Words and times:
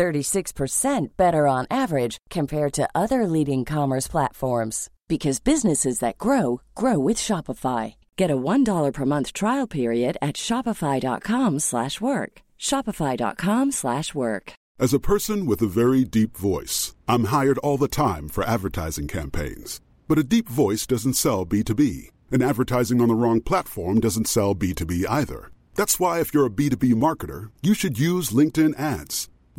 36% 0.00 1.08
better 1.18 1.46
on 1.46 1.66
average 1.70 2.16
compared 2.30 2.72
to 2.72 2.88
other 2.94 3.26
leading 3.26 3.66
commerce 3.66 4.08
platforms 4.08 4.88
because 5.08 5.40
businesses 5.40 5.98
that 5.98 6.16
grow 6.16 6.62
grow 6.74 6.98
with 6.98 7.18
Shopify. 7.18 7.96
Get 8.16 8.30
a 8.30 8.36
$1 8.36 8.92
per 8.94 9.04
month 9.04 9.34
trial 9.34 9.66
period 9.66 10.16
at 10.22 10.36
shopify.com/work. 10.36 12.32
shopify.com/work. 12.68 14.52
As 14.84 14.94
a 14.94 15.06
person 15.12 15.38
with 15.50 15.60
a 15.62 15.74
very 15.80 16.02
deep 16.18 16.32
voice, 16.38 16.94
I'm 17.12 17.24
hired 17.24 17.58
all 17.58 17.78
the 17.78 17.96
time 18.06 18.28
for 18.34 18.42
advertising 18.56 19.08
campaigns. 19.08 19.80
But 20.08 20.22
a 20.22 20.30
deep 20.34 20.48
voice 20.48 20.86
doesn't 20.92 21.20
sell 21.24 21.44
B2B, 21.44 22.08
and 22.32 22.42
advertising 22.42 23.02
on 23.02 23.08
the 23.08 23.20
wrong 23.22 23.40
platform 23.50 24.00
doesn't 24.00 24.32
sell 24.36 24.54
B2B 24.54 25.04
either. 25.20 25.40
That's 25.74 26.00
why 26.00 26.20
if 26.20 26.32
you're 26.32 26.52
a 26.52 26.56
B2B 26.60 26.94
marketer, 27.06 27.50
you 27.66 27.74
should 27.74 27.98
use 28.12 28.36
LinkedIn 28.38 28.74
ads. 28.78 29.28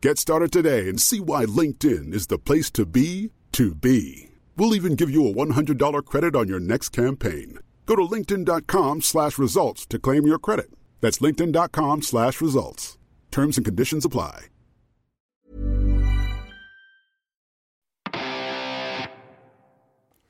Get 0.00 0.16
started 0.16 0.52
today 0.52 0.88
and 0.88 1.00
see 1.00 1.18
why 1.18 1.44
LinkedIn 1.44 2.14
is 2.14 2.28
the 2.28 2.38
place 2.38 2.70
to 2.70 2.86
be 2.86 3.32
to 3.50 3.74
be. 3.74 4.28
We'll 4.56 4.76
even 4.76 4.94
give 4.94 5.10
you 5.10 5.26
a 5.26 5.34
$100 5.34 6.04
credit 6.04 6.36
on 6.36 6.46
your 6.46 6.60
next 6.60 6.90
campaign. 6.90 7.58
Go 7.84 7.96
to 7.96 8.02
linkedin.com 8.02 9.00
slash 9.02 9.38
results 9.38 9.86
to 9.86 9.98
claim 9.98 10.24
your 10.24 10.38
credit. 10.38 10.70
That's 11.00 11.18
linkedin.com 11.18 12.02
slash 12.02 12.40
results. 12.40 12.96
Terms 13.32 13.56
and 13.56 13.64
conditions 13.64 14.04
apply. 14.04 14.50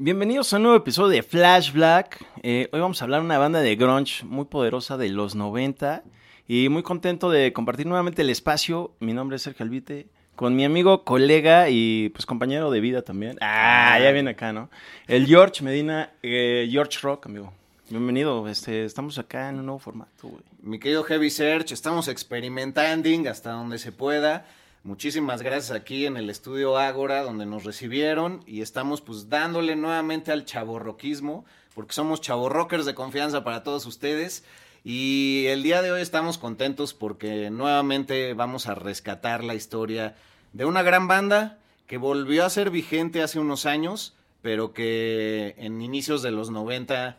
Bienvenidos 0.01 0.55
a 0.55 0.57
un 0.57 0.63
nuevo 0.63 0.79
episodio 0.79 1.11
de 1.11 1.23
Flash 1.23 1.73
Black. 1.75 2.25
Eh, 2.43 2.71
hoy 2.73 2.81
vamos 2.81 3.03
a 3.03 3.05
hablar 3.05 3.21
de 3.21 3.27
una 3.27 3.37
banda 3.37 3.61
de 3.61 3.77
grunge 3.77 4.25
muy 4.25 4.47
poderosa 4.47 4.97
de 4.97 5.11
los 5.11 5.35
90 5.35 6.05
y 6.49 6.71
muy 6.71 6.83
contento 6.83 7.31
de 7.31 7.53
compartir 7.53 7.87
nuevamente 7.87 8.23
el 8.23 8.31
espacio. 8.31 8.93
Mi 9.01 9.13
nombre 9.13 9.37
es 9.37 9.43
Sergio 9.43 9.65
Albite 9.65 10.07
con 10.35 10.57
mi 10.57 10.65
amigo, 10.65 11.05
colega 11.05 11.69
y 11.69 12.09
pues 12.09 12.25
compañero 12.25 12.71
de 12.71 12.81
vida 12.81 13.03
también. 13.03 13.37
Ah, 13.43 13.99
ya 14.01 14.11
viene 14.13 14.31
acá, 14.31 14.53
¿no? 14.53 14.71
El 15.07 15.27
George 15.27 15.63
Medina, 15.63 16.13
eh, 16.23 16.67
George 16.71 16.99
Rock, 17.03 17.27
amigo. 17.27 17.53
Bienvenido, 17.91 18.49
este, 18.49 18.85
estamos 18.85 19.19
acá 19.19 19.51
en 19.51 19.59
un 19.59 19.67
nuevo 19.67 19.79
formato, 19.79 20.29
güey. 20.29 20.43
Mi 20.63 20.79
querido 20.79 21.05
Heavy 21.05 21.29
Search, 21.29 21.73
estamos 21.73 22.09
experimentando 22.09 23.09
hasta 23.31 23.51
donde 23.51 23.79
se 23.79 23.93
pueda. 23.93 24.47
Muchísimas 24.85 25.43
gracias 25.43 25.73
aquí 25.73 26.07
en 26.07 26.17
el 26.17 26.31
estudio 26.31 26.79
Ágora, 26.79 27.23
donde 27.23 27.45
nos 27.45 27.65
recibieron 27.65 28.43
y 28.47 28.63
estamos 28.63 29.03
pues 29.03 29.29
dándole 29.29 29.77
nuevamente 29.77 30.33
al 30.33 30.47
chaborroquismo, 30.47 31.45
porque 31.75 31.93
somos 31.93 32.23
chaborrockers 32.23 32.87
de 32.87 32.95
confianza 32.95 33.45
para 33.45 33.63
todos 33.63 33.85
ustedes. 33.85 34.45
Y 34.85 35.47
el 35.49 35.63
día 35.63 35.83
de 35.83 35.93
hoy 35.93 36.01
estamos 36.01 36.39
contentos 36.39 36.95
porque 36.95 37.51
nuevamente 37.51 38.35
vamos 38.35 38.67
a 38.67 38.75
rescatar 38.75 39.45
la 39.45 39.55
historia 39.55 40.17
de 40.53 40.65
una 40.65 40.83
gran 40.83 41.09
banda 41.09 41.59
que 41.87 41.99
volvió 41.99 42.45
a 42.45 42.51
ser 42.51 42.71
vigente 42.71 43.23
hace 43.23 43.39
unos 43.39 43.67
años, 43.67 44.15
pero 44.43 44.73
que 44.73 45.55
en 45.59 45.83
inicios 45.83 46.23
de 46.23 46.31
los 46.31 46.51
90 46.51 47.19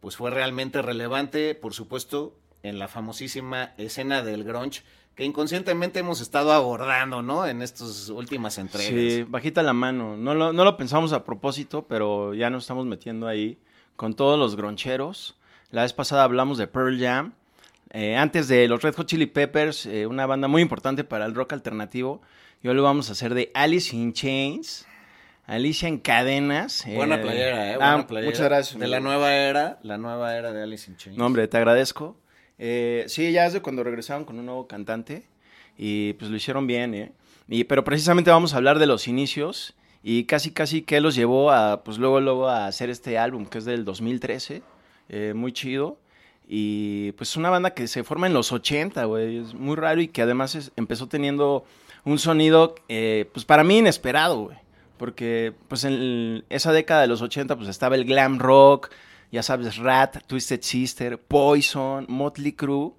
pues 0.00 0.16
fue 0.16 0.30
realmente 0.30 0.82
relevante, 0.82 1.54
por 1.54 1.74
supuesto, 1.74 2.36
en 2.62 2.78
la 2.78 2.88
famosísima 2.88 3.72
escena 3.76 4.22
del 4.22 4.44
grunge 4.44 4.82
que 5.16 5.24
inconscientemente 5.24 5.98
hemos 5.98 6.20
estado 6.20 6.52
abordando, 6.52 7.22
¿no? 7.22 7.46
En 7.46 7.62
estas 7.62 8.10
últimas 8.10 8.58
entregas. 8.58 8.90
Sí, 8.90 9.24
bajita 9.26 9.62
la 9.62 9.72
mano. 9.72 10.16
No 10.16 10.34
lo, 10.34 10.52
no 10.52 10.62
lo 10.62 10.76
pensamos 10.76 11.14
a 11.14 11.24
propósito, 11.24 11.86
pero 11.88 12.34
ya 12.34 12.50
nos 12.50 12.64
estamos 12.64 12.84
metiendo 12.84 13.26
ahí 13.26 13.58
con 13.96 14.14
todos 14.14 14.38
los 14.38 14.56
groncheros. 14.56 15.35
La 15.70 15.82
vez 15.82 15.92
pasada 15.92 16.24
hablamos 16.24 16.58
de 16.58 16.66
Pearl 16.66 16.98
Jam. 16.98 17.32
Eh, 17.90 18.16
antes 18.16 18.48
de 18.48 18.68
los 18.68 18.82
Red 18.82 18.94
Hot 18.94 19.06
Chili 19.06 19.26
Peppers, 19.26 19.86
eh, 19.86 20.06
una 20.06 20.26
banda 20.26 20.48
muy 20.48 20.62
importante 20.62 21.02
para 21.02 21.26
el 21.26 21.34
rock 21.34 21.54
alternativo. 21.54 22.22
Y 22.62 22.68
hoy 22.68 22.74
lo 22.74 22.82
vamos 22.82 23.08
a 23.08 23.12
hacer 23.12 23.34
de 23.34 23.50
Alice 23.54 23.94
in 23.94 24.12
Chains. 24.12 24.86
Alicia 25.46 25.88
en 25.88 25.98
cadenas. 25.98 26.84
Buena 26.86 27.16
eh, 27.16 27.18
playera, 27.18 27.70
¿eh? 27.70 27.74
ah, 27.80 27.92
Buena 27.92 28.06
playera. 28.06 28.30
Muchas 28.30 28.46
gracias. 28.46 28.80
De 28.80 28.86
la 28.88 29.00
nueva 29.00 29.34
era, 29.34 29.78
la 29.82 29.98
nueva 29.98 30.36
era 30.36 30.52
de 30.52 30.62
Alice 30.62 30.90
in 30.90 30.96
Chains. 30.96 31.18
No, 31.18 31.26
hombre, 31.26 31.46
te 31.48 31.56
agradezco. 31.56 32.16
Eh, 32.58 33.04
sí, 33.08 33.30
ya 33.32 33.46
es 33.46 33.52
de 33.52 33.60
cuando 33.60 33.84
regresaron 33.84 34.24
con 34.24 34.38
un 34.38 34.46
nuevo 34.46 34.66
cantante. 34.66 35.24
Y 35.78 36.14
pues 36.14 36.30
lo 36.30 36.36
hicieron 36.36 36.66
bien, 36.66 36.94
¿eh? 36.94 37.12
Y, 37.48 37.64
pero 37.64 37.84
precisamente 37.84 38.30
vamos 38.30 38.54
a 38.54 38.56
hablar 38.56 38.78
de 38.78 38.86
los 38.86 39.06
inicios. 39.06 39.74
Y 40.02 40.24
casi, 40.24 40.50
casi 40.52 40.82
qué 40.82 41.00
los 41.00 41.14
llevó 41.14 41.50
a, 41.50 41.84
pues 41.84 41.98
luego, 41.98 42.20
luego 42.20 42.48
a 42.48 42.66
hacer 42.66 42.90
este 42.90 43.18
álbum, 43.18 43.46
que 43.46 43.58
es 43.58 43.64
del 43.64 43.84
2013. 43.84 44.62
Eh, 45.08 45.32
muy 45.34 45.52
chido. 45.52 45.98
Y 46.48 47.12
pues 47.12 47.36
una 47.36 47.50
banda 47.50 47.74
que 47.74 47.88
se 47.88 48.04
forma 48.04 48.26
en 48.26 48.34
los 48.34 48.52
80, 48.52 49.04
güey. 49.04 49.38
Es 49.38 49.54
muy 49.54 49.74
raro 49.76 50.00
y 50.00 50.08
que 50.08 50.22
además 50.22 50.54
es- 50.54 50.72
empezó 50.76 51.08
teniendo 51.08 51.64
un 52.04 52.18
sonido, 52.18 52.74
eh, 52.88 53.28
pues 53.32 53.44
para 53.44 53.64
mí 53.64 53.78
inesperado, 53.78 54.42
güey. 54.44 54.56
Porque 54.96 55.52
pues 55.68 55.84
en 55.84 56.44
esa 56.48 56.72
década 56.72 57.00
de 57.02 57.08
los 57.08 57.20
80 57.20 57.56
pues 57.56 57.68
estaba 57.68 57.96
el 57.96 58.04
glam 58.04 58.38
rock, 58.38 58.90
ya 59.32 59.42
sabes, 59.42 59.76
Rat, 59.76 60.18
Twisted 60.26 60.62
Sister, 60.62 61.18
Poison, 61.18 62.06
Motley 62.08 62.52
Crue. 62.52 62.92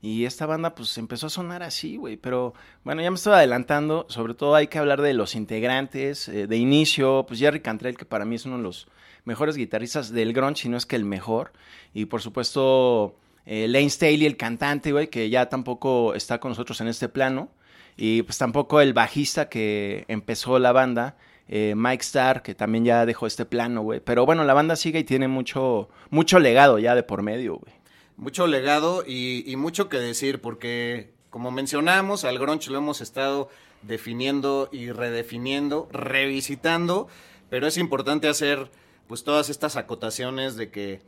Y 0.00 0.24
esta 0.26 0.46
banda 0.46 0.74
pues 0.74 0.96
empezó 0.98 1.26
a 1.26 1.30
sonar 1.30 1.62
así, 1.62 1.96
güey. 1.96 2.16
Pero 2.16 2.54
bueno, 2.84 3.02
ya 3.02 3.10
me 3.10 3.16
estoy 3.16 3.34
adelantando. 3.34 4.06
Sobre 4.08 4.34
todo 4.34 4.54
hay 4.54 4.68
que 4.68 4.78
hablar 4.78 5.02
de 5.02 5.14
los 5.14 5.34
integrantes. 5.34 6.28
eh, 6.28 6.46
de 6.46 6.56
inicio, 6.56 7.24
pues 7.26 7.40
Jerry 7.40 7.60
Cantrell, 7.60 7.96
que 7.96 8.04
para 8.04 8.24
mí 8.24 8.36
es 8.36 8.46
uno 8.46 8.56
de 8.58 8.62
los 8.62 8.88
mejores 9.24 9.56
guitarristas 9.56 10.12
del 10.12 10.32
grunge, 10.32 10.62
si 10.62 10.68
no 10.68 10.76
es 10.76 10.86
que 10.86 10.96
el 10.96 11.04
mejor. 11.04 11.52
Y 11.94 12.06
por 12.06 12.22
supuesto, 12.22 13.16
eh, 13.46 13.66
Lane 13.68 13.90
Staley, 13.90 14.26
el 14.26 14.36
cantante, 14.36 14.92
güey, 14.92 15.08
que 15.08 15.30
ya 15.30 15.48
tampoco 15.48 16.14
está 16.14 16.38
con 16.38 16.50
nosotros 16.50 16.80
en 16.80 16.88
este 16.88 17.08
plano. 17.08 17.50
Y 17.96 18.22
pues 18.22 18.38
tampoco 18.38 18.80
el 18.80 18.92
bajista 18.92 19.48
que 19.48 20.04
empezó 20.06 20.58
la 20.60 20.70
banda, 20.72 21.16
eh, 21.48 21.74
Mike 21.76 22.02
Starr, 22.02 22.42
que 22.42 22.54
también 22.54 22.84
ya 22.84 23.04
dejó 23.06 23.26
este 23.26 23.44
plano, 23.44 23.82
güey. 23.82 24.00
Pero 24.00 24.24
bueno, 24.24 24.44
la 24.44 24.54
banda 24.54 24.76
sigue 24.76 25.00
y 25.00 25.04
tiene 25.04 25.26
mucho, 25.26 25.88
mucho 26.10 26.38
legado 26.38 26.78
ya 26.78 26.94
de 26.94 27.02
por 27.02 27.22
medio, 27.22 27.56
güey. 27.56 27.77
Mucho 28.18 28.48
legado 28.48 29.04
y, 29.06 29.54
mucho 29.56 29.88
que 29.88 29.98
decir, 29.98 30.40
porque 30.40 31.12
como 31.30 31.52
mencionamos, 31.52 32.24
al 32.24 32.40
grunge 32.40 32.68
lo 32.68 32.78
hemos 32.78 33.00
estado 33.00 33.48
definiendo 33.82 34.68
y 34.72 34.90
redefiniendo, 34.90 35.88
revisitando, 35.92 37.06
pero 37.48 37.68
es 37.68 37.76
importante 37.76 38.26
hacer 38.26 38.72
pues 39.06 39.22
todas 39.22 39.50
estas 39.50 39.76
acotaciones 39.76 40.56
de 40.56 40.68
que 40.68 41.00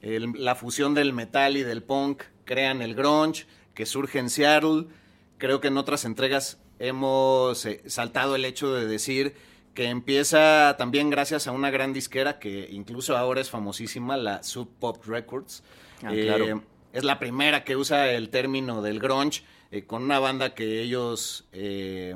la 0.00 0.54
fusión 0.54 0.94
del 0.94 1.12
metal 1.12 1.58
y 1.58 1.62
del 1.62 1.82
punk 1.82 2.22
crean 2.46 2.80
el 2.80 2.94
grunge, 2.94 3.46
que 3.74 3.84
surge 3.84 4.18
en 4.18 4.30
Seattle. 4.30 4.86
Creo 5.36 5.60
que 5.60 5.68
en 5.68 5.76
otras 5.76 6.06
entregas 6.06 6.58
hemos 6.78 7.66
eh, 7.66 7.82
saltado 7.84 8.34
el 8.34 8.46
hecho 8.46 8.72
de 8.72 8.86
decir 8.86 9.34
que 9.74 9.90
empieza 9.90 10.74
también 10.78 11.10
gracias 11.10 11.46
a 11.46 11.52
una 11.52 11.70
gran 11.70 11.92
disquera 11.92 12.38
que 12.38 12.66
incluso 12.70 13.14
ahora 13.14 13.42
es 13.42 13.50
famosísima, 13.50 14.16
la 14.16 14.42
Sub 14.42 14.70
Pop 14.80 15.04
Records. 15.04 15.62
Ah, 16.02 16.12
Eh, 16.14 16.22
claro. 16.26 16.62
es 16.92 17.04
la 17.04 17.18
primera 17.18 17.64
que 17.64 17.76
usa 17.76 18.10
el 18.12 18.28
término 18.30 18.82
del 18.82 18.98
grunge 19.00 19.42
eh, 19.70 19.84
con 19.84 20.02
una 20.04 20.18
banda 20.18 20.54
que 20.54 20.80
ellos 20.82 21.44
eh, 21.52 22.14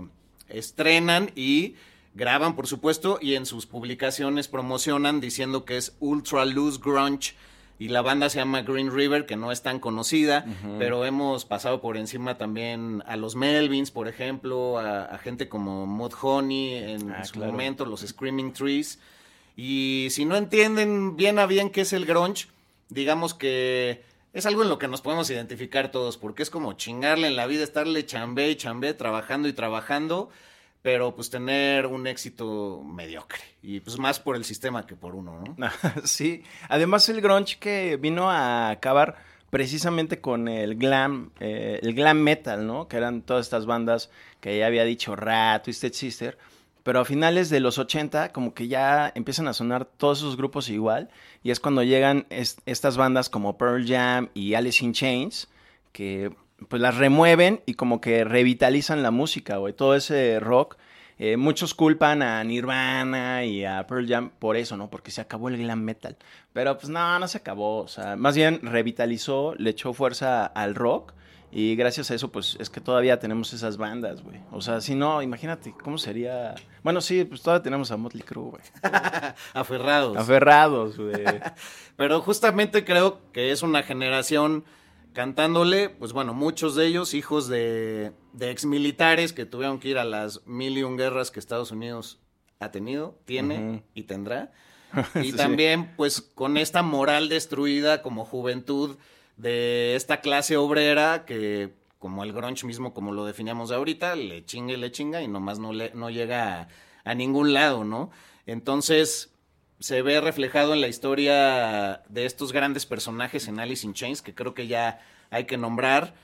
estrenan 0.49 1.31
y 1.35 1.75
graban, 2.15 2.57
por 2.57 2.67
supuesto, 2.67 3.19
y 3.21 3.35
en 3.35 3.47
sus 3.47 3.67
publicaciones 3.67 4.49
promocionan 4.49 5.21
diciendo 5.21 5.65
que 5.65 5.77
es 5.77 5.97
ultra 6.01 6.45
loose 6.45 6.81
grunge 6.83 7.35
y 7.79 7.89
la 7.89 8.03
banda 8.03 8.29
se 8.29 8.39
llama 8.39 8.61
Green 8.63 8.93
River, 8.95 9.25
que 9.25 9.37
no 9.37 9.51
es 9.53 9.63
tan 9.63 9.81
conocida, 9.81 10.45
pero 10.79 11.07
hemos 11.07 11.47
pasado 11.47 11.81
por 11.81 11.97
encima 11.97 12.37
también 12.37 13.03
a 13.07 13.17
los 13.17 13.37
Melvins, 13.37 13.91
por 13.91 14.07
ejemplo, 14.07 14.79
a, 14.79 15.17
gente 15.19 15.49
como 15.49 15.87
Mud 15.87 16.13
Honey 16.21 16.75
en 16.75 17.11
Ah, 17.13 17.25
su 17.25 17.33
claro. 17.35 17.53
momento, 17.53 17.87
los 17.87 18.01
Screaming 18.03 18.53
Trees. 18.53 18.99
Y 19.57 20.09
si 20.11 20.27
no 20.27 20.37
entienden 20.37 21.17
bien 21.17 21.39
a 21.39 21.47
bien 21.47 21.71
qué 21.71 21.81
es 21.83 21.95
el 21.95 22.05
grunge, 22.05 22.49
digamos 22.91 23.35
que 23.35 24.03
es 24.33 24.47
algo 24.47 24.63
en 24.63 24.69
lo 24.69 24.79
que 24.79 24.89
nos 24.89 25.01
podemos 25.01 25.29
identificar 25.31 25.91
todos, 25.91 26.17
porque 26.17 26.43
es 26.43 26.51
como 26.51 26.75
chingarle 26.75 27.27
en 27.27 27.37
la 27.37 27.47
vida, 27.47 27.65
estarle 27.65 28.07
chambé 28.07 28.51
y 28.51 28.57
chambé, 28.57 28.95
trabajando 28.95 29.49
y 29.49 29.53
trabajando, 29.53 30.31
pero 30.83 31.15
pues 31.15 31.31
tener 31.31 31.87
un 31.87 32.07
éxito 32.07 32.83
mediocre. 32.85 33.41
Y 33.63 33.81
pues 33.81 33.99
más 33.99 34.21
por 34.21 34.37
el 34.37 34.45
sistema 34.45 34.87
que 34.87 34.95
por 34.95 35.15
uno, 35.15 35.43
¿no? 35.57 35.69
sí, 36.05 36.45
además 36.69 37.09
el 37.09 37.21
grunge 37.21 37.59
que 37.59 37.97
vino 37.97 38.31
a 38.31 38.71
acabar 38.71 39.17
precisamente 39.51 40.21
con 40.21 40.47
el 40.47 40.77
glam, 40.77 41.33
eh, 41.41 41.81
el 41.83 41.95
glam 41.95 42.19
metal, 42.19 42.67
¿no? 42.67 42.87
Que 42.87 42.97
eran 42.97 43.23
todas 43.23 43.47
estas 43.47 43.67
bandas 43.67 44.11
que 44.41 44.57
ya 44.57 44.67
había 44.67 44.85
dicho 44.85 45.17
Rat, 45.17 45.65
Twisted 45.65 45.93
Sister, 45.93 46.39
pero 46.83 47.01
a 47.01 47.05
finales 47.05 47.51
de 47.51 47.61
los 47.61 47.79
80 47.79 48.33
como 48.33 48.55
que 48.55 48.69
ya 48.69 49.13
empiezan 49.15 49.49
a 49.49 49.53
sonar 49.53 49.85
todos 49.85 50.19
esos 50.19 50.37
grupos 50.37 50.69
igual 50.69 51.09
y 51.43 51.51
es 51.51 51.61
cuando 51.61 51.83
llegan 51.83 52.27
es- 52.31 52.59
estas 52.67 52.97
bandas 52.97 53.29
como 53.29 53.59
Pearl 53.59 53.87
Jam 53.87 54.29
y 54.35 54.55
Alice 54.55 54.85
in 54.85 54.93
Chains 54.93 55.49
que 55.93 56.33
pues 56.69 56.81
las 56.83 56.97
remueven 56.97 57.63
y 57.67 57.75
como 57.75 58.01
que 58.01 58.23
revitalizan 58.25 59.03
la 59.03 59.11
música, 59.11 59.57
güey, 59.57 59.73
todo 59.73 59.95
ese 59.95 60.39
rock. 60.41 60.77
Eh, 61.19 61.37
muchos 61.37 61.75
culpan 61.75 62.23
a 62.23 62.43
Nirvana 62.45 63.45
y 63.45 63.65
a 63.65 63.87
Pearl 63.87 64.07
Jam 64.09 64.31
por 64.39 64.57
eso, 64.57 64.77
¿no? 64.77 64.89
Porque 64.91 65.11
se 65.11 65.21
acabó 65.23 65.49
el 65.49 65.57
glam 65.59 65.83
metal. 65.83 66.17
Pero 66.53 66.77
pues 66.77 66.89
no, 66.91 67.19
no 67.19 67.29
se 67.29 67.39
acabó. 67.39 67.79
O 67.83 67.89
sea, 67.89 68.17
más 68.17 68.37
bien 68.37 68.61
revitalizó, 68.63 69.55
le 69.57 69.71
echó 69.71 69.93
fuerza 69.93 70.45
al 70.47 70.75
rock. 70.75 71.13
Y 71.53 71.75
gracias 71.75 72.11
a 72.11 72.15
eso, 72.15 72.31
pues 72.31 72.57
es 72.61 72.71
que 72.71 72.81
todavía 72.81 73.19
tenemos 73.19 73.53
esas 73.53 73.77
bandas, 73.77 74.23
güey. 74.23 74.39
O 74.53 74.61
sea, 74.61 74.81
si 74.81 74.95
no, 74.95 75.21
imagínate 75.21 75.75
cómo 75.83 75.99
sería. 75.99 76.55
Bueno, 76.85 77.01
sí, 77.01 77.25
pues 77.25 77.43
todavía 77.43 77.63
tenemos 77.65 77.91
a 77.91 77.97
Motley 77.97 78.23
Crue, 78.23 78.51
güey. 78.51 78.63
Aferrados. 79.55 80.17
Aferrados, 80.17 80.97
güey. 80.97 81.25
Pero 81.97 82.21
justamente 82.21 82.85
creo 82.85 83.19
que 83.33 83.51
es 83.51 83.63
una 83.63 83.83
generación 83.83 84.65
cantándole, 85.13 85.89
pues 85.91 86.13
bueno, 86.13 86.35
muchos 86.35 86.77
de 86.77 86.87
ellos 86.87 87.15
hijos 87.15 87.49
de, 87.49 88.13
de 88.33 88.51
exmilitares 88.51 89.33
que 89.33 89.45
tuvieron 89.45 89.81
que 89.81 89.89
ir 89.89 89.99
a 89.99 90.05
las 90.05 90.47
mil 90.47 90.79
y 90.79 90.85
un 90.85 90.97
guerras 90.97 91.33
que 91.33 91.41
Estados 91.41 91.73
Unidos 91.73 92.21
ha 92.61 92.71
tenido, 92.71 93.19
tiene 93.25 93.83
y 93.95 94.05
tendrá. 94.05 94.53
Y 95.23 95.31
Sí. 95.31 95.37
también, 95.37 95.93
pues, 95.97 96.21
con 96.21 96.57
esta 96.57 96.83
moral 96.83 97.29
destruida 97.29 98.03
como 98.03 98.25
juventud 98.25 98.97
de 99.41 99.97
esta 99.97 100.21
clase 100.21 100.57
obrera 100.57 101.25
que, 101.25 101.73
como 101.99 102.25
el 102.25 102.33
grunge 102.33 102.67
mismo, 102.67 102.93
como 102.93 103.13
lo 103.13 103.25
definíamos 103.25 103.71
ahorita, 103.73 104.17
le 104.17 104.45
chinga 104.45 104.75
y 104.75 104.77
le 104.77 104.93
chinga 104.93 105.23
y 105.23 105.29
nomás 105.29 105.59
no, 105.59 105.73
le, 105.73 105.93
no 105.95 106.11
llega 106.11 106.61
a, 106.61 106.69
a 107.05 107.15
ningún 107.15 107.53
lado, 107.53 107.85
¿no? 107.85 108.11
Entonces, 108.47 109.33
se 109.79 110.03
ve 110.03 110.21
reflejado 110.21 110.75
en 110.75 110.83
la 110.83 110.89
historia 110.89 112.03
de 112.09 112.27
estos 112.27 112.53
grandes 112.53 112.85
personajes 112.85 113.49
en 113.49 113.59
Alice 113.59 113.87
in 113.87 113.95
Chains, 113.95 114.21
que 114.21 114.35
creo 114.35 114.53
que 114.53 114.67
ya 114.67 115.01
hay 115.31 115.45
que 115.45 115.57
nombrar. 115.57 116.15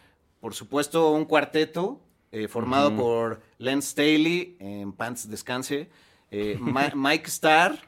Por 0.41 0.55
supuesto, 0.55 1.11
un 1.13 1.25
cuarteto 1.25 2.01
eh, 2.33 2.49
formado 2.49 2.95
por 2.95 3.41
Len 3.59 3.81
Staley, 3.81 4.57
en 4.61 4.93
Pants 4.93 5.31
Descanse, 5.31 5.89
eh, 6.31 6.59
Mike 6.95 7.29
Starr, 7.29 7.79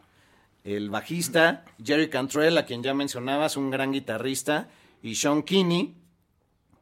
el 0.64 0.88
bajista, 0.88 1.64
Jerry 1.84 2.08
Cantrell, 2.08 2.56
a 2.56 2.64
quien 2.64 2.82
ya 2.82 2.94
mencionabas, 2.94 3.58
un 3.58 3.70
gran 3.70 3.92
guitarrista, 3.92 4.68
y 5.02 5.14
Sean 5.14 5.42
Kinney. 5.42 5.94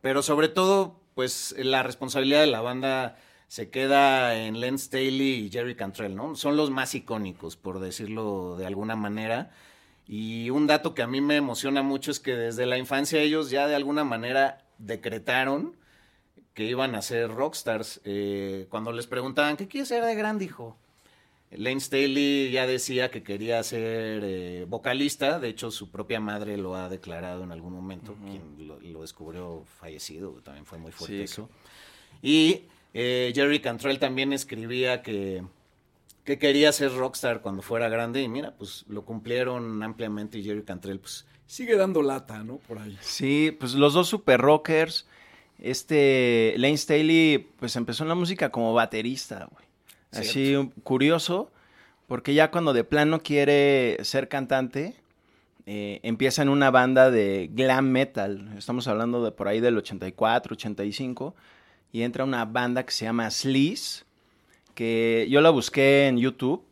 Pero 0.00 0.22
sobre 0.22 0.48
todo, 0.48 1.00
pues 1.14 1.54
la 1.58 1.82
responsabilidad 1.82 2.40
de 2.40 2.46
la 2.46 2.60
banda 2.60 3.16
se 3.48 3.70
queda 3.70 4.36
en 4.36 4.60
Len 4.60 4.78
Staley 4.78 5.46
y 5.46 5.50
Jerry 5.50 5.76
Cantrell, 5.76 6.14
¿no? 6.14 6.34
Son 6.34 6.56
los 6.56 6.70
más 6.70 6.94
icónicos, 6.94 7.56
por 7.56 7.80
decirlo 7.80 8.56
de 8.56 8.66
alguna 8.66 8.96
manera. 8.96 9.50
Y 10.06 10.50
un 10.50 10.66
dato 10.66 10.94
que 10.94 11.02
a 11.02 11.06
mí 11.06 11.20
me 11.20 11.36
emociona 11.36 11.82
mucho 11.82 12.10
es 12.10 12.20
que 12.20 12.34
desde 12.36 12.66
la 12.66 12.78
infancia 12.78 13.20
ellos 13.20 13.50
ya 13.50 13.66
de 13.66 13.74
alguna 13.74 14.04
manera 14.04 14.64
decretaron 14.78 15.76
que 16.54 16.64
iban 16.64 16.94
a 16.94 17.02
ser 17.02 17.30
rockstars. 17.30 18.00
Eh, 18.04 18.66
cuando 18.70 18.92
les 18.92 19.06
preguntaban, 19.06 19.56
¿qué 19.56 19.68
quieres 19.68 19.88
ser 19.88 20.04
de 20.04 20.14
grande, 20.14 20.44
hijo? 20.44 20.76
Lane 21.52 21.80
Staley 21.80 22.50
ya 22.50 22.66
decía 22.66 23.10
que 23.10 23.22
quería 23.22 23.62
ser 23.62 24.22
eh, 24.24 24.66
vocalista, 24.68 25.38
de 25.38 25.48
hecho 25.48 25.70
su 25.70 25.90
propia 25.90 26.20
madre 26.20 26.56
lo 26.56 26.74
ha 26.74 26.88
declarado 26.88 27.44
en 27.44 27.52
algún 27.52 27.72
momento, 27.72 28.16
quien 28.24 28.66
lo, 28.66 28.80
lo 28.80 29.02
descubrió 29.02 29.64
fallecido, 29.78 30.32
también 30.42 30.66
fue 30.66 30.78
muy 30.78 30.92
fuerte 30.92 31.16
Sí, 31.16 31.22
eso. 31.22 31.48
Y 32.20 32.62
eh, 32.94 33.32
Jerry 33.34 33.60
Cantrell 33.60 33.98
también 33.98 34.32
escribía 34.32 35.02
que, 35.02 35.44
que 36.24 36.38
quería 36.38 36.72
ser 36.72 36.92
rockstar 36.94 37.42
cuando 37.42 37.62
fuera 37.62 37.88
grande 37.88 38.22
y 38.22 38.28
mira, 38.28 38.54
pues 38.56 38.84
lo 38.88 39.04
cumplieron 39.04 39.82
ampliamente 39.82 40.38
y 40.38 40.44
Jerry 40.44 40.64
Cantrell 40.64 40.98
pues 40.98 41.26
Sigue 41.46 41.76
dando 41.76 42.02
lata, 42.02 42.42
¿no? 42.42 42.56
Por 42.58 42.78
ahí. 42.78 42.98
Sí, 43.00 43.56
pues 43.58 43.74
los 43.74 43.94
dos 43.94 44.08
super 44.08 44.40
rockers. 44.40 45.06
Este, 45.58 46.54
Lane 46.58 46.76
Staley, 46.76 47.38
pues 47.58 47.76
empezó 47.76 48.02
en 48.02 48.08
la 48.08 48.14
música 48.14 48.50
como 48.50 48.74
baterista, 48.74 49.48
güey. 49.50 49.65
Así, 50.20 50.70
curioso, 50.82 51.50
porque 52.06 52.34
ya 52.34 52.50
cuando 52.50 52.72
de 52.72 52.84
plano 52.84 53.22
quiere 53.22 53.98
ser 54.02 54.28
cantante, 54.28 54.94
eh, 55.66 55.98
empieza 56.04 56.42
en 56.42 56.48
una 56.48 56.70
banda 56.70 57.10
de 57.10 57.50
glam 57.52 57.90
metal. 57.90 58.52
Estamos 58.56 58.86
hablando 58.86 59.24
de 59.24 59.32
por 59.32 59.48
ahí 59.48 59.60
del 59.60 59.76
84, 59.76 60.54
85. 60.54 61.34
Y 61.92 62.02
entra 62.02 62.24
una 62.24 62.44
banda 62.44 62.84
que 62.84 62.92
se 62.92 63.04
llama 63.04 63.30
Sleaze, 63.30 64.04
que 64.74 65.26
yo 65.28 65.40
la 65.40 65.50
busqué 65.50 66.06
en 66.06 66.18
YouTube. 66.18 66.62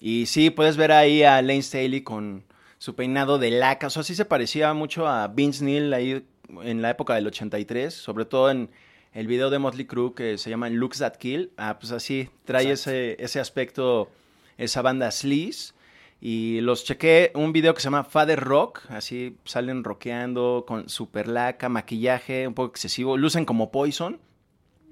Y 0.00 0.26
sí, 0.26 0.50
puedes 0.50 0.76
ver 0.76 0.92
ahí 0.92 1.22
a 1.22 1.40
Lane 1.40 1.62
Staley 1.62 2.02
con 2.02 2.44
su 2.78 2.94
peinado 2.94 3.38
de 3.38 3.50
laca. 3.50 3.86
O 3.86 3.90
sea, 3.90 4.02
se 4.02 4.24
parecía 4.24 4.74
mucho 4.74 5.06
a 5.06 5.28
Vince 5.28 5.64
Neil 5.64 5.94
ahí 5.94 6.26
en 6.62 6.82
la 6.82 6.90
época 6.90 7.14
del 7.14 7.26
83, 7.26 7.94
sobre 7.94 8.24
todo 8.24 8.50
en 8.50 8.70
el 9.16 9.26
video 9.26 9.48
de 9.48 9.58
Motley 9.58 9.86
Crue 9.86 10.12
que 10.14 10.36
se 10.36 10.50
llama 10.50 10.68
Looks 10.68 10.98
That 10.98 11.16
Kill. 11.16 11.50
Ah, 11.56 11.78
pues 11.80 11.90
así, 11.90 12.28
trae 12.44 12.70
ese, 12.70 13.16
ese 13.18 13.40
aspecto, 13.40 14.10
esa 14.58 14.82
banda 14.82 15.10
Sleaze. 15.10 15.72
Y 16.20 16.60
los 16.60 16.84
chequé 16.84 17.32
un 17.34 17.52
video 17.54 17.72
que 17.72 17.80
se 17.80 17.86
llama 17.86 18.04
Father 18.04 18.38
Rock, 18.38 18.82
así 18.90 19.38
salen 19.44 19.84
rockeando 19.84 20.64
con 20.68 20.90
super 20.90 21.28
laca, 21.28 21.70
maquillaje 21.70 22.46
un 22.46 22.52
poco 22.52 22.70
excesivo, 22.70 23.16
lucen 23.16 23.46
como 23.46 23.70
Poison, 23.70 24.18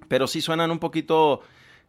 pero 0.08 0.26
sí 0.26 0.40
suenan 0.40 0.70
un 0.70 0.78
poquito 0.78 1.40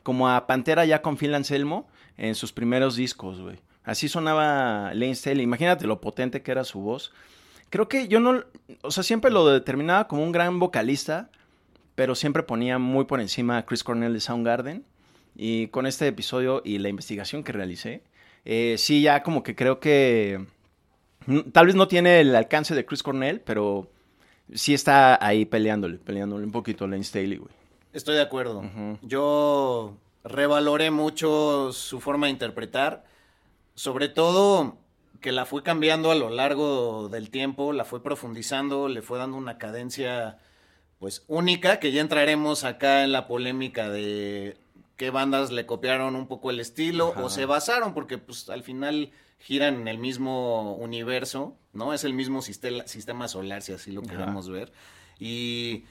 como 0.04 0.30
a 0.30 0.46
Pantera 0.46 0.84
ya 0.84 1.02
con 1.02 1.18
Phil 1.18 1.36
Anselmo 1.36 1.88
en 2.18 2.36
sus 2.36 2.52
primeros 2.52 2.98
discos, 2.98 3.40
güey. 3.40 3.60
Así 3.86 4.10
sonaba 4.10 4.94
Lane 4.94 5.16
Staley. 5.16 5.44
Imagínate 5.44 5.88
lo 5.88 6.02
potente 6.02 6.42
que 6.42 6.52
era 6.52 6.66
su 6.66 6.80
voz. 6.80 7.14
Creo 7.70 7.88
que 7.88 8.10
yo 8.10 8.20
no, 8.20 8.44
o 8.82 8.92
sea, 8.92 9.04
siempre 9.04 9.32
lo 9.32 9.48
determinaba 9.48 10.08
como 10.08 10.24
un 10.24 10.32
gran 10.34 10.60
vocalista, 10.60 11.30
pero 11.96 12.16
siempre 12.16 12.44
ponía 12.44 12.78
muy 12.78 13.06
por 13.06 13.22
encima 13.22 13.58
a 13.58 13.66
Chris 13.66 13.84
Cornell 13.84 14.14
de 14.14 14.20
Soundgarden. 14.20 14.86
Y 15.36 15.68
con 15.68 15.86
este 15.86 16.08
episodio 16.08 16.62
y 16.64 16.78
la 16.78 16.88
investigación 16.88 17.44
que 17.44 17.52
realicé, 17.52 18.04
eh, 18.46 18.76
sí, 18.78 19.02
ya 19.02 19.24
como 19.24 19.44
que 19.44 19.56
creo 19.56 19.80
que 19.80 20.46
mm, 21.26 21.52
tal 21.52 21.66
vez 21.66 21.76
no 21.76 21.88
tiene 21.88 22.22
el 22.22 22.36
alcance 22.36 22.74
de 22.74 22.86
Chris 22.86 23.04
Cornell, 23.04 23.42
pero 23.42 23.90
sí 24.54 24.74
está 24.74 25.24
ahí 25.26 25.46
peleándole, 25.46 25.98
peleándole 25.98 26.46
un 26.46 26.52
poquito 26.52 26.88
Lane 26.88 27.04
Staley, 27.04 27.38
güey. 27.38 27.52
Estoy 27.92 28.16
de 28.16 28.22
acuerdo. 28.22 28.60
Ujú. 28.60 28.98
Yo 29.02 29.98
revaloré 30.24 30.92
mucho 30.92 31.72
su 31.72 32.00
forma 32.00 32.28
de 32.28 32.34
interpretar, 32.34 33.06
sobre 33.74 34.10
todo 34.10 34.78
que 35.22 35.32
la 35.32 35.46
fue 35.46 35.64
cambiando 35.64 36.12
a 36.12 36.16
lo 36.16 36.30
largo 36.30 37.10
del 37.10 37.30
tiempo, 37.30 37.74
la 37.74 37.84
fue 37.84 38.04
profundizando, 38.04 38.88
le 38.88 39.02
fue 39.02 39.18
dando 39.18 39.38
una 39.38 39.58
cadencia 39.58 40.38
pues 41.00 41.24
única, 41.28 41.80
que 41.80 41.92
ya 41.92 42.02
entraremos 42.02 42.64
acá 42.64 43.04
en 43.04 43.12
la 43.12 43.28
polémica 43.28 43.90
de 43.90 44.58
qué 44.98 45.10
bandas 45.10 45.52
le 45.52 45.66
copiaron 45.66 46.16
un 46.16 46.28
poco 46.28 46.52
el 46.52 46.60
estilo 46.60 47.12
Ajá. 47.12 47.24
o 47.24 47.30
se 47.30 47.46
basaron, 47.46 47.94
porque 47.94 48.18
pues 48.18 48.50
al 48.50 48.64
final 48.64 49.12
giran 49.40 49.82
en 49.82 49.88
el 49.88 49.98
mismo 49.98 50.76
universo, 50.76 51.58
¿no? 51.74 51.94
Es 51.94 52.04
el 52.04 52.14
mismo 52.14 52.42
sistema, 52.42 52.88
sistema 52.88 53.28
solar, 53.28 53.62
si 53.62 53.74
así 53.74 53.92
lo 53.92 54.02
Ajá. 54.02 54.10
queremos 54.10 54.50
ver. 54.50 54.72
Y, 55.20 55.84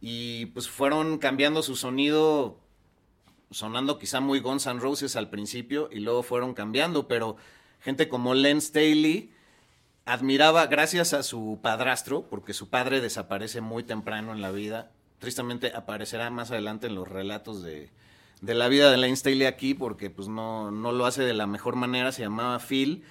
y 0.00 0.46
pues 0.46 0.68
fueron 0.68 1.18
cambiando 1.18 1.62
su 1.62 1.76
sonido, 1.76 2.58
sonando 3.50 3.98
quizá 3.98 4.20
muy 4.20 4.40
Guns 4.40 4.66
N' 4.66 4.80
Roses 4.80 5.14
al 5.16 5.30
principio, 5.30 5.88
y 5.92 6.00
luego 6.00 6.22
fueron 6.22 6.54
cambiando, 6.54 7.06
pero 7.06 7.36
gente 7.80 8.08
como 8.08 8.34
Len 8.34 8.60
Staley 8.60 9.32
admiraba, 10.04 10.66
gracias 10.66 11.12
a 11.14 11.22
su 11.22 11.58
padrastro, 11.62 12.22
porque 12.28 12.54
su 12.54 12.68
padre 12.68 13.00
desaparece 13.00 13.60
muy 13.60 13.84
temprano 13.84 14.32
en 14.32 14.40
la 14.40 14.50
vida, 14.50 14.90
tristemente 15.18 15.72
aparecerá 15.74 16.30
más 16.30 16.50
adelante 16.50 16.88
en 16.88 16.94
los 16.94 17.08
relatos 17.08 17.62
de, 17.62 17.90
de 18.40 18.54
la 18.54 18.68
vida 18.68 18.90
de 18.90 19.16
Staley 19.16 19.46
aquí, 19.46 19.74
porque 19.74 20.10
pues 20.10 20.28
no, 20.28 20.70
no 20.70 20.92
lo 20.92 21.06
hace 21.06 21.22
de 21.22 21.34
la 21.34 21.46
mejor 21.46 21.76
manera, 21.76 22.10
se 22.12 22.22
llamaba 22.22 22.58
Phil. 22.58 23.04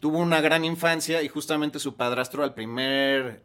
tuvo 0.00 0.18
una 0.18 0.42
gran 0.42 0.64
infancia 0.64 1.22
y 1.22 1.28
justamente 1.28 1.78
su 1.78 1.96
padrastro 1.96 2.44
al 2.44 2.52
primer 2.52 3.42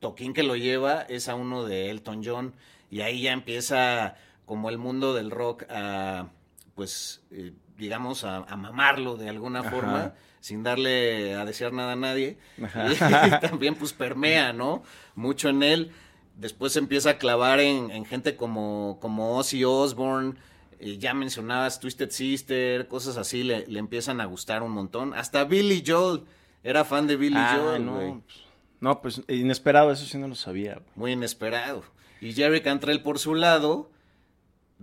toquín 0.00 0.34
que 0.34 0.42
lo 0.42 0.56
lleva 0.56 1.02
es 1.02 1.28
a 1.28 1.34
uno 1.34 1.64
de 1.64 1.88
Elton 1.90 2.22
John 2.24 2.54
y 2.90 3.00
ahí 3.00 3.22
ya 3.22 3.32
empieza 3.32 4.16
como 4.44 4.68
el 4.68 4.76
mundo 4.76 5.14
del 5.14 5.30
rock 5.30 5.64
a, 5.70 6.28
pues, 6.74 7.22
eh, 7.30 7.54
digamos, 7.78 8.24
a, 8.24 8.38
a 8.38 8.56
mamarlo 8.56 9.16
de 9.16 9.30
alguna 9.30 9.60
Ajá. 9.60 9.70
forma 9.70 10.14
sin 10.42 10.64
darle 10.64 11.34
a 11.34 11.44
desear 11.44 11.72
nada 11.72 11.92
a 11.92 11.96
nadie. 11.96 12.36
Ajá. 12.62 13.26
Y 13.28 13.40
también 13.48 13.76
pues 13.76 13.92
permea, 13.92 14.52
¿no? 14.52 14.82
Mucho 15.14 15.48
en 15.48 15.62
él. 15.62 15.92
Después 16.36 16.72
se 16.72 16.80
empieza 16.80 17.10
a 17.10 17.18
clavar 17.18 17.60
en, 17.60 17.90
en 17.92 18.04
gente 18.04 18.34
como, 18.36 18.98
como 19.00 19.36
Ozzy 19.38 19.64
Osbourne, 19.64 20.34
eh, 20.80 20.98
ya 20.98 21.14
mencionabas 21.14 21.78
Twisted 21.78 22.10
Sister, 22.10 22.88
cosas 22.88 23.16
así, 23.16 23.44
le, 23.44 23.66
le 23.68 23.78
empiezan 23.78 24.20
a 24.20 24.24
gustar 24.24 24.62
un 24.62 24.72
montón. 24.72 25.14
Hasta 25.14 25.44
Billy 25.44 25.84
Joel, 25.86 26.22
era 26.64 26.84
fan 26.84 27.06
de 27.06 27.16
Billy 27.16 27.36
Ah, 27.38 27.58
Joel, 27.60 27.86
no, 27.86 27.94
pues, 28.24 28.42
no, 28.80 29.00
pues 29.00 29.22
inesperado, 29.28 29.92
eso 29.92 30.06
sí 30.06 30.18
no 30.18 30.26
lo 30.26 30.34
sabía. 30.34 30.80
Muy 30.96 31.12
inesperado. 31.12 31.84
Y 32.20 32.32
Jerry 32.32 32.62
Cantrell 32.62 33.02
por 33.02 33.20
su 33.20 33.36
lado, 33.36 33.90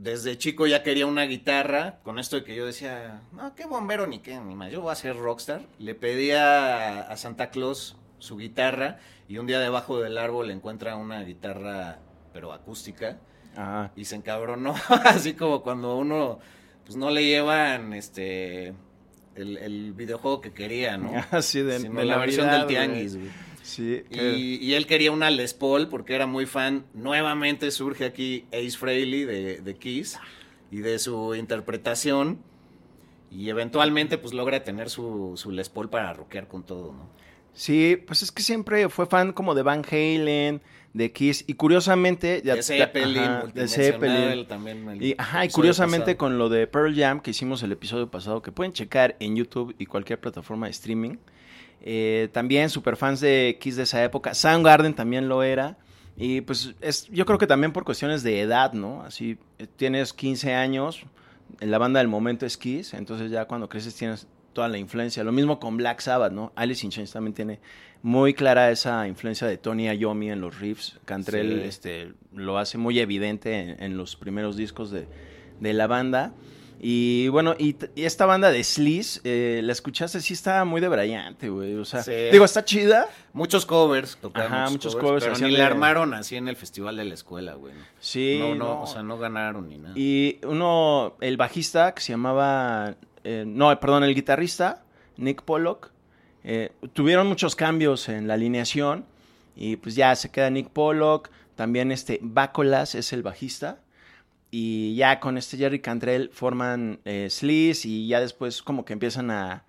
desde 0.01 0.37
chico 0.37 0.65
ya 0.65 0.81
quería 0.81 1.05
una 1.05 1.23
guitarra, 1.23 1.99
con 2.03 2.19
esto 2.19 2.37
de 2.37 2.43
que 2.45 2.55
yo 2.55 2.65
decía, 2.65 3.21
no, 3.33 3.53
qué 3.53 3.65
bombero 3.65 4.07
ni 4.07 4.19
qué, 4.19 4.39
ni 4.39 4.55
más, 4.55 4.71
yo 4.71 4.81
voy 4.81 4.91
a 4.91 4.95
ser 4.95 5.17
rockstar. 5.17 5.61
Le 5.77 5.93
pedía 5.93 7.01
a, 7.01 7.17
Santa 7.17 7.49
Claus 7.49 7.97
su 8.17 8.37
guitarra 8.37 8.99
y 9.27 9.37
un 9.39 9.47
día 9.47 9.59
debajo 9.59 9.99
del 9.99 10.17
árbol 10.17 10.51
encuentra 10.51 10.95
una 10.95 11.21
guitarra, 11.23 11.99
pero 12.31 12.53
acústica, 12.53 13.17
Ajá. 13.57 13.91
y 13.95 14.05
se 14.05 14.15
encabronó, 14.15 14.73
así 15.05 15.33
como 15.33 15.61
cuando 15.61 15.97
uno, 15.97 16.39
pues 16.85 16.95
no 16.95 17.09
le 17.09 17.25
llevan, 17.25 17.91
este, 17.91 18.73
el, 19.35 19.57
el 19.57 19.93
videojuego 19.93 20.39
que 20.39 20.53
quería, 20.53 20.97
¿no? 20.97 21.11
Así 21.31 21.61
de, 21.61 21.79
Sino 21.79 21.99
de 21.99 22.05
la 22.05 22.17
versión 22.17 22.49
del 22.49 22.67
tianguis, 22.67 23.17
güey. 23.17 23.29
Sí, 23.63 24.03
que- 24.11 24.37
Y, 24.37 24.55
y 24.57 24.73
él 24.73 24.85
quería 24.87 25.11
una 25.11 25.29
Les 25.29 25.53
Paul 25.53 25.87
porque 25.89 26.15
era 26.15 26.25
muy 26.27 26.45
fan. 26.45 26.85
Nuevamente 26.93 27.69
surge 27.71 28.05
aquí 28.05 28.45
Ace 28.51 28.71
Frehley 28.77 29.23
de, 29.25 29.61
de 29.61 29.75
Kiss 29.75 30.17
y 30.71 30.77
de 30.79 30.97
su 30.99 31.35
interpretación. 31.35 32.39
Y 33.31 33.49
eventualmente 33.49 34.17
pues 34.17 34.33
logra 34.33 34.63
tener 34.63 34.89
su, 34.89 35.33
su 35.35 35.51
Les 35.51 35.69
Paul 35.69 35.89
para 35.89 36.13
rockear 36.13 36.47
con 36.47 36.63
todo, 36.63 36.93
¿no? 36.93 37.09
sí, 37.53 37.97
pues 38.07 38.21
es 38.23 38.31
que 38.31 38.41
siempre 38.41 38.87
fue 38.89 39.05
fan 39.05 39.33
como 39.33 39.53
de 39.53 39.63
Van 39.63 39.83
Halen, 39.91 40.61
de 40.93 41.11
Kiss, 41.11 41.43
y 41.45 41.55
curiosamente... 41.55 42.41
ya- 42.43 42.55
de 42.55 42.63
Zeppelin, 42.63 43.17
ajá, 43.19 43.47
de 43.53 43.67
Zeppelin. 43.67 44.47
también. 44.47 44.87
el 44.89 45.03
Y, 45.03 45.15
ajá, 45.17 45.45
y 45.45 45.49
curiosamente 45.49 46.05
pasado. 46.15 46.17
con 46.17 46.37
lo 46.37 46.47
de 46.49 46.65
Pearl 46.67 46.95
Jam, 46.95 47.19
que 47.19 47.31
hicimos 47.31 47.61
el 47.63 47.71
episodio 47.71 48.09
pasado, 48.09 48.41
que 48.41 48.51
pueden 48.51 48.71
checar 48.73 49.15
en 49.19 49.35
YouTube 49.35 49.75
y 49.77 49.85
cualquier 49.87 50.19
plataforma 50.19 50.67
de 50.67 50.71
streaming. 50.71 51.17
Eh, 51.81 52.29
también 52.31 52.69
super 52.69 52.97
fans 52.97 53.19
de 53.21 53.57
Kiss 53.59 53.75
de 53.75 53.83
esa 53.83 54.03
época. 54.03 54.33
Soundgarden 54.33 54.93
también 54.93 55.29
lo 55.29 55.43
era. 55.43 55.77
Y 56.17 56.41
pues 56.41 56.75
es, 56.81 57.07
yo 57.07 57.25
creo 57.25 57.37
que 57.39 57.47
también 57.47 57.71
por 57.71 57.85
cuestiones 57.85 58.23
de 58.23 58.41
edad, 58.41 58.73
¿no? 58.73 59.03
Así 59.03 59.37
eh, 59.57 59.67
tienes 59.75 60.11
15 60.11 60.53
años, 60.53 61.05
en 61.61 61.71
la 61.71 61.77
banda 61.77 61.99
del 61.99 62.09
momento 62.09 62.45
es 62.45 62.57
Kiss, 62.57 62.93
entonces 62.93 63.31
ya 63.31 63.45
cuando 63.45 63.69
creces 63.69 63.95
tienes 63.95 64.27
toda 64.51 64.67
la 64.67 64.77
influencia. 64.77 65.23
Lo 65.23 65.31
mismo 65.31 65.59
con 65.59 65.77
Black 65.77 66.01
Sabbath, 66.01 66.33
¿no? 66.33 66.51
Alice 66.55 66.85
in 66.85 66.91
Chains 66.91 67.11
también 67.13 67.33
tiene 67.33 67.59
muy 68.01 68.33
clara 68.33 68.69
esa 68.69 69.07
influencia 69.07 69.47
de 69.47 69.57
Tony 69.57 69.87
Iommi 69.89 70.29
en 70.29 70.41
los 70.41 70.59
riffs. 70.59 70.99
Cantrell 71.05 71.61
Sí. 71.61 71.67
este, 71.67 72.11
lo 72.33 72.57
hace 72.57 72.77
muy 72.77 72.99
evidente 72.99 73.55
en, 73.57 73.81
en 73.81 73.97
los 73.97 74.17
primeros 74.17 74.57
discos 74.57 74.91
de, 74.91 75.07
de 75.61 75.73
la 75.73 75.87
banda. 75.87 76.33
Y 76.81 77.27
bueno, 77.27 77.55
y, 77.59 77.75
esta 77.97 78.25
banda 78.25 78.51
de 78.51 78.63
Sleaze, 78.63 79.19
eh, 79.25 79.59
la 79.63 79.73
escuchaste, 79.73 80.21
sí 80.21 80.33
está 80.33 80.63
muy 80.63 80.79
debrayante, 80.79 81.49
güey. 81.49 81.75
O 81.75 81.83
sea, 81.83 82.03
Sí. 82.03 82.13
digo, 82.31 82.45
está 82.45 82.63
chida. 82.63 83.07
Muchos 83.33 83.65
covers, 83.65 84.17
tocaron 84.21 84.53
Ajá, 84.53 84.61
muchos 84.69 84.93
muchos 84.93 84.95
covers, 84.95 85.23
covers 85.25 85.39
pero 85.39 85.49
ni 85.49 85.55
de- 85.55 85.61
la 85.61 85.67
armaron 85.67 86.13
así 86.13 86.37
en 86.37 86.47
el 86.47 86.55
festival 86.55 86.95
de 86.95 87.03
la 87.05 87.13
escuela, 87.15 87.55
güey. 87.55 87.73
Sí, 87.99 88.37
no, 88.39 88.55
no, 88.55 88.63
no. 88.75 88.81
o 88.83 88.87
sea, 88.87 89.03
no 89.03 89.17
ganaron 89.17 89.67
ni 89.67 89.77
nada. 89.77 89.93
Y 89.97 90.39
uno, 90.43 91.17
el 91.19 91.35
bajista 91.35 91.93
que 91.93 92.01
se 92.01 92.13
llamaba, 92.13 92.95
eh, 93.25 93.43
no, 93.45 93.77
perdón, 93.79 94.05
el 94.05 94.15
guitarrista, 94.15 94.83
Nick 95.17 95.41
Pollock, 95.41 95.91
eh, 96.45 96.71
tuvieron 96.93 97.27
muchos 97.27 97.57
cambios 97.57 98.07
en 98.07 98.27
la 98.29 98.35
alineación 98.35 99.05
y 99.53 99.75
pues 99.75 99.95
ya 99.95 100.15
se 100.15 100.31
queda 100.31 100.49
Nick 100.49 100.69
Pollock, 100.69 101.29
también 101.55 101.91
este 101.91 102.19
Bacolas 102.21 102.95
es 102.95 103.11
el 103.11 103.21
bajista 103.21 103.79
y 104.51 104.95
ya 104.95 105.19
con 105.19 105.37
este 105.37 105.57
Jerry 105.57 105.79
Cantrell 105.79 106.29
forman 106.33 106.99
eh, 107.05 107.27
Sleaze 107.29 107.87
y 107.87 108.07
ya 108.07 108.19
después 108.19 108.61
como 108.63 108.85
que 108.85 108.93
empiezan 108.93 109.31
a 109.31 109.65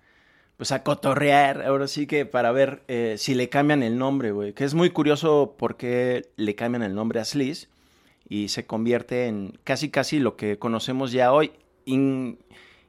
pues 0.57 0.71
a 0.71 0.83
cotorrear, 0.83 1.63
ahora 1.63 1.87
sí 1.87 2.05
que 2.05 2.25
para 2.27 2.51
ver 2.51 2.83
eh, 2.87 3.15
si 3.17 3.33
le 3.33 3.49
cambian 3.49 3.81
el 3.81 3.97
nombre, 3.97 4.31
güey, 4.31 4.53
que 4.53 4.63
es 4.63 4.75
muy 4.75 4.91
curioso 4.91 5.55
porque 5.57 6.29
le 6.35 6.53
cambian 6.53 6.83
el 6.83 6.93
nombre 6.93 7.19
a 7.19 7.25
Sleaze 7.25 7.67
y 8.29 8.49
se 8.49 8.65
convierte 8.67 9.25
en 9.25 9.57
casi 9.63 9.89
casi 9.89 10.19
lo 10.19 10.35
que 10.35 10.59
conocemos 10.59 11.11
ya 11.11 11.33
hoy. 11.33 11.51
In- 11.85 12.37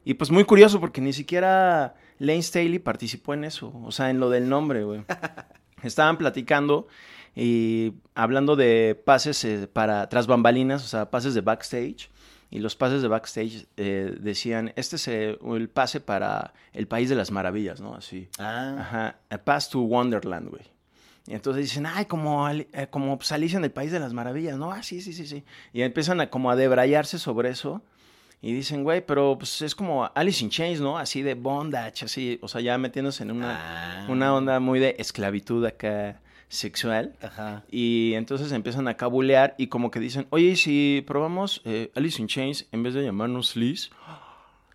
y 0.05 0.15
pues 0.15 0.31
muy 0.31 0.45
curioso 0.45 0.81
porque 0.81 1.01
ni 1.01 1.15
siquiera 1.15 1.95
Lane 2.19 2.43
Staley 2.43 2.79
participó 2.79 3.33
en 3.33 3.45
eso, 3.45 3.73
o 3.85 3.91
sea, 3.91 4.11
en 4.11 4.21
lo 4.21 4.29
del 4.29 4.49
nombre, 4.51 4.85
güey. 4.85 5.03
Estaban 5.83 6.19
platicando 6.19 6.87
y 7.35 7.95
hablando 8.15 8.57
de 8.57 9.01
pases 9.05 9.45
eh, 9.45 9.67
para 9.73 10.09
tras 10.09 10.27
bambalinas, 10.27 10.85
o 10.85 10.89
sea, 10.89 11.11
pases 11.11 11.35
de 11.35 11.41
backstage. 11.41 12.11
Y 12.51 12.59
los 12.59 12.77
pases 12.77 13.01
de 13.01 13.09
backstage 13.09 13.67
eh, 13.79 14.15
decían, 14.21 14.75
este 14.77 14.97
es 14.97 15.09
eh, 15.09 15.39
el 15.43 15.71
pase 15.71 16.01
para 16.01 16.53
el 16.75 16.87
País 16.87 17.09
de 17.09 17.15
las 17.15 17.31
Maravillas, 17.31 17.81
¿no? 17.81 17.95
Así. 17.95 18.29
Ah, 18.39 18.77
Ajá, 18.79 19.17
a 19.31 19.39
Pass 19.39 19.71
to 19.71 19.81
Wonderland, 19.81 20.51
güey. 20.51 20.63
Y 21.27 21.33
entonces 21.33 21.63
dicen, 21.65 21.87
ay, 21.87 22.05
como, 22.05 22.47
eh, 22.51 22.67
como 22.91 23.17
pues, 23.17 23.33
Alicia 23.33 23.57
en 23.57 23.65
el 23.65 23.71
País 23.71 23.91
de 23.91 24.01
las 24.01 24.13
Maravillas, 24.13 24.59
¿no? 24.59 24.71
Ah, 24.71 24.83
sí, 24.83 25.01
sí, 25.01 25.15
sí, 25.15 25.27
sí. 25.27 25.45
Y 25.73 25.81
empiezan 25.81 26.21
a 26.21 26.29
como 26.29 26.51
a 26.51 26.57
debrayarse 26.57 27.19
sobre 27.19 27.49
eso. 27.49 27.81
Y 28.43 28.53
dicen, 28.53 28.83
güey, 28.85 29.07
pero 29.07 29.37
pues 29.39 29.63
es 29.63 29.75
como 29.75 30.11
Alice 30.15 30.45
in 30.45 30.51
Chains, 30.51 30.81
¿no? 30.83 30.99
Así 30.99 31.23
de 31.23 31.33
bondage, 31.35 32.05
así, 32.05 32.39
o 32.43 32.49
sea, 32.49 32.61
ya 32.61 32.77
metiéndose 32.77 33.23
en 33.23 33.31
una, 33.31 34.03
Ah. 34.03 34.07
una 34.11 34.35
onda 34.35 34.61
muy 34.61 34.79
de 34.79 34.97
esclavitud 34.99 35.65
acá 35.65 36.21
sexual. 36.53 37.15
Ajá. 37.23 37.65
Y 37.71 38.13
entonces 38.15 38.53
empiezan 38.53 38.87
a 38.89 38.97
cabulear 38.97 39.55
y 39.59 39.69
como 39.69 39.91
que 39.91 40.01
dicen, 40.01 40.27
oye, 40.31 40.49
¿y 40.51 40.57
si 40.57 41.05
probamos 41.07 41.63
eh, 41.65 41.91
Alice 41.95 42.21
in 42.21 42.29
Chains 42.29 42.67
en 42.73 42.83
vez 42.83 42.95
de 42.95 43.03
llamarnos 43.05 43.49
Sleaze? 43.51 43.91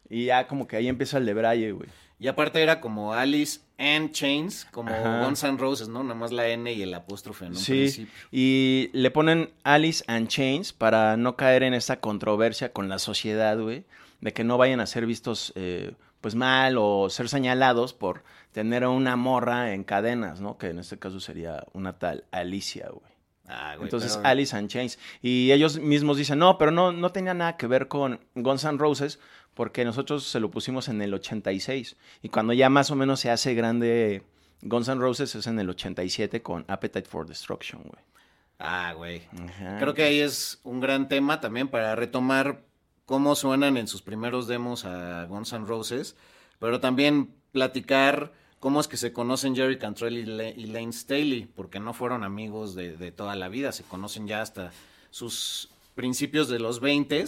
Y 0.09 0.25
ya 0.25 0.47
como 0.47 0.67
que 0.67 0.75
ahí 0.77 0.87
empieza 0.87 1.17
el 1.17 1.25
debraye, 1.25 1.71
güey. 1.71 1.89
Y 2.19 2.27
aparte 2.27 2.63
era 2.63 2.81
como 2.81 3.13
Alice 3.13 3.59
and 3.77 4.11
Chains, 4.11 4.65
como 4.71 4.89
Ajá. 4.89 5.23
Guns 5.23 5.43
N' 5.43 5.57
Roses, 5.59 5.87
¿no? 5.87 6.01
Nada 6.01 6.15
más 6.15 6.31
la 6.31 6.47
N 6.47 6.71
y 6.73 6.81
el 6.81 6.93
apóstrofe 6.95 7.45
en 7.45 7.51
un 7.51 7.57
Sí, 7.57 7.73
principio. 7.73 8.13
y 8.31 8.89
le 8.93 9.11
ponen 9.11 9.51
Alice 9.63 10.03
and 10.07 10.27
Chains 10.27 10.73
para 10.73 11.15
no 11.15 11.35
caer 11.35 11.61
en 11.61 11.75
esta 11.75 11.99
controversia 11.99 12.73
con 12.73 12.89
la 12.89 12.97
sociedad, 12.97 13.59
güey, 13.59 13.83
de 14.21 14.33
que 14.33 14.43
no 14.43 14.57
vayan 14.57 14.79
a 14.79 14.87
ser 14.87 15.05
vistos 15.05 15.53
eh, 15.55 15.93
pues 16.21 16.33
mal 16.33 16.77
o 16.79 17.09
ser 17.11 17.29
señalados 17.29 17.93
por 17.93 18.23
tener 18.51 18.83
a 18.83 18.89
una 18.89 19.15
morra 19.15 19.73
en 19.73 19.83
cadenas, 19.83 20.41
¿no? 20.41 20.57
Que 20.57 20.69
en 20.69 20.79
este 20.79 20.97
caso 20.97 21.19
sería 21.19 21.65
una 21.73 21.93
tal 21.99 22.25
Alicia, 22.31 22.89
güey. 22.89 23.11
Ah, 23.47 23.75
güey, 23.75 23.85
Entonces, 23.85 24.17
pero- 24.17 24.27
Alice 24.27 24.55
and 24.55 24.69
Chains. 24.69 24.99
Y 25.21 25.51
ellos 25.51 25.79
mismos 25.79 26.17
dicen, 26.17 26.39
no, 26.39 26.57
pero 26.57 26.71
no, 26.71 26.91
no 26.91 27.11
tenía 27.11 27.33
nada 27.33 27.55
que 27.57 27.67
ver 27.67 27.87
con 27.87 28.19
Guns 28.35 28.65
N' 28.65 28.77
Roses, 28.77 29.19
porque 29.53 29.85
nosotros 29.85 30.25
se 30.25 30.39
lo 30.39 30.51
pusimos 30.51 30.89
en 30.89 31.01
el 31.01 31.13
86. 31.13 31.95
Y 32.21 32.29
cuando 32.29 32.53
ya 32.53 32.69
más 32.69 32.91
o 32.91 32.95
menos 32.95 33.19
se 33.21 33.29
hace 33.31 33.53
grande 33.53 34.23
Guns 34.61 34.87
N' 34.89 34.99
Roses 34.99 35.33
es 35.35 35.47
en 35.47 35.59
el 35.59 35.69
87 35.69 36.41
con 36.41 36.65
Appetite 36.67 37.07
for 37.07 37.25
Destruction, 37.25 37.83
güey. 37.83 38.03
Ah, 38.59 38.93
güey. 38.93 39.21
Ajá. 39.47 39.77
Creo 39.79 39.93
que 39.93 40.03
ahí 40.03 40.19
es 40.19 40.59
un 40.63 40.79
gran 40.79 41.07
tema 41.07 41.39
también 41.39 41.67
para 41.69 41.95
retomar 41.95 42.63
cómo 43.05 43.35
suenan 43.35 43.77
en 43.77 43.87
sus 43.87 44.01
primeros 44.01 44.47
demos 44.47 44.83
a 44.83 45.25
Guns 45.25 45.53
N' 45.53 45.65
Roses, 45.65 46.17
pero 46.59 46.79
también 46.81 47.33
platicar 47.51 48.31
cómo 48.59 48.79
es 48.81 48.87
que 48.87 48.97
se 48.97 49.13
conocen 49.13 49.55
Jerry 49.55 49.77
Cantrell 49.77 50.17
y, 50.17 50.25
Le- 50.25 50.53
y 50.57 50.65
Lane 50.67 50.91
Staley, 50.93 51.47
porque 51.55 51.79
no 51.79 51.93
fueron 51.93 52.23
amigos 52.23 52.75
de, 52.75 52.97
de 52.97 53.11
toda 53.11 53.35
la 53.35 53.49
vida, 53.49 53.71
se 53.71 53.83
conocen 53.83 54.27
ya 54.27 54.41
hasta 54.41 54.71
sus 55.11 55.69
principios 55.95 56.47
de 56.49 56.59
los 56.59 56.79
20 56.79 57.25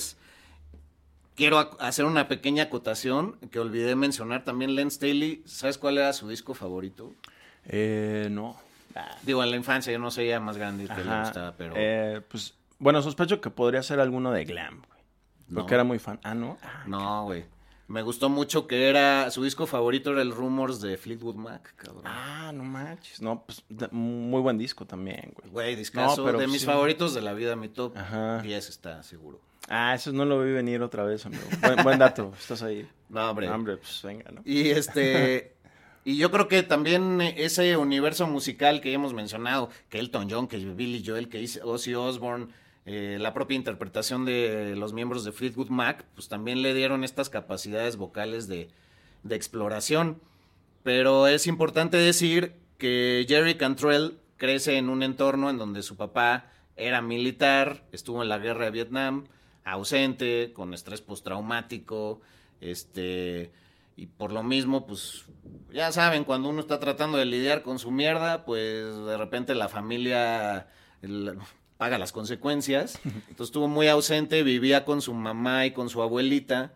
Quiero 1.36 1.58
ac- 1.60 1.78
hacer 1.80 2.04
una 2.06 2.28
pequeña 2.28 2.64
acotación 2.64 3.38
que 3.52 3.60
olvidé 3.60 3.96
mencionar 3.96 4.44
también. 4.44 4.76
Len 4.76 4.92
Staley, 4.92 5.42
¿sabes 5.46 5.78
cuál 5.78 5.98
era 5.98 6.12
su 6.12 6.28
disco 6.28 6.54
favorito? 6.54 7.14
Eh, 7.66 8.28
no. 8.30 8.58
Digo, 9.24 9.42
en 9.44 9.52
la 9.52 9.56
infancia, 9.56 9.94
yo 9.94 10.00
no 10.00 10.12
sé 10.12 10.28
ya 10.28 10.42
más 10.42 10.58
grande 10.58 10.86
que 10.88 11.02
le 11.04 11.20
gustaba, 11.22 11.54
pero... 11.58 11.74
Eh, 11.78 12.22
pues, 12.28 12.56
bueno, 12.80 13.02
sospecho 13.02 13.40
que 13.40 13.50
podría 13.50 13.82
ser 13.84 14.02
alguno 14.02 14.32
de 14.32 14.44
Glam, 14.44 14.82
güey. 14.86 15.00
Porque 15.54 15.72
No. 15.72 15.76
era 15.76 15.84
muy 15.86 16.00
fan. 16.00 16.20
Ah, 16.24 16.34
¿no? 16.36 16.58
Ah, 16.62 16.84
No, 16.88 17.24
güey. 17.24 17.46
Me 17.90 18.04
gustó 18.04 18.30
mucho 18.30 18.68
que 18.68 18.88
era. 18.88 19.32
Su 19.32 19.44
disco 19.44 19.66
favorito 19.66 20.12
era 20.12 20.22
el 20.22 20.32
Rumors 20.32 20.80
de 20.80 20.96
Fleetwood 20.96 21.34
Mac, 21.34 21.74
cabrón. 21.76 22.04
Ah, 22.06 22.52
no 22.54 22.64
manches. 22.64 23.20
No, 23.20 23.44
pues, 23.44 23.64
muy 23.92 24.42
buen 24.42 24.60
disco 24.60 24.86
también, 24.86 25.34
güey. 25.36 25.50
Güey, 25.50 25.76
discazo. 25.76 26.18
No, 26.18 26.26
pero 26.26 26.38
de 26.38 26.46
mis 26.46 26.62
sí. 26.62 26.68
favoritos 26.68 27.16
de 27.16 27.22
la 27.22 27.34
vida, 27.34 27.56
mi 27.56 27.68
top 27.68 27.98
Ajá. 27.98 28.44
10 28.44 28.70
está 28.70 29.02
seguro. 29.02 29.42
Ah, 29.68 29.96
eso 29.96 30.12
no 30.12 30.24
lo 30.24 30.40
vi 30.44 30.52
venir 30.52 30.84
otra 30.84 31.04
vez, 31.04 31.26
amigo. 31.26 31.42
Buen, 31.62 31.84
buen 31.84 31.98
dato. 32.00 32.32
Estás 32.40 32.62
ahí. 32.62 32.88
No, 33.10 33.32
hombre. 33.32 33.48
No, 33.48 33.56
hombre, 33.56 33.78
pues 33.78 34.00
venga, 34.04 34.30
¿no? 34.32 34.42
Y 34.46 34.70
este. 34.70 35.56
Y 36.06 36.18
yo 36.18 36.32
creo 36.32 36.48
que 36.48 36.64
también 36.64 37.20
ese 37.22 37.76
universo 37.76 38.26
musical 38.26 38.82
que 38.82 38.94
hemos 38.94 39.14
mencionado, 39.14 39.70
que 39.90 40.00
Elton 40.00 40.28
John, 40.30 40.48
que 40.48 40.58
Billy 40.58 41.04
Joel, 41.06 41.28
que 41.28 41.46
Ozzy 41.62 41.94
Osbourne, 41.94 42.48
eh, 42.86 43.18
la 43.20 43.34
propia 43.34 43.56
interpretación 43.56 44.26
de 44.26 44.76
los 44.76 44.94
miembros 44.94 45.24
de 45.24 45.32
Fleetwood 45.32 45.70
Mac, 45.70 46.06
pues 46.16 46.28
también 46.28 46.62
le 46.62 46.74
dieron 46.74 47.04
estas 47.04 47.30
capacidades 47.30 47.98
vocales 47.98 48.48
de, 48.48 48.70
exploración. 49.30 50.20
Pero 50.84 51.28
es 51.28 51.46
importante 51.46 51.98
decir 51.98 52.54
que 52.78 53.26
Jerry 53.28 53.56
Cantrell 53.56 54.18
crece 54.38 54.78
en 54.78 54.90
un 54.90 55.04
entorno 55.04 55.50
en 55.50 55.58
donde 55.58 55.84
su 55.84 55.98
papá 55.98 56.52
era 56.78 57.02
militar, 57.02 57.84
estuvo 57.92 58.24
en 58.24 58.30
la 58.30 58.38
guerra 58.38 58.66
de 58.66 58.72
Vietnam, 58.72 59.26
ausente, 59.66 60.54
con 60.54 60.74
estrés 60.74 61.02
postraumático, 61.02 62.22
este, 62.62 63.52
y 63.98 64.06
por 64.06 64.32
lo 64.32 64.44
mismo, 64.44 64.88
pues, 64.88 65.26
ya 65.74 65.92
saben, 65.92 66.24
cuando 66.24 66.50
uno 66.50 66.62
está 66.62 66.80
tratando 66.80 67.18
de 67.18 67.26
lidiar 67.26 67.62
con 67.64 67.80
su 67.80 67.92
mierda, 67.92 68.46
pues 68.46 68.96
de 68.96 69.18
repente 69.18 69.54
la 69.56 69.68
familia 69.68 70.68
paga 71.80 71.98
las 71.98 72.12
consecuencias. 72.12 73.00
Entonces 73.06 73.48
estuvo 73.48 73.70
muy 73.70 73.88
ausente, 73.88 74.44
vivía 74.44 74.84
con 74.84 75.02
su 75.02 75.14
mamá 75.14 75.66
y 75.66 75.72
con 75.72 75.90
su 75.90 76.02
abuelita. 76.02 76.74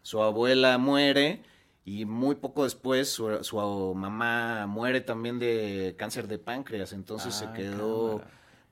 Su 0.00 0.22
abuela 0.22 0.78
muere 0.78 1.42
y 1.84 2.06
muy 2.06 2.36
poco 2.36 2.64
después 2.64 3.10
su, 3.10 3.92
mamá 3.94 4.66
muere 4.66 5.02
también 5.02 5.38
de 5.38 5.94
cáncer 5.98 6.28
de 6.28 6.38
páncreas, 6.38 6.94
entonces 6.94 7.34
se 7.34 7.52
quedó 7.52 8.22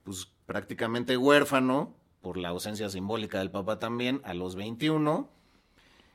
pues 0.02 0.28
prácticamente 0.46 1.18
huérfano 1.18 1.94
por 2.22 2.38
la 2.38 2.48
ausencia 2.48 2.88
simbólica 2.88 3.40
del 3.40 3.50
papá 3.50 3.78
también 3.78 4.22
a 4.24 4.32
los 4.32 4.56
21 4.56 5.28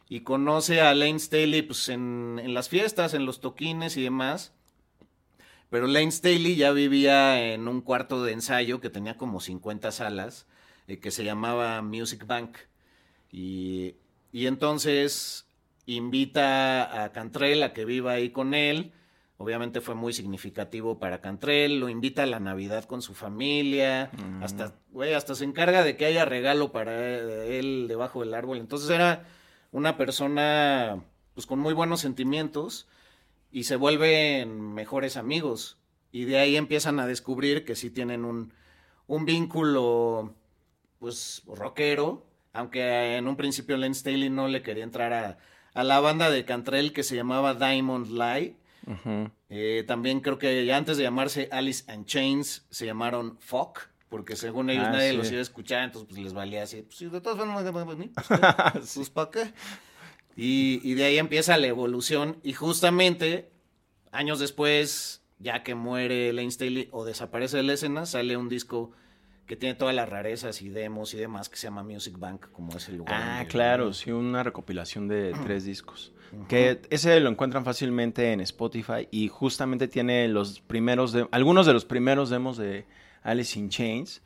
y 0.10 0.22
conoce 0.22 0.82
a 0.82 0.96
Lane 0.96 1.20
Staley 1.20 1.62
pues, 1.62 1.88
en, 1.89 2.39
en, 2.41 2.56
las 2.56 2.68
fiestas, 2.68 3.13
en 3.13 3.27
los 3.27 3.41
toquines 3.41 3.96
y 3.96 4.01
demás. 4.01 4.53
Pero 5.71 5.87
Lane 5.87 6.11
Staley 6.11 6.57
ya 6.57 6.73
vivía 6.73 7.53
en 7.53 7.69
un 7.69 7.79
cuarto 7.79 8.25
de 8.25 8.33
ensayo 8.33 8.81
que 8.81 8.89
tenía 8.89 9.15
como 9.15 9.39
50 9.39 9.89
salas, 9.93 10.45
eh, 10.87 10.99
que 10.99 11.11
se 11.11 11.23
llamaba 11.23 11.81
Music 11.81 12.27
Bank. 12.27 12.57
Y, 13.31 13.95
y 14.33 14.47
entonces 14.47 15.47
invita 15.85 17.03
a 17.03 17.13
Cantrell 17.13 17.63
a 17.63 17.71
que 17.71 17.85
viva 17.85 18.11
ahí 18.11 18.31
con 18.31 18.53
él. 18.53 18.91
Obviamente 19.37 19.79
fue 19.79 19.95
muy 19.95 20.11
significativo 20.11 20.99
para 20.99 21.21
Cantrell, 21.21 21.79
lo 21.79 21.87
invita 21.87 22.23
a 22.23 22.27
la 22.27 22.41
Navidad 22.41 22.83
con 22.83 23.01
su 23.01 23.13
familia, 23.13 24.11
hasta, 24.41 24.75
güey, 24.91 25.13
hasta 25.13 25.35
se 25.35 25.45
encarga 25.45 25.85
de 25.85 25.95
que 25.95 26.05
haya 26.05 26.25
regalo 26.25 26.73
para 26.73 26.93
él 27.45 27.85
debajo 27.87 28.19
del 28.19 28.33
árbol. 28.33 28.57
Entonces 28.57 28.89
era 28.89 29.25
una 29.71 29.95
persona 29.95 31.01
pues 31.33 31.47
con 31.47 31.59
muy 31.59 31.73
buenos 31.73 32.01
sentimientos 32.01 32.87
y 33.51 33.63
se 33.63 33.75
vuelven 33.75 34.74
mejores 34.74 35.17
amigos. 35.17 35.77
Y 36.12 36.25
de 36.25 36.39
ahí 36.39 36.58
empiezan 36.58 37.00
a 37.00 37.08
descubrir 37.08 37.63
que 37.65 37.75
sí 37.75 37.89
tienen 37.89 38.25
un, 38.25 38.53
un 39.08 39.25
vínculo 39.25 40.34
pues 41.00 41.43
rockero, 41.48 42.25
aunque 42.53 43.17
en 43.17 43.27
un 43.27 43.36
principio 43.36 43.77
Len 43.77 43.96
Staley 43.96 44.29
no 44.29 44.48
le 44.48 44.62
quería 44.62 44.84
entrar 44.84 45.13
a, 45.13 45.38
a 45.74 45.84
la 45.84 46.00
banda 46.00 46.29
de 46.29 46.46
Cantrell 46.46 46.93
que 46.93 47.03
se 47.03 47.15
llamaba 47.15 47.53
Diamond 47.53 48.08
Light. 48.12 48.55
Eh, 49.50 49.84
también 49.88 50.22
creo 50.22 50.38
que 50.38 50.72
antes 50.74 50.98
de 50.98 51.03
llamarse 51.03 51.48
Alice 51.51 51.89
and 51.91 52.05
Chains 52.05 52.65
se 52.70 52.86
llamaron 52.86 53.38
Fuck, 53.39 53.79
porque 54.10 54.36
según 54.36 54.70
ellos 54.70 54.86
ah, 54.88 54.91
nadie 54.91 55.13
los 55.13 55.29
iba 55.29 55.39
a 55.39 55.43
escuchar, 55.43 55.84
entonces 55.84 56.10
pues 56.10 56.22
les 56.22 56.34
valía 56.34 56.63
así. 56.63 56.81
Pues 56.81 57.12
de 57.12 57.22
todas 57.22 57.38
formas, 57.38 57.63
pues, 57.63 58.10
pues 58.96 59.10
¿para 59.13 59.31
qué? 59.31 59.53
Y, 60.35 60.79
y 60.83 60.93
de 60.93 61.05
ahí 61.05 61.17
empieza 61.17 61.57
la 61.57 61.67
evolución 61.67 62.38
y 62.43 62.53
justamente 62.53 63.51
años 64.11 64.39
después, 64.39 65.21
ya 65.39 65.63
que 65.63 65.75
muere 65.75 66.31
Lane 66.33 66.51
Staley 66.51 66.89
o 66.91 67.05
desaparece 67.05 67.57
de 67.57 67.63
la 67.63 67.73
escena, 67.73 68.05
sale 68.05 68.38
un 68.38 68.50
disco 68.50 68.91
que 69.51 69.57
tiene 69.57 69.75
todas 69.75 69.93
las 69.93 70.07
rarezas 70.07 70.61
y 70.61 70.69
demos 70.69 71.13
y 71.13 71.17
demás, 71.17 71.50
que 71.50 71.57
se 71.57 71.67
llama 71.67 71.83
Music 71.83 72.17
Bank, 72.17 72.47
como 72.53 72.77
es 72.77 72.88
el 72.88 72.97
lugar. 72.97 73.21
Ah, 73.21 73.45
claro, 73.50 73.91
sí, 73.91 74.09
una 74.09 74.43
recopilación 74.43 75.09
de 75.09 75.33
tres 75.43 75.65
discos. 75.65 76.13
Que 76.47 76.79
ese 76.89 77.19
lo 77.19 77.29
encuentran 77.29 77.65
fácilmente 77.65 78.31
en 78.31 78.39
Spotify 78.39 79.09
y 79.11 79.27
justamente 79.27 79.89
tiene 79.89 80.29
los 80.29 80.61
primeros, 80.61 81.11
de, 81.11 81.27
algunos 81.31 81.65
de 81.65 81.73
los 81.73 81.84
primeros 81.84 82.29
demos 82.29 82.56
de 82.56 82.86
Alice 83.23 83.60
in 83.60 83.67
Chains. 83.67 84.21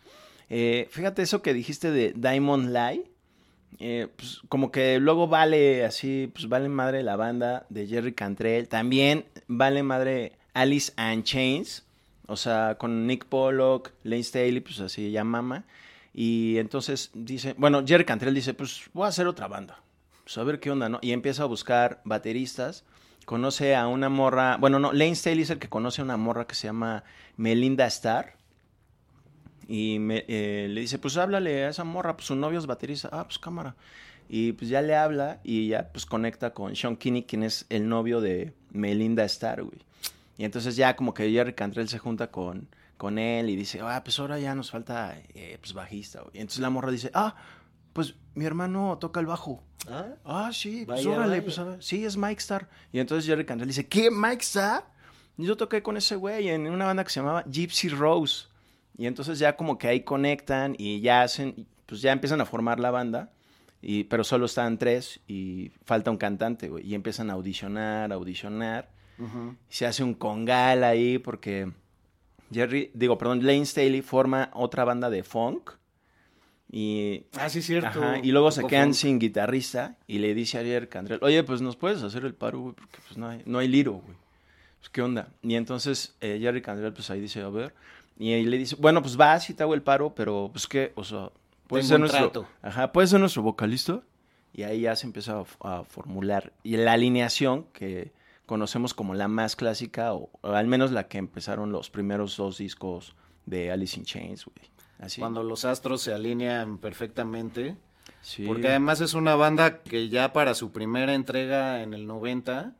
Eh, 0.51 0.88
fíjate 0.91 1.23
eso 1.23 1.41
que 1.41 1.56
dijiste 1.56 1.89
de 1.89 2.13
Diamond 2.15 2.69
Lie. 2.69 3.12
Eh, 3.79 4.07
pues 4.15 4.41
como 4.47 4.71
que 4.71 4.99
luego 4.99 5.27
vale 5.27 5.85
así, 5.85 6.31
pues 6.33 6.47
vale 6.47 6.69
madre 6.69 7.03
la 7.03 7.15
banda 7.15 7.65
de 7.69 7.88
Jerry 7.88 8.13
Cantrell. 8.13 8.67
También 8.67 9.25
vale 9.47 9.83
madre 9.83 10.33
Alice 10.53 10.93
and 10.95 11.23
Chains. 11.23 11.85
O 12.27 12.38
sea, 12.38 12.75
con 12.79 13.05
Nick 13.05 13.25
Pollock, 13.25 13.91
Lane 14.03 14.23
Staley, 14.23 14.59
pues 14.59 14.79
así 14.79 15.11
ya 15.11 15.23
mama. 15.23 15.65
Y 16.13 16.57
entonces 16.57 17.11
dice, 17.13 17.53
bueno, 17.57 17.83
Jerry 17.85 18.05
Cantrell 18.05 18.33
dice, 18.33 18.53
pues 18.53 18.89
voy 18.93 19.05
a 19.05 19.09
hacer 19.09 19.27
otra 19.27 19.47
banda. 19.47 19.81
Pues 20.23 20.38
a 20.38 20.43
ver 20.43 20.59
qué 20.59 20.71
onda, 20.71 20.89
¿no? 20.89 20.99
Y 21.01 21.11
empieza 21.11 21.43
a 21.43 21.47
buscar 21.47 22.01
bateristas. 22.03 22.83
Conoce 23.25 23.75
a 23.75 23.88
una 23.88 24.07
morra, 24.09 24.57
bueno, 24.57 24.79
no, 24.79 24.93
Lane 24.93 25.15
Staley 25.15 25.43
es 25.43 25.49
el 25.49 25.59
que 25.59 25.69
conoce 25.69 26.01
a 26.01 26.03
una 26.03 26.17
morra 26.17 26.47
que 26.47 26.55
se 26.55 26.67
llama 26.67 27.03
Melinda 27.38 27.85
Starr. 27.88 28.33
Y 29.67 29.99
me, 29.99 30.25
eh, 30.28 30.67
le 30.69 30.82
dice, 30.82 30.99
pues 30.99 31.17
háblale 31.17 31.65
a 31.65 31.69
esa 31.69 31.84
morra, 31.84 32.15
pues 32.15 32.28
su 32.28 32.36
novio 32.36 32.60
es 32.60 32.65
baterista. 32.65 33.10
Ah, 33.12 33.23
pues 33.25 33.39
cámara. 33.39 33.75
Y 34.28 34.54
pues 34.54 34.69
ya 34.69 34.82
le 34.82 34.95
habla 34.95 35.39
y 35.43 35.69
ya 35.69 35.89
pues 35.91 36.06
conecta 36.06 36.54
con 36.54 36.75
Sean 36.75 36.95
Kinney, 36.95 37.23
quien 37.23 37.43
es 37.43 37.65
el 37.69 37.88
novio 37.88 38.21
de 38.21 38.54
Melinda 38.71 39.23
Starr, 39.25 39.63
güey. 39.63 39.80
Y 40.38 40.45
entonces 40.45 40.75
ya 40.75 40.95
como 40.95 41.13
que 41.13 41.32
Jerry 41.32 41.54
Cantrell 41.54 41.88
se 41.88 41.99
junta 41.99 42.32
con, 42.32 42.67
con 42.97 43.19
él 43.19 43.49
y 43.49 43.56
dice, 43.56 43.80
ah, 43.82 44.01
pues 44.04 44.19
ahora 44.19 44.39
ya 44.39 44.56
nos 44.56 44.71
falta 44.71 45.15
eh, 45.34 45.58
pues 45.60 45.73
bajista. 45.73 46.23
Y 46.34 46.39
entonces 46.39 46.62
la 46.62 46.69
morra 46.69 46.91
dice, 46.91 47.12
ah, 47.13 47.36
pues 47.93 48.15
mi 48.34 48.45
hermano 48.45 48.97
toca 48.99 49.19
el 49.19 49.25
bajo. 49.25 49.63
Ah, 49.88 50.08
ah 50.25 50.49
sí, 50.51 50.84
pues 50.86 51.06
órale, 51.06 51.41
pues 51.41 51.62
sí, 51.80 52.04
es 52.04 52.17
Mike 52.17 52.39
Star. 52.39 52.67
Y 52.91 52.99
entonces 52.99 53.25
Jerry 53.28 53.45
Cantrell 53.45 53.69
dice, 53.69 53.88
¿qué, 53.88 54.10
Mike 54.12 54.41
Star? 54.41 54.86
Y 55.38 55.45
yo 55.45 55.56
toqué 55.56 55.84
con 55.84 55.95
ese 55.97 56.15
güey 56.15 56.49
en 56.49 56.67
una 56.67 56.86
banda 56.86 57.04
que 57.04 57.10
se 57.10 57.19
llamaba 57.19 57.43
Gypsy 57.43 57.89
Rose. 57.89 58.47
Y 58.97 59.08
entonces 59.08 59.39
ya 59.39 59.55
como 59.55 59.77
que 59.77 59.88
ahí 59.88 60.01
conectan 60.01 60.75
y 60.77 61.01
ya 61.01 61.21
hacen, 61.21 61.67
pues 61.86 62.01
ya 62.01 62.12
empiezan 62.12 62.41
a 62.41 62.45
formar 62.45 62.79
la 62.79 62.91
banda. 62.91 63.31
Y, 63.81 64.05
pero 64.05 64.23
solo 64.23 64.45
están 64.45 64.77
tres 64.77 65.19
y 65.27 65.71
falta 65.84 66.10
un 66.10 66.17
cantante, 66.17 66.69
güey. 66.69 66.88
Y 66.88 66.95
empiezan 66.95 67.29
a 67.29 67.34
audicionar, 67.34 68.12
audicionar. 68.12 68.89
Se 69.69 69.86
hace 69.86 70.03
un 70.03 70.13
congal 70.13 70.84
ahí 70.84 71.19
porque 71.19 71.71
Jerry, 72.51 72.91
digo, 72.93 73.17
perdón, 73.17 73.45
Lane 73.45 73.65
Staley 73.65 74.01
forma 74.01 74.49
otra 74.53 74.86
banda 74.86 75.10
de 75.10 75.23
funk. 75.23 75.71
Y, 76.71 77.25
ah, 77.38 77.49
sí, 77.49 77.62
cierto. 77.62 78.01
y 78.21 78.31
luego 78.31 78.51
se 78.51 78.65
quedan 78.65 78.93
sin 78.93 79.19
guitarrista 79.19 79.97
y 80.08 80.17
le 80.17 80.34
dice 80.34 80.60
a 80.60 80.63
Jerry 80.63 80.88
Cantrell, 80.88 81.19
oye, 81.21 81.43
pues 81.43 81.62
nos 81.62 81.75
puedes 81.75 82.01
hacer 82.01 82.25
el 82.25 82.34
paro, 82.34 82.60
güey, 82.60 82.75
porque 82.75 82.97
pues 83.05 83.17
no 83.17 83.27
hay, 83.29 83.41
no 83.45 83.60
hay 83.60 83.67
liro, 83.67 83.93
güey. 83.93 84.17
Pues 84.79 84.89
qué 84.89 85.01
onda. 85.01 85.29
Y 85.41 85.55
entonces 85.55 86.15
eh, 86.21 86.38
Jerry 86.41 86.62
Cantrell, 86.62 86.93
pues 86.93 87.10
ahí 87.10 87.21
dice, 87.21 87.41
a 87.41 87.49
ver. 87.49 87.73
Y 88.17 88.34
ahí 88.34 88.45
le 88.45 88.58
dice, 88.58 88.75
bueno, 88.80 89.01
pues 89.01 89.19
va, 89.19 89.39
si 89.39 89.54
te 89.54 89.63
hago 89.63 89.73
el 89.73 89.82
paro, 89.82 90.13
pero 90.15 90.49
pues 90.51 90.67
qué, 90.67 90.93
o 90.95 91.04
sea, 91.04 91.32
puede 91.67 91.84
ser 91.84 91.99
nuestro. 91.99 92.47
Ajá, 92.62 92.91
puede 92.91 93.08
ser 93.08 93.19
nuestro 93.19 93.41
vocalista. 93.41 94.01
Y 94.54 94.63
ahí 94.63 94.82
ya 94.82 94.95
se 94.95 95.06
empieza 95.06 95.43
a 95.60 95.84
formular. 95.84 96.54
Y 96.63 96.78
la 96.78 96.93
alineación 96.93 97.65
que 97.73 98.13
conocemos 98.45 98.93
como 98.93 99.13
la 99.13 99.28
más 99.28 99.58
clásica, 99.58 100.13
o, 100.13 100.30
al 100.43 100.67
menos 100.67 100.91
la 100.91 101.10
que 101.10 101.17
empezaron 101.17 101.73
los 101.73 101.89
primeros 101.89 102.38
dos 102.38 102.58
discos 102.58 103.15
de 103.45 103.71
Alice 103.71 103.99
in 103.99 104.06
Chains, 104.06 104.45
güey. 104.45 104.69
Así. 104.99 105.19
Cuando 105.19 105.43
los 105.43 105.65
astros 105.65 106.01
se 106.01 106.13
alinean 106.13 106.78
perfectamente. 106.78 107.75
Sí. 108.21 108.45
Porque 108.45 108.69
además 108.69 109.01
es 109.01 109.13
una 109.13 109.36
banda 109.36 109.84
que 109.84 110.08
ya 110.08 110.32
para 110.32 110.56
su 110.56 110.71
primera 110.71 111.13
entrega 111.13 111.84
en 111.84 111.93
el 111.93 112.08
90, 112.08 112.73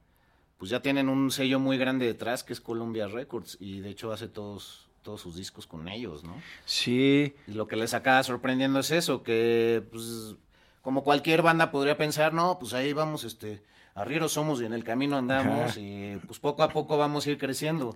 pues 0.58 0.72
ya 0.72 0.82
tienen 0.82 1.10
un 1.10 1.30
sello 1.30 1.60
muy 1.60 1.78
grande 1.78 2.06
detrás 2.06 2.44
que 2.44 2.54
es 2.54 2.62
Columbia 2.62 3.08
Records 3.08 3.58
y 3.60 3.82
de 3.82 3.90
hecho 3.90 4.12
hace 4.12 4.28
todos 4.28 4.85
todos 5.06 5.22
sus 5.22 5.36
discos 5.36 5.68
con 5.68 5.88
ellos, 5.88 6.24
¿no? 6.24 6.36
Sí. 6.66 7.36
Y 7.48 7.52
lo 7.52 7.68
que 7.68 7.78
les 7.78 7.94
acaba 7.94 8.22
sorprendiendo 8.24 8.80
es 8.80 8.92
eso, 8.92 9.24
que 9.24 9.84
pues 9.92 10.36
como 10.82 11.04
cualquier 11.04 11.44
banda 11.44 11.72
podría 11.72 11.96
pensar, 11.96 12.34
no, 12.34 12.60
pues 12.60 12.74
ahí 12.74 12.92
vamos, 12.92 13.24
este, 13.24 13.62
arrieros 13.94 14.34
somos 14.34 14.62
y 14.62 14.66
en 14.66 14.74
el 14.74 14.84
camino 14.84 15.16
andamos 15.16 15.78
y 15.78 16.18
pues 16.28 16.40
poco 16.40 16.64
a 16.64 16.70
poco 16.70 16.98
vamos 16.98 17.26
a 17.26 17.32
ir 17.32 17.38
creciendo. 17.38 17.96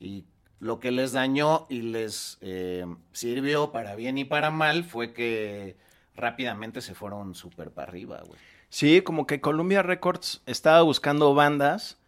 Y 0.00 0.24
lo 0.60 0.78
que 0.78 0.92
les 0.92 1.12
dañó 1.12 1.66
y 1.68 1.82
les 1.82 2.38
eh, 2.40 2.86
sirvió 3.12 3.72
para 3.72 3.96
bien 3.96 4.16
y 4.16 4.24
para 4.24 4.50
mal 4.50 4.84
fue 4.84 5.12
que 5.12 5.76
rápidamente 6.14 6.80
se 6.80 6.94
fueron 6.94 7.34
súper 7.34 7.72
para 7.72 7.88
arriba, 7.88 8.22
güey. 8.24 8.38
Sí, 8.68 9.02
como 9.02 9.26
que 9.26 9.40
Columbia 9.40 9.82
Records 9.82 10.42
estaba 10.46 10.82
buscando 10.82 11.34
bandas 11.34 11.98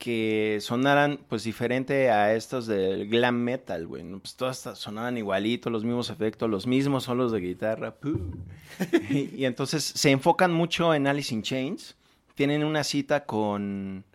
que 0.00 0.58
sonaran 0.62 1.20
pues 1.28 1.44
diferente 1.44 2.10
a 2.10 2.34
estos 2.34 2.66
del 2.66 3.08
glam 3.08 3.36
metal, 3.36 3.86
güey. 3.86 4.02
Pues 4.18 4.34
todas 4.34 4.58
sonaban 4.74 5.18
igualito, 5.18 5.70
los 5.70 5.84
mismos 5.84 6.10
efectos, 6.10 6.50
los 6.50 6.66
mismos 6.66 7.04
solos 7.04 7.30
de 7.30 7.40
guitarra. 7.40 7.94
y, 9.10 9.36
y, 9.36 9.44
entonces 9.44 9.84
se 9.84 10.10
enfocan 10.10 10.52
mucho 10.52 10.94
en 10.94 11.06
Alice 11.06 11.32
in 11.32 11.42
Chains 11.42 11.96
tienen 12.40 12.64
una 12.64 12.84
cita 12.84 13.26
con 13.26 14.06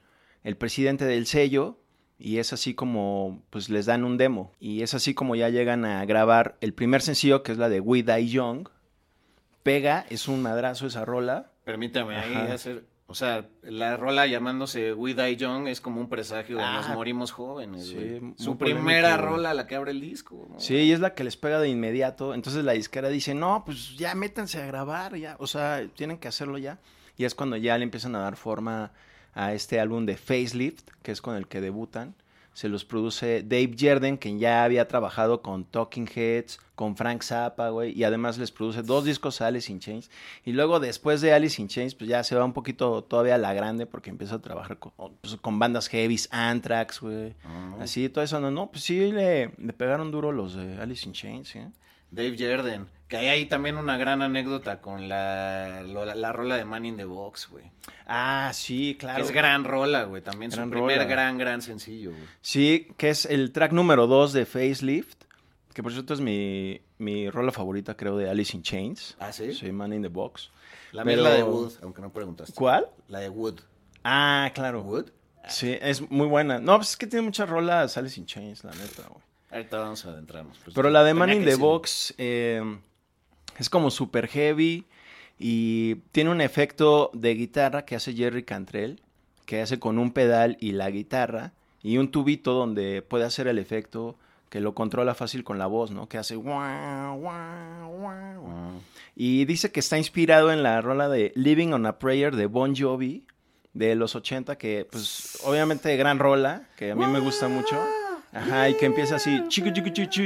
el 0.43 0.58
presidente 0.58 1.06
del 1.06 1.28
sello 1.28 1.78
y 2.17 2.39
es 2.39 2.54
así 2.54 2.74
como 2.74 3.43
pues 3.52 3.69
les 3.69 3.86
dan 3.86 4.04
un 4.04 4.17
demo 4.17 4.52
y 4.60 4.82
es 4.82 4.95
así 4.95 5.13
como 5.13 5.36
ya 5.36 5.50
llegan 5.50 5.86
a 5.86 6.04
grabar 6.06 6.58
el 6.60 6.74
primer 6.74 7.04
sencillo 7.04 7.43
que 7.43 7.52
es 7.52 7.60
la 7.60 7.69
de 7.69 7.82
We 7.82 8.02
Die 8.02 8.28
Young. 8.28 8.67
Pega, 9.62 10.08
es 10.10 10.28
un 10.28 10.41
madrazo 10.41 10.88
esa 10.88 11.06
rola. 11.06 11.52
Permítame 11.65 12.15
ahí 12.15 12.34
hacer. 12.52 12.86
O 13.08 13.13
sea, 13.13 13.48
la 13.62 13.98
rola 13.98 14.26
llamándose 14.26 14.94
We 14.94 15.13
Die 15.13 15.36
Young 15.38 15.68
es 15.68 15.80
como 15.80 16.02
un 16.02 16.10
presagio 16.10 16.58
de 16.58 16.63
Ah. 16.63 16.78
nos 16.78 16.89
morimos 16.89 17.32
jóvenes. 17.32 17.86
Sí, 17.88 18.20
Su 18.38 18.58
polémico, 18.58 18.84
primera 18.84 19.15
güey. 19.18 19.30
rola, 19.30 19.54
la 19.54 19.68
que 19.68 19.76
abre 19.76 19.91
el 19.91 20.02
disco. 20.02 20.48
¿no? 20.50 20.60
Sí, 20.60 20.76
y 20.76 20.91
es 20.91 21.00
la 21.00 21.13
que 21.13 21.24
les 21.24 21.38
pega 21.38 21.60
de 21.60 21.70
inmediato. 21.70 22.34
Entonces 22.34 22.65
la 22.65 22.72
disquera 22.72 23.10
dice, 23.10 23.36
no, 23.36 23.63
pues 23.63 23.96
ya 23.96 24.15
métanse 24.15 24.60
a 24.62 24.65
grabar, 24.65 25.15
ya. 25.18 25.36
O 25.39 25.46
sea, 25.46 25.88
tienen 25.96 26.18
que 26.18 26.28
hacerlo 26.28 26.58
ya. 26.58 26.80
Y 27.15 27.26
es 27.26 27.36
cuando 27.36 27.58
ya 27.58 27.78
le 27.78 27.84
empiezan 27.84 28.15
a 28.15 28.20
dar 28.20 28.36
forma 28.38 28.91
a 29.36 29.54
este 29.54 29.80
álbum 29.80 30.06
de 30.08 30.18
Facelift, 30.18 30.89
que 31.04 31.12
es 31.12 31.22
con 31.22 31.36
el 31.36 31.48
que 31.48 31.62
debutan. 31.62 32.15
Se 32.56 32.70
los 32.70 32.86
produce 32.86 33.44
Dave 33.44 33.74
Jerden, 33.78 34.15
quien 34.15 34.39
ya 34.39 34.63
había 34.63 34.88
trabajado 34.88 35.41
con 35.41 35.65
Talking 35.65 36.08
Heads, 36.08 36.58
con 36.74 36.96
Frank 36.96 37.22
Zappa, 37.22 37.68
güey. 37.68 37.91
Y 37.91 38.06
además 38.06 38.38
les 38.38 38.50
produce 38.50 38.82
dos 38.82 39.04
discos 39.04 39.41
a 39.41 39.48
Alice 39.48 39.70
in 39.70 39.82
Chains. 39.82 40.10
Y 40.46 40.54
luego 40.54 40.80
después 40.80 41.20
de 41.20 41.34
Alice 41.34 41.62
in 41.62 41.68
Chains, 41.68 41.96
pues 41.96 42.10
ya 42.10 42.24
se 42.24 42.34
va 42.34 42.46
un 42.46 42.54
poquito 42.54 43.04
todavía 43.04 43.36
a 43.36 43.38
la 43.38 43.54
grande 43.54 43.86
porque 43.86 44.10
empieza 44.10 44.36
a 44.36 44.41
trabajar 44.41 44.80
con, 44.80 44.94
pues, 45.20 45.36
con 45.36 45.60
bandas 45.60 45.89
heavies, 45.89 46.30
Anthrax, 46.32 47.02
güey. 47.02 47.36
Ah. 47.44 47.76
Así, 47.82 48.08
todo 48.08 48.24
eso. 48.24 48.39
No, 48.39 48.50
no, 48.50 48.72
pues 48.72 48.86
sí 48.86 49.12
le, 49.12 49.52
le 49.58 49.74
pegaron 49.74 50.10
duro 50.10 50.32
los 50.32 50.56
de 50.56 50.78
Alice 50.82 51.06
in 51.06 51.12
Chains, 51.12 51.58
¿eh? 51.58 51.70
Dave 52.15 52.38
Jerden. 52.38 52.88
Que 53.08 53.17
hay 53.17 53.28
ahí 53.28 53.45
también 53.45 53.78
una 53.78 53.97
gran 53.97 54.23
anécdota 54.23 54.82
con 54.82 55.08
la, 55.08 55.84
la, 55.84 56.34
rola 56.34 56.56
de 56.58 56.65
Man 56.65 56.86
in 56.86 56.97
the 56.97 57.06
Box, 57.06 57.47
güey. 57.51 57.65
Ah, 58.08 58.49
sí, 58.54 58.95
claro. 58.99 59.23
Es 59.23 59.30
gran 59.32 59.63
rola, 59.63 60.06
güey. 60.06 60.23
También 60.23 60.49
Gran 60.49 60.65
su 60.69 60.71
primer 60.71 60.97
rola. 60.97 61.08
gran, 61.10 61.38
gran 61.38 61.62
sencillo, 61.62 62.12
güey. 62.12 62.23
Sí, 62.41 62.88
que 62.97 63.10
es 63.12 63.25
el 63.25 63.51
track 63.51 63.73
número 63.73 64.08
2 64.08 64.34
de 64.34 64.45
Facelift. 64.47 65.23
Que 65.73 65.84
por 65.84 65.91
cierto 65.91 66.13
es 66.15 66.21
mi, 66.21 66.82
mi 66.97 67.30
rola 67.30 67.51
favorita, 67.51 67.95
creo, 67.95 68.17
de 68.17 68.28
Alice 68.30 68.56
in 68.58 68.63
Chains. 68.63 69.17
¿Ah, 69.19 69.32
sí? 69.32 69.54
Sí, 69.54 69.71
Man 69.71 69.93
in 69.93 70.01
the 70.01 70.08
Box. 70.08 70.49
La 70.91 71.04
Pero- 71.04 71.21
la 71.21 71.32
de 71.32 71.43
Wood, 71.43 71.73
aunque 71.84 72.01
no 72.01 72.12
preguntaste. 72.12 72.54
¿Cuál? 72.56 72.88
La 73.10 73.19
de 73.19 73.30
Wood. 73.30 73.60
Ah, 74.04 74.49
claro. 74.56 74.82
¿Wood? 74.82 75.10
Sí, 75.47 75.78
es 75.80 76.10
muy 76.10 76.25
buena. 76.25 76.60
No, 76.60 76.78
pues 76.78 76.91
es 76.91 76.97
que 76.97 77.06
tiene 77.06 77.23
muchas 77.25 77.47
rolas 77.47 77.97
Alice 77.97 78.19
in 78.19 78.25
Chains, 78.25 78.63
la 78.63 78.71
neta, 78.71 79.04
güey. 79.10 79.21
Ahorita 79.56 79.78
vamos 79.78 80.06
a 80.06 80.10
adentrarnos. 80.10 80.58
pues. 80.58 80.76
Pero 80.76 80.89
la 80.89 81.02
de 81.06 81.13
Man 81.13 81.32
in 81.32 81.46
the 81.46 81.56
Box 81.56 82.13
eh, 82.18 82.62
es 83.58 83.70
como 83.70 83.89
super 83.89 84.28
heavy 84.28 84.84
y 85.39 85.96
tiene 86.12 86.30
un 86.30 86.41
efecto 86.41 87.10
de 87.13 87.36
guitarra 87.36 87.86
que 87.86 87.96
hace 87.96 88.13
Jerry 88.13 88.44
Cantrell, 88.44 89.02
que 89.46 89.62
hace 89.62 89.80
con 89.80 89.98
un 89.98 90.12
pedal 90.12 90.58
y 90.60 90.74
la 90.74 90.91
guitarra 90.91 91.54
y 91.82 92.00
un 92.00 92.12
tubito 92.12 92.52
donde 92.52 93.02
puede 93.02 93.24
hacer 93.24 93.48
el 93.48 93.58
efecto 93.58 94.18
que 94.50 94.60
lo 94.60 94.76
controla 94.76 95.15
fácil 95.15 95.46
con 95.46 95.58
la 95.58 95.68
voz, 95.68 95.89
¿no? 95.89 96.10
Que 96.10 96.18
hace 96.18 96.36
guau, 96.36 97.18
guau. 97.18 98.48
Ah. 98.50 98.72
Y 99.15 99.46
dice 99.46 99.72
que 99.72 99.80
está 99.80 99.98
inspirado 99.98 100.52
en 100.52 100.63
la 100.63 100.82
rola 100.82 101.08
de 101.08 101.32
Living 101.34 101.70
on 101.70 101.86
a 101.86 101.98
Prayer 101.98 102.36
de 102.36 102.48
Bon 102.48 102.76
Jovi 102.76 103.26
de 103.74 103.96
los 103.96 104.15
80, 104.15 104.58
que 104.58 104.86
pues 104.91 105.39
obviamente 105.46 105.96
gran 105.96 106.20
rola, 106.20 106.68
que 106.76 106.91
a 106.91 106.96
mí 106.96 107.06
me 107.06 107.22
gusta 107.22 107.48
mucho. 107.48 107.82
Ajá, 108.36 108.69
y 108.69 108.76
que 108.76 108.86
empieza 108.86 109.15
así, 109.15 109.39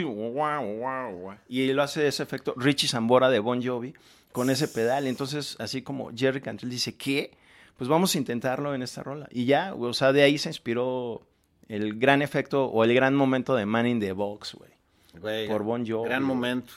guau, 0.04 0.66
guau, 0.78 1.16
guau. 1.16 1.38
y 1.48 1.72
lo 1.74 1.84
hace 1.84 2.08
ese 2.08 2.24
efecto 2.24 2.56
Richie 2.58 2.88
Zambora 2.88 3.30
de 3.30 3.38
Bon 3.38 3.64
Jovi 3.64 3.94
con 4.32 4.50
ese 4.50 4.68
pedal. 4.68 5.06
Entonces, 5.06 5.56
así 5.60 5.84
como 5.84 6.10
Jerry 6.16 6.42
Cantrell 6.42 6.72
dice, 6.72 6.96
¿qué? 6.96 7.38
Pues 7.78 7.88
vamos 7.88 8.16
a 8.16 8.18
intentarlo 8.18 8.74
en 8.74 8.82
esta 8.82 9.04
rola. 9.04 9.30
Y 9.32 9.46
ya, 9.46 9.76
o 9.76 9.94
sea, 9.94 10.12
de 10.12 10.24
ahí 10.24 10.38
se 10.40 10.50
inspiró 10.50 11.22
el 11.68 12.00
gran 12.00 12.22
efecto 12.24 12.66
o 12.66 12.84
el 12.84 12.94
gran 12.96 13.16
momento 13.16 13.56
de 13.56 13.66
Man 13.66 13.86
in 13.86 14.00
the 14.00 14.12
Box, 14.12 14.56
güey. 14.56 15.48
Por 15.48 15.64
Bon 15.64 15.86
Jovi, 15.86 16.10
Gran 16.10 16.24
momento. 16.24 16.74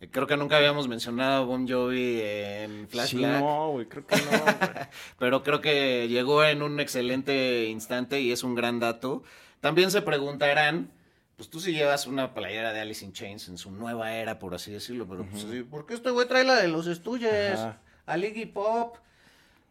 Eh, 0.00 0.08
Creo 0.10 0.26
que 0.26 0.36
nunca 0.36 0.58
habíamos 0.58 0.88
mencionado 0.88 1.42
a 1.42 1.46
Bon 1.46 1.66
Jovi 1.66 2.20
en 2.20 2.86
Flash 2.88 3.10
Sí, 3.10 3.16
Black, 3.16 3.40
no, 3.40 3.70
güey, 3.70 3.86
creo 3.86 4.06
que 4.06 4.16
no. 4.16 4.22
pero 5.18 5.42
creo 5.42 5.60
que 5.62 6.06
llegó 6.08 6.44
en 6.44 6.62
un 6.62 6.80
excelente 6.80 7.66
instante 7.66 8.20
y 8.20 8.30
es 8.30 8.44
un 8.44 8.54
gran 8.54 8.78
dato. 8.78 9.22
También 9.60 9.90
se 9.90 10.02
preguntarán, 10.02 10.90
pues 11.36 11.48
tú 11.48 11.60
sí 11.60 11.72
llevas 11.72 12.06
una 12.06 12.34
playera 12.34 12.72
de 12.72 12.80
Alice 12.80 13.04
in 13.04 13.12
Chains 13.12 13.48
en 13.48 13.58
su 13.58 13.70
nueva 13.70 14.14
era, 14.14 14.38
por 14.38 14.54
así 14.54 14.72
decirlo, 14.72 15.06
pero 15.08 15.26
pues, 15.26 15.42
sí, 15.42 15.62
¿por 15.62 15.86
qué 15.86 15.94
este 15.94 16.10
güey 16.10 16.26
trae 16.28 16.44
la 16.44 16.56
de 16.56 16.68
los 16.68 16.86
estudios? 16.86 17.32
Ajá. 17.58 17.80
A 18.06 18.18
Iggy 18.18 18.46
Pop. 18.46 18.96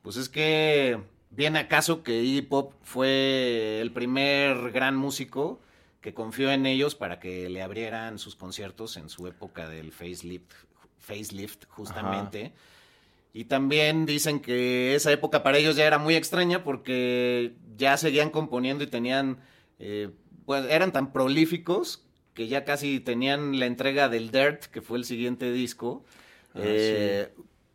Pues 0.01 0.17
es 0.17 0.29
que 0.29 0.99
viene 1.31 1.59
acaso 1.59 2.03
que 2.03 2.21
Iggy 2.21 2.43
Pop 2.43 2.73
fue 2.83 3.79
el 3.81 3.91
primer 3.91 4.71
gran 4.71 4.95
músico 4.95 5.59
que 6.01 6.13
confió 6.13 6.51
en 6.51 6.67
ellos 6.67 6.93
para 6.93 7.19
que 7.19 7.49
le 7.49 7.63
abrieran 7.63 8.19
sus 8.19 8.35
conciertos 8.35 8.95
en 8.97 9.09
su 9.09 9.25
época 9.25 9.67
del 9.67 9.91
facelift, 9.91 10.53
facelift 10.99 11.65
justamente. 11.67 12.53
Y 13.33 13.45
también 13.45 14.05
dicen 14.05 14.39
que 14.39 14.93
esa 14.93 15.11
época 15.11 15.41
para 15.41 15.57
ellos 15.57 15.75
ya 15.75 15.87
era 15.87 15.97
muy 15.97 16.15
extraña 16.15 16.63
porque 16.63 17.55
ya 17.75 17.97
seguían 17.97 18.29
componiendo 18.29 18.83
y 18.83 18.87
tenían, 18.87 19.39
eh, 19.79 20.09
pues 20.45 20.65
eran 20.69 20.91
tan 20.91 21.11
prolíficos 21.11 22.05
que 22.33 22.47
ya 22.47 22.65
casi 22.65 22.99
tenían 22.99 23.59
la 23.59 23.65
entrega 23.65 24.09
del 24.09 24.31
Dirt, 24.31 24.65
que 24.65 24.81
fue 24.81 24.97
el 24.97 25.05
siguiente 25.05 25.51
disco. 25.51 26.03
Ah, 26.53 26.59
eh, 26.63 27.33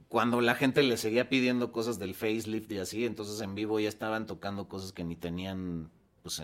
Cuando 0.08 0.40
la 0.40 0.54
gente 0.54 0.82
le 0.82 0.96
seguía 0.96 1.28
pidiendo 1.28 1.72
cosas 1.72 1.98
del 1.98 2.14
facelift 2.14 2.70
y 2.72 2.78
así, 2.78 3.06
entonces 3.06 3.40
en 3.40 3.54
vivo 3.54 3.80
ya 3.80 3.88
estaban 3.88 4.26
tocando 4.26 4.68
cosas 4.68 4.92
que 4.92 5.04
ni 5.04 5.16
tenían 5.16 5.90
pues, 6.22 6.42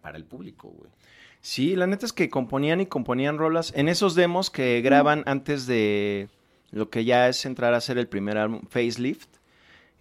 para 0.00 0.16
el 0.16 0.24
público, 0.24 0.68
güey. 0.68 0.90
Sí, 1.40 1.76
la 1.76 1.86
neta 1.86 2.06
es 2.06 2.12
que 2.12 2.28
componían 2.30 2.80
y 2.80 2.86
componían 2.86 3.38
rolas 3.38 3.72
en 3.76 3.88
esos 3.88 4.14
demos 4.14 4.50
que 4.50 4.80
graban 4.80 5.22
antes 5.26 5.66
de 5.66 6.28
lo 6.70 6.90
que 6.90 7.04
ya 7.04 7.28
es 7.28 7.44
entrar 7.46 7.74
a 7.74 7.78
hacer 7.78 7.98
el 7.98 8.08
primer 8.08 8.38
álbum, 8.38 8.62
Facelift. 8.68 9.37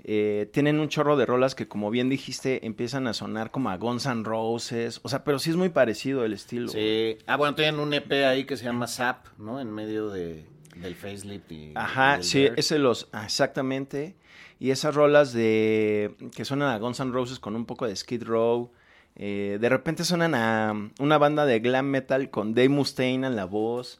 Eh, 0.03 0.49
tienen 0.53 0.79
un 0.79 0.89
chorro 0.89 1.17
de 1.17 1.25
rolas 1.25 1.55
que, 1.55 1.67
como 1.67 1.89
bien 1.89 2.09
dijiste, 2.09 2.65
empiezan 2.65 3.07
a 3.07 3.13
sonar 3.13 3.51
como 3.51 3.69
a 3.69 3.77
Guns 3.77 4.05
N' 4.05 4.23
Roses. 4.23 4.99
O 5.03 5.09
sea, 5.09 5.23
pero 5.23 5.39
sí 5.39 5.49
es 5.49 5.55
muy 5.55 5.69
parecido 5.69 6.23
el 6.23 6.33
estilo. 6.33 6.71
Sí. 6.71 7.17
Ah, 7.25 7.35
bueno, 7.35 7.55
tienen 7.55 7.79
un 7.79 7.93
EP 7.93 8.11
ahí 8.25 8.45
que 8.45 8.57
se 8.57 8.63
llama 8.65 8.87
Zap, 8.87 9.27
¿no? 9.37 9.59
En 9.59 9.71
medio 9.71 10.09
de, 10.09 10.45
del 10.75 10.95
facelift 10.95 11.51
y... 11.51 11.71
Ajá, 11.75 12.19
y 12.19 12.23
sí, 12.23 12.39
Dirt. 12.39 12.57
ese 12.57 12.79
los. 12.79 13.09
ah, 13.11 13.25
exactamente. 13.25 14.15
Y 14.59 14.71
esas 14.71 14.95
rolas 14.95 15.33
de. 15.33 16.15
que 16.35 16.45
suenan 16.45 16.69
a 16.69 16.79
Guns 16.79 16.99
N' 16.99 17.11
Roses 17.11 17.39
con 17.39 17.55
un 17.55 17.65
poco 17.65 17.87
de 17.87 17.95
Skid 17.95 18.23
Row. 18.23 18.71
eh, 19.15 19.57
de 19.59 19.69
repente 19.69 20.03
suenan 20.03 20.35
a 20.35 20.73
una 20.99 21.17
banda 21.17 21.45
de 21.45 21.59
glam 21.59 21.87
metal 21.87 22.29
con 22.29 22.53
Dave 22.53 22.69
Mustaine 22.69 23.27
en 23.27 23.35
la 23.35 23.45
voz. 23.45 23.99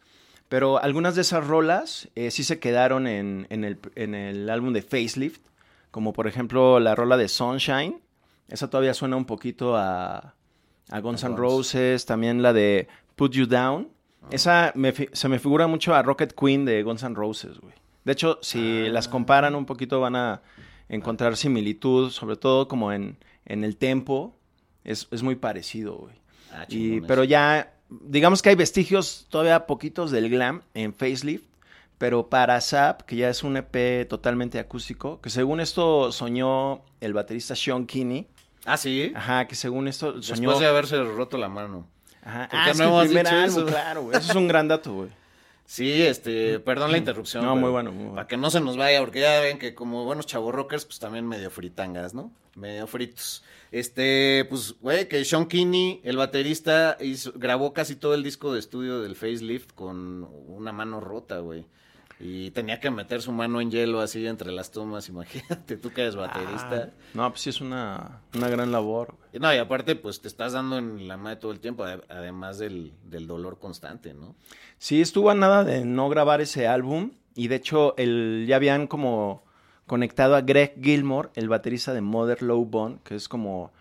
Pero 0.50 0.82
algunas 0.82 1.16
de 1.16 1.22
esas 1.22 1.46
rolas 1.46 2.08
eh, 2.16 2.32
sí 2.32 2.44
se 2.44 2.60
quedaron 2.60 3.06
en, 3.06 3.48
en 3.50 3.66
el, 3.66 3.80
en 3.96 4.16
el 4.16 4.50
álbum 4.50 4.72
de 4.74 4.82
Facelift. 4.82 5.42
Como 5.91 6.13
por 6.13 6.28
ejemplo 6.28 6.80
la 6.80 6.95
rola 6.95 7.17
de 7.17 7.28
Sunshine. 7.28 8.02
Esa 8.50 8.69
todavía 8.69 8.93
suena 8.93 9.15
un 9.15 9.26
poquito 9.26 9.76
a, 9.76 10.36
a 10.89 11.00
Guns 11.00 11.23
N'. 11.23 11.36
Roses. 11.36 12.06
También 12.06 12.41
la 12.41 12.54
de 12.54 12.88
Put 13.15 13.34
You 13.34 13.45
Down. 13.47 13.89
Esa 14.32 14.71
me 14.76 14.91
fi- 14.91 15.10
se 15.13 15.28
me 15.30 15.39
figura 15.39 15.67
mucho 15.67 15.93
a 15.95 16.02
Rocket 16.04 16.34
Queen 16.34 16.65
de 16.65 16.84
Guns 16.84 17.04
N' 17.04 17.15
Roses, 17.15 17.60
güey. 17.60 17.73
De 18.04 18.12
hecho, 18.13 18.39
si 18.41 18.86
Ah. 18.88 18.89
las 18.89 19.08
comparan 19.08 19.56
un 19.56 19.65
poquito 19.65 20.00
van 20.00 20.15
a 20.15 20.41
encontrar 20.89 21.36
similitud, 21.36 22.10
sobre 22.12 22.36
todo 22.38 22.67
como 22.67 22.91
en, 22.93 23.17
en 23.45 23.63
el 23.63 23.76
tempo. 23.78 24.34
Es, 24.84 25.08
es 25.12 25.21
muy 25.23 25.36
parecido, 25.36 25.97
güey. 25.97 26.15
Ah, 26.54 26.65
Y, 26.69 27.02
pero 27.02 27.26
ya, 27.26 27.73
digamos 27.89 28.41
que 28.41 28.50
hay 28.50 28.56
vestigios 28.56 29.28
todavía 29.30 29.65
poquitos 29.67 30.12
del 30.12 30.30
glam 30.30 30.62
en 30.73 30.93
Facelift, 30.93 31.43
pero 31.98 32.28
para 32.30 32.60
Zap, 32.62 33.02
que 33.04 33.16
ya 33.16 33.30
es 33.30 33.44
un 33.44 33.58
EP 33.58 34.08
totalmente 34.08 34.60
acústico, 34.60 35.20
que 35.22 35.30
según 35.30 35.60
esto 35.60 36.12
soñó 36.12 36.82
el 37.02 37.14
baterista 37.14 37.56
Sean 37.56 37.86
Kinney, 37.86 38.28
Ah, 38.66 38.78
sí. 38.78 39.12
ajá, 39.16 39.48
que 39.48 39.56
según 39.56 39.88
esto 39.88 40.22
soñó... 40.22 40.50
Después 40.50 40.60
de 40.60 40.68
haberse 40.68 41.02
roto 41.04 41.38
la 41.38 41.48
mano. 41.50 41.88
Ajá. 42.24 42.48
¿Por 42.50 42.60
Ah, 42.60 42.70
es 42.72 42.78
no 42.80 43.00
que 43.02 43.06
primer 43.08 43.28
álbum, 43.28 43.46
eso? 43.60 43.66
claro, 43.66 44.02
güey. 44.04 44.18
Eso 44.18 44.30
es 44.32 44.36
un 44.36 44.48
gran 44.48 44.68
dato, 44.68 44.94
güey. 44.94 45.10
Sí, 45.66 46.02
este, 46.02 46.60
perdón 46.60 46.92
la 46.92 46.98
interrupción. 46.98 47.44
No, 47.44 47.56
muy 47.56 47.70
bueno, 47.70 47.92
muy 47.92 48.04
bueno. 48.04 48.16
Para 48.16 48.28
que 48.28 48.38
no 48.38 48.50
se 48.50 48.62
nos 48.62 48.78
vaya, 48.78 49.00
porque 49.00 49.20
ya 49.22 49.40
ven 49.42 49.58
que 49.60 49.74
como 49.76 50.06
buenos 50.06 50.32
rockers, 50.32 50.86
pues 50.86 51.00
también 51.00 51.28
medio 51.28 51.50
fritangas, 51.50 52.14
¿no? 52.14 52.32
Medio 52.58 52.88
fritos. 52.88 53.43
Este, 53.72 54.46
pues, 54.50 54.76
güey, 54.82 55.08
que 55.08 55.24
Sean 55.24 55.46
Kinney, 55.48 56.02
el 56.04 56.17
baterista, 56.17 56.98
hizo- 57.00 57.32
grabó 57.36 57.72
casi 57.74 57.96
todo 57.96 58.13
el 58.15 58.24
disco 58.24 58.52
de 58.54 58.60
estudio 58.60 59.00
del 59.02 59.15
Facelift 59.15 59.74
con 59.74 60.28
una 60.48 60.72
mano 60.72 61.00
rota, 61.00 61.39
güey. 61.39 61.65
Y 62.20 62.50
tenía 62.50 62.80
que 62.80 62.89
meter 62.89 63.22
su 63.22 63.32
mano 63.32 63.62
en 63.62 63.70
hielo 63.70 64.00
así 64.02 64.26
entre 64.26 64.52
las 64.52 64.72
tomas, 64.72 65.08
imagínate, 65.10 65.78
tú 65.78 65.91
que 65.91 66.02
eres 66.02 66.15
baterista. 66.15 66.89
Ah, 66.91 67.02
no, 67.13 67.30
pues 67.30 67.41
sí 67.41 67.52
es 67.52 67.62
una, 67.62 68.22
una 68.34 68.50
gran 68.50 68.72
labor, 68.72 69.15
güey. 69.30 69.39
No, 69.39 69.54
y 69.54 69.58
aparte, 69.60 69.96
pues 69.96 70.20
te 70.20 70.28
estás 70.28 70.54
dando 70.54 70.80
en 70.80 71.08
la 71.08 71.15
madre 71.17 71.36
todo 71.36 71.52
el 71.52 71.60
tiempo, 71.60 71.84
ade- 71.84 72.02
además 72.10 72.58
del, 72.58 72.93
del 73.04 73.28
dolor 73.28 73.60
constante, 73.60 74.15
¿no? 74.15 74.36
Sí, 74.80 75.00
estuvo 75.00 75.30
a 75.30 75.36
nada 75.36 75.63
de 75.63 75.86
no 75.86 76.10
grabar 76.10 76.41
ese 76.41 76.65
álbum. 76.67 77.12
Y 77.36 77.50
de 77.50 77.56
hecho, 77.58 77.96
el, 77.98 78.46
ya 78.48 78.56
habían 78.56 78.88
como 78.88 79.43
conectado 79.88 80.36
a 80.36 80.41
Greg 80.41 80.76
Gilmore, 80.82 81.30
el 81.36 81.50
baterista 81.50 81.93
de 81.93 82.02
Mother 82.02 82.43
Low 82.43 82.65
Bone, 82.65 83.00
que 83.04 83.15
es 83.15 83.28
como 83.28 83.71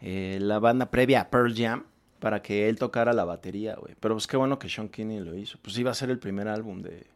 eh, 0.00 0.38
la 0.40 0.58
banda 0.58 0.90
previa 0.90 1.22
a 1.22 1.30
Pearl 1.30 1.54
Jam 1.54 1.84
para 2.20 2.40
que 2.40 2.68
él 2.68 2.78
tocara 2.78 3.12
la 3.12 3.24
batería, 3.24 3.74
güey. 3.74 3.94
Pero 4.00 4.14
pues 4.14 4.26
qué 4.26 4.36
bueno 4.36 4.58
que 4.58 4.68
Sean 4.68 4.88
Kinney 4.88 5.20
lo 5.20 5.34
hizo. 5.34 5.58
Pues 5.60 5.76
iba 5.78 5.90
a 5.90 5.94
ser 5.94 6.08
el 6.10 6.18
primer 6.18 6.48
álbum 6.48 6.80
de 6.82 7.06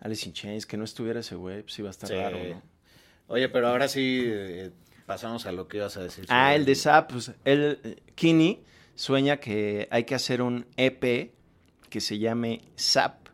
Alice 0.00 0.26
in 0.26 0.32
Chains. 0.34 0.66
Que 0.66 0.76
no 0.76 0.84
estuviera 0.84 1.20
ese 1.20 1.36
güey, 1.36 1.62
pues 1.62 1.78
iba 1.78 1.88
a 1.88 1.90
estar 1.90 2.08
Sí. 2.08 2.14
raro, 2.16 2.36
¿no? 2.36 2.62
Oye, 3.28 3.48
pero 3.48 3.68
ahora 3.68 3.86
sí 3.88 4.24
eh, 4.26 4.70
pasamos 5.06 5.46
a 5.46 5.52
lo 5.52 5.68
que 5.68 5.78
ibas 5.78 5.96
a 5.96 6.02
decir. 6.02 6.26
Ah, 6.28 6.54
el 6.54 6.64
de 6.64 6.74
Zap, 6.74 7.10
pues 7.12 7.32
él, 7.44 7.78
eh, 7.84 7.96
Kinney 8.14 8.62
sueña 8.94 9.38
que 9.38 9.88
hay 9.90 10.04
que 10.04 10.14
hacer 10.14 10.42
un 10.42 10.66
EP 10.76 11.32
que 11.88 12.00
se 12.00 12.18
llame 12.18 12.60
Zap. 12.78 13.28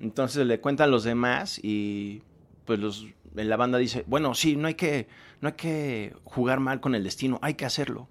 Entonces 0.00 0.46
le 0.46 0.60
cuentan 0.60 0.90
los 0.90 1.02
demás 1.04 1.58
y 1.62 2.22
pues 2.64 2.78
los 2.78 3.06
la 3.34 3.56
banda 3.56 3.78
dice, 3.78 4.04
bueno, 4.06 4.34
sí, 4.34 4.56
no 4.56 4.68
hay 4.68 4.74
que 4.74 5.08
no 5.40 5.48
hay 5.48 5.54
que 5.54 6.14
jugar 6.24 6.60
mal 6.60 6.80
con 6.80 6.94
el 6.94 7.04
destino, 7.04 7.38
hay 7.42 7.54
que 7.54 7.64
hacerlo. 7.64 8.08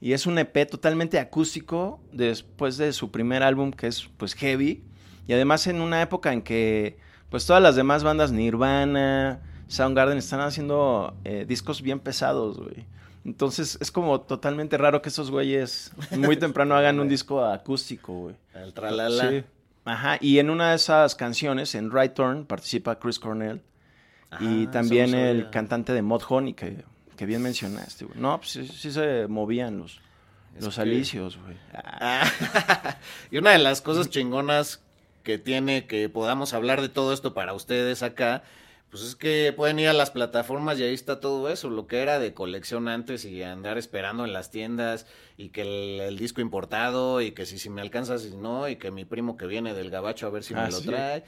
Y 0.00 0.12
es 0.12 0.26
un 0.26 0.38
EP 0.38 0.68
totalmente 0.68 1.18
acústico 1.18 2.00
después 2.12 2.76
de 2.76 2.92
su 2.92 3.10
primer 3.10 3.42
álbum 3.42 3.70
que 3.70 3.86
es 3.86 4.08
pues 4.16 4.34
heavy 4.34 4.82
y 5.26 5.32
además 5.32 5.66
en 5.66 5.80
una 5.80 6.02
época 6.02 6.32
en 6.32 6.42
que 6.42 6.98
pues 7.30 7.46
todas 7.46 7.62
las 7.62 7.76
demás 7.76 8.04
bandas 8.04 8.32
Nirvana, 8.32 9.40
Soundgarden 9.68 10.18
están 10.18 10.40
haciendo 10.40 11.16
eh, 11.24 11.44
discos 11.48 11.80
bien 11.80 12.00
pesados, 12.00 12.58
güey. 12.58 12.86
Entonces 13.24 13.78
es 13.80 13.90
como 13.90 14.20
totalmente 14.20 14.76
raro 14.76 15.00
que 15.00 15.08
esos 15.08 15.30
güeyes 15.30 15.92
muy 16.10 16.36
temprano 16.36 16.74
hagan 16.76 17.00
un 17.00 17.08
disco 17.08 17.44
acústico, 17.44 18.12
güey. 18.12 18.36
El 18.54 18.74
tralala. 18.74 19.30
Sí. 19.30 19.44
Ajá, 19.86 20.18
y 20.20 20.38
en 20.38 20.50
una 20.50 20.70
de 20.70 20.76
esas 20.76 21.14
canciones, 21.14 21.74
en 21.74 21.90
Right 21.90 22.14
Turn, 22.14 22.46
participa 22.46 22.98
Chris 22.98 23.18
Cornell. 23.18 23.62
Y 24.40 24.66
también 24.68 25.14
el 25.14 25.50
cantante 25.50 25.92
de 25.92 26.02
Mod 26.02 26.22
Honey, 26.28 26.54
que, 26.54 26.84
que 27.16 27.26
bien 27.26 27.42
mencionaste, 27.42 28.04
güey. 28.04 28.18
No, 28.18 28.38
pues 28.38 28.50
sí, 28.50 28.66
sí 28.68 28.90
se 28.92 29.26
movían 29.28 29.78
los, 29.78 30.00
Es 30.56 30.64
los 30.64 30.74
que- 30.76 30.80
alicios, 30.82 31.38
güey. 31.38 31.56
Ah, 31.74 32.24
y 33.30 33.38
una 33.38 33.50
de 33.50 33.58
las 33.58 33.80
cosas 33.80 34.10
chingonas 34.10 34.80
que 35.22 35.38
tiene 35.38 35.86
que 35.86 36.08
podamos 36.08 36.52
hablar 36.54 36.80
de 36.82 36.88
todo 36.88 37.12
esto 37.12 37.32
para 37.34 37.54
ustedes 37.54 38.02
acá, 38.02 38.42
pues 38.94 39.08
es 39.08 39.16
que 39.16 39.52
pueden 39.56 39.80
ir 39.80 39.88
a 39.88 39.92
las 39.92 40.12
plataformas 40.12 40.78
y 40.78 40.84
ahí 40.84 40.94
está 40.94 41.18
todo 41.18 41.48
eso, 41.50 41.68
lo 41.68 41.88
que 41.88 42.00
era 42.00 42.20
de 42.20 42.32
colección 42.32 42.86
antes 42.86 43.24
y 43.24 43.42
andar 43.42 43.76
esperando 43.76 44.24
en 44.24 44.32
las 44.32 44.52
tiendas 44.52 45.04
y 45.36 45.48
que 45.48 45.62
el, 45.62 46.00
el 46.00 46.16
disco 46.16 46.40
importado 46.40 47.20
y 47.20 47.32
que 47.32 47.44
si, 47.44 47.58
si 47.58 47.70
me 47.70 47.80
alcanza, 47.80 48.18
si 48.20 48.36
no, 48.36 48.68
y 48.68 48.76
que 48.76 48.92
mi 48.92 49.04
primo 49.04 49.36
que 49.36 49.48
viene 49.48 49.74
del 49.74 49.90
gabacho 49.90 50.28
a 50.28 50.30
ver 50.30 50.44
si 50.44 50.54
Ah, 50.54 50.66
me 50.66 50.70
lo 50.70 50.78
sí. 50.78 50.86
trae. 50.86 51.24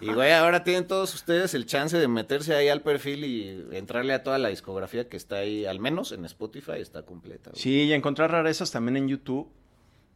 Y 0.00 0.06
güey, 0.14 0.32
ahora 0.32 0.64
tienen 0.64 0.86
todos 0.86 1.12
ustedes 1.14 1.52
el 1.52 1.66
chance 1.66 1.98
de 1.98 2.08
meterse 2.08 2.54
ahí 2.54 2.68
al 2.68 2.80
perfil 2.80 3.24
y 3.26 3.66
entrarle 3.76 4.14
a 4.14 4.22
toda 4.22 4.38
la 4.38 4.48
discografía 4.48 5.06
que 5.10 5.18
está 5.18 5.36
ahí, 5.36 5.66
al 5.66 5.78
menos 5.78 6.12
en 6.12 6.24
Spotify 6.24 6.78
está 6.78 7.02
completa. 7.02 7.50
güey. 7.50 7.60
Sí, 7.60 7.82
y 7.82 7.92
encontrar 7.92 8.30
rarezas 8.30 8.70
también 8.70 8.96
en 8.96 9.08
YouTube. 9.08 9.50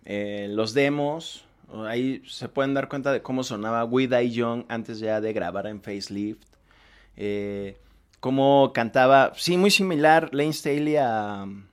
Eh, 0.06 0.46
los 0.50 0.72
demos, 0.74 1.44
ahí 1.86 2.22
se 2.26 2.48
pueden 2.48 2.72
dar 2.72 2.88
cuenta 2.88 3.12
de 3.12 3.20
cómo 3.20 3.42
sonaba 3.44 3.84
We 3.84 4.06
Die 4.06 4.30
Young 4.30 4.64
antes 4.68 5.00
ya 5.00 5.20
de 5.20 5.32
grabar 5.34 5.66
en 5.66 5.82
Facelift. 5.82 6.53
Eh, 7.16 7.78
cómo 8.20 8.72
cantaba, 8.74 9.32
sí, 9.36 9.56
muy 9.56 9.70
similar 9.70 10.30
Lane 10.32 10.52
Staley 10.52 10.96
a 10.96 11.44
um, 11.44 11.64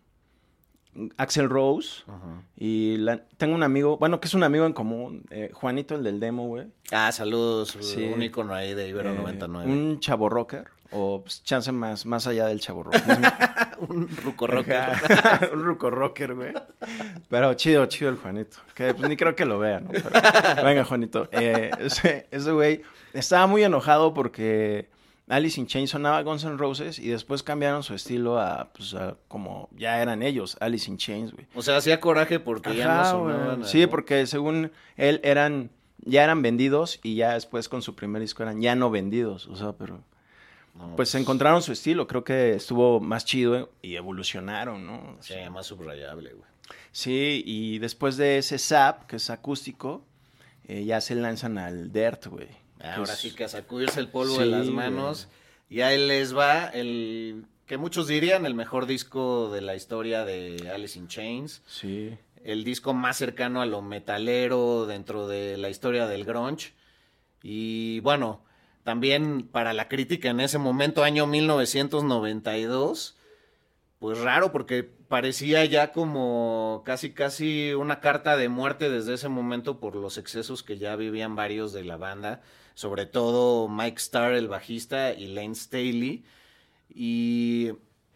Axel 1.17 1.49
Rose. 1.49 2.03
Ajá. 2.07 2.43
Y 2.57 2.97
la- 2.97 3.23
tengo 3.37 3.55
un 3.55 3.63
amigo, 3.63 3.97
bueno, 3.97 4.19
que 4.19 4.27
es 4.27 4.33
un 4.33 4.43
amigo 4.43 4.65
en 4.65 4.73
común, 4.73 5.23
eh, 5.29 5.49
Juanito, 5.53 5.95
el 5.95 6.03
del 6.03 6.19
demo, 6.19 6.47
güey. 6.47 6.67
Ah, 6.91 7.11
saludos, 7.11 7.77
Sí. 7.79 8.03
un 8.13 8.21
icono 8.21 8.53
ahí 8.53 8.73
de 8.73 8.89
Ibero 8.89 9.11
Eh, 9.11 9.15
99. 9.15 9.71
Un 9.71 9.99
chavo 10.01 10.27
rocker, 10.29 10.65
o 10.91 11.21
pues, 11.23 11.41
chance 11.43 11.71
más, 11.71 12.05
más 12.05 12.27
allá 12.27 12.45
del 12.47 12.59
chavo 12.59 12.83
rocker. 12.83 13.01
Un 13.89 14.07
ruco 14.17 14.45
rocker. 14.45 14.89
Un 15.53 15.63
ruco 15.63 15.89
rocker, 15.89 16.35
güey. 16.35 16.53
Pero 17.29 17.53
chido, 17.55 17.83
chido 17.87 18.11
el 18.11 18.17
Juanito. 18.17 18.57
Que 18.75 18.93
pues, 18.93 19.09
ni 19.09 19.17
creo 19.17 19.35
que 19.35 19.45
lo 19.45 19.57
vea, 19.57 19.79
¿no? 19.79 19.89
Pero, 19.89 20.63
venga, 20.63 20.83
Juanito. 20.83 21.27
Eh, 21.31 21.71
ese, 21.79 22.27
ese 22.29 22.51
güey 22.51 22.83
estaba 23.13 23.47
muy 23.47 23.63
enojado 23.63 24.13
porque 24.13 24.87
Alice 25.31 25.59
in 25.59 25.65
Chains 25.65 25.89
sonaba 25.91 26.21
Guns 26.23 26.43
N' 26.43 26.57
Roses 26.57 26.99
y 26.99 27.07
después 27.07 27.41
cambiaron 27.41 27.83
su 27.83 27.93
estilo 27.93 28.37
a, 28.39 28.71
pues, 28.73 28.93
a 28.93 29.15
como 29.29 29.69
ya 29.77 30.01
eran 30.01 30.21
ellos, 30.23 30.57
Alice 30.59 30.91
in 30.91 30.97
Chains, 30.97 31.31
güey. 31.31 31.47
O 31.55 31.61
sea, 31.61 31.77
hacía 31.77 32.01
coraje 32.01 32.39
porque 32.41 32.75
ya 32.75 32.97
no 32.97 33.09
sonaban. 33.09 33.65
Sí, 33.65 33.87
porque 33.87 34.27
según 34.27 34.71
él 34.97 35.21
eran, 35.23 35.71
ya 36.03 36.25
eran 36.25 36.41
vendidos 36.41 36.99
y 37.01 37.15
ya 37.15 37.33
después 37.35 37.69
con 37.69 37.81
su 37.81 37.95
primer 37.95 38.21
disco 38.21 38.43
eran 38.43 38.61
ya 38.61 38.75
no 38.75 38.91
vendidos. 38.91 39.47
O 39.47 39.55
sea, 39.55 39.71
pero 39.71 40.03
No, 40.75 40.95
pues 40.97 41.15
encontraron 41.15 41.61
su 41.61 41.71
estilo. 41.71 42.07
Creo 42.07 42.23
que 42.25 42.53
estuvo 42.53 42.99
más 42.99 43.23
chido 43.23 43.71
y 43.81 43.95
evolucionaron, 43.95 44.85
¿no? 44.85 45.15
Sí, 45.21 45.35
más 45.49 45.65
subrayable, 45.67 46.33
güey. 46.33 46.49
Sí, 46.91 47.41
y 47.45 47.79
después 47.79 48.17
de 48.17 48.37
ese 48.37 48.57
Zap, 48.59 49.05
que 49.05 49.15
es 49.15 49.29
acústico, 49.29 50.03
eh, 50.65 50.83
ya 50.83 50.99
se 50.99 51.15
lanzan 51.15 51.57
al 51.57 51.91
Dirt, 51.93 52.27
güey. 52.27 52.49
Ahora 52.83 53.05
Que 53.05 53.11
es- 53.13 53.17
sí 53.19 53.31
que 53.31 53.43
a 53.45 53.47
sacudirse 53.49 53.99
el 53.99 54.07
polvo 54.07 54.33
Sí, 54.35 54.39
de 54.41 54.45
las 54.47 54.63
güey. 54.65 54.75
manos. 54.75 55.27
Y 55.69 55.81
ahí 55.81 55.97
les 56.05 56.35
va 56.35 56.65
el 56.67 57.45
que 57.65 57.77
muchos 57.77 58.07
dirían 58.07 58.45
el 58.45 58.53
mejor 58.53 58.85
disco 58.85 59.49
de 59.51 59.61
la 59.61 59.75
historia 59.75 60.25
de 60.25 60.69
Alice 60.73 60.99
in 60.99 61.07
Chains. 61.07 61.61
Sí. 61.67 62.17
El 62.43 62.63
disco 62.63 62.93
más 62.93 63.17
cercano 63.17 63.61
a 63.61 63.65
lo 63.65 63.81
metalero 63.81 64.85
dentro 64.87 65.27
de 65.27 65.57
la 65.57 65.69
historia 65.69 66.07
del 66.07 66.25
grunge. 66.25 66.73
Y 67.43 67.99
bueno, 68.01 68.43
también 68.83 69.47
para 69.49 69.73
la 69.73 69.87
crítica 69.87 70.29
en 70.29 70.39
ese 70.41 70.57
momento, 70.57 71.03
año 71.03 71.27
1992, 71.27 73.15
pues 73.99 74.17
raro 74.19 74.51
porque 74.51 74.89
parecía 75.11 75.65
ya 75.65 75.91
como 75.91 76.83
casi 76.85 77.11
casi 77.11 77.73
una 77.73 77.99
carta 77.99 78.37
de 78.37 78.47
muerte 78.47 78.89
desde 78.89 79.15
ese 79.15 79.27
momento 79.27 79.81
por 79.81 79.97
los 79.97 80.17
excesos 80.17 80.63
que 80.63 80.77
ya 80.77 80.95
vivían 80.95 81.35
varios 81.35 81.73
de 81.73 81.83
la 81.83 81.97
banda, 81.97 82.41
sobre 82.75 83.05
todo 83.05 83.67
Mike 83.67 83.97
Starr, 83.97 84.33
el 84.35 84.47
bajista, 84.47 85.13
y 85.13 85.27
Lane 85.27 85.53
Staley. 85.53 86.23
Y, 86.89 87.73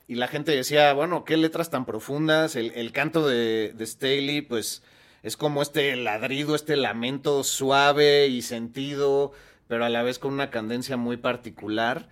y 0.07 0.15
la 0.15 0.29
gente 0.29 0.53
decía, 0.55 0.93
bueno, 0.93 1.25
qué 1.25 1.35
letras 1.35 1.69
tan 1.69 1.85
profundas, 1.85 2.55
el, 2.55 2.71
el 2.75 2.93
canto 2.93 3.27
de, 3.27 3.73
de 3.75 3.85
Staley, 3.85 4.41
pues 4.41 4.81
es 5.21 5.35
como 5.35 5.61
este 5.61 5.97
ladrido, 5.97 6.55
este 6.55 6.77
lamento 6.77 7.43
suave 7.43 8.27
y 8.27 8.41
sentido, 8.41 9.33
pero 9.67 9.83
a 9.83 9.89
la 9.89 10.01
vez 10.01 10.17
con 10.17 10.31
una 10.31 10.49
cadencia 10.49 10.95
muy 10.95 11.17
particular 11.17 12.07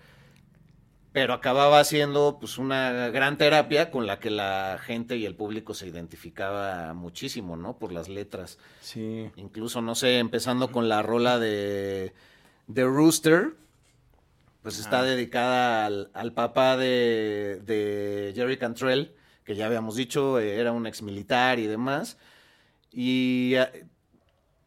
pero 1.14 1.34
acababa 1.34 1.84
siendo 1.84 2.38
pues 2.40 2.58
una 2.58 3.10
gran 3.10 3.38
terapia 3.38 3.92
con 3.92 4.08
la 4.08 4.20
que 4.20 4.32
la 4.32 4.80
gente 4.84 5.16
y 5.16 5.28
el 5.28 5.36
público 5.36 5.76
se 5.76 5.88
identificaba 5.88 6.94
muchísimo, 6.96 7.56
¿no? 7.56 7.78
Por 7.78 7.94
las 7.94 8.10
letras. 8.10 8.58
Sí. 8.82 9.30
Incluso, 9.36 9.82
no 9.84 9.94
sé, 9.94 10.18
empezando 10.18 10.72
con 10.72 10.90
la 10.90 11.04
rola 11.04 11.38
de, 11.38 12.14
de 12.66 12.84
Rooster, 12.84 13.54
pues 14.64 14.80
está 14.80 15.04
dedicada 15.04 15.86
al, 15.86 16.10
al 16.16 16.34
papá 16.34 16.78
de, 16.78 17.62
de 17.64 18.34
Jerry 18.36 18.58
Cantrell, 18.58 19.14
que 19.46 19.56
ya 19.56 19.68
habíamos 19.68 19.96
dicho, 19.96 20.40
eh, 20.40 20.56
era 20.56 20.72
un 20.72 20.88
ex 20.88 21.04
militar 21.04 21.60
y 21.60 21.68
demás. 21.68 22.18
Y 22.92 23.54
eh, 23.56 23.86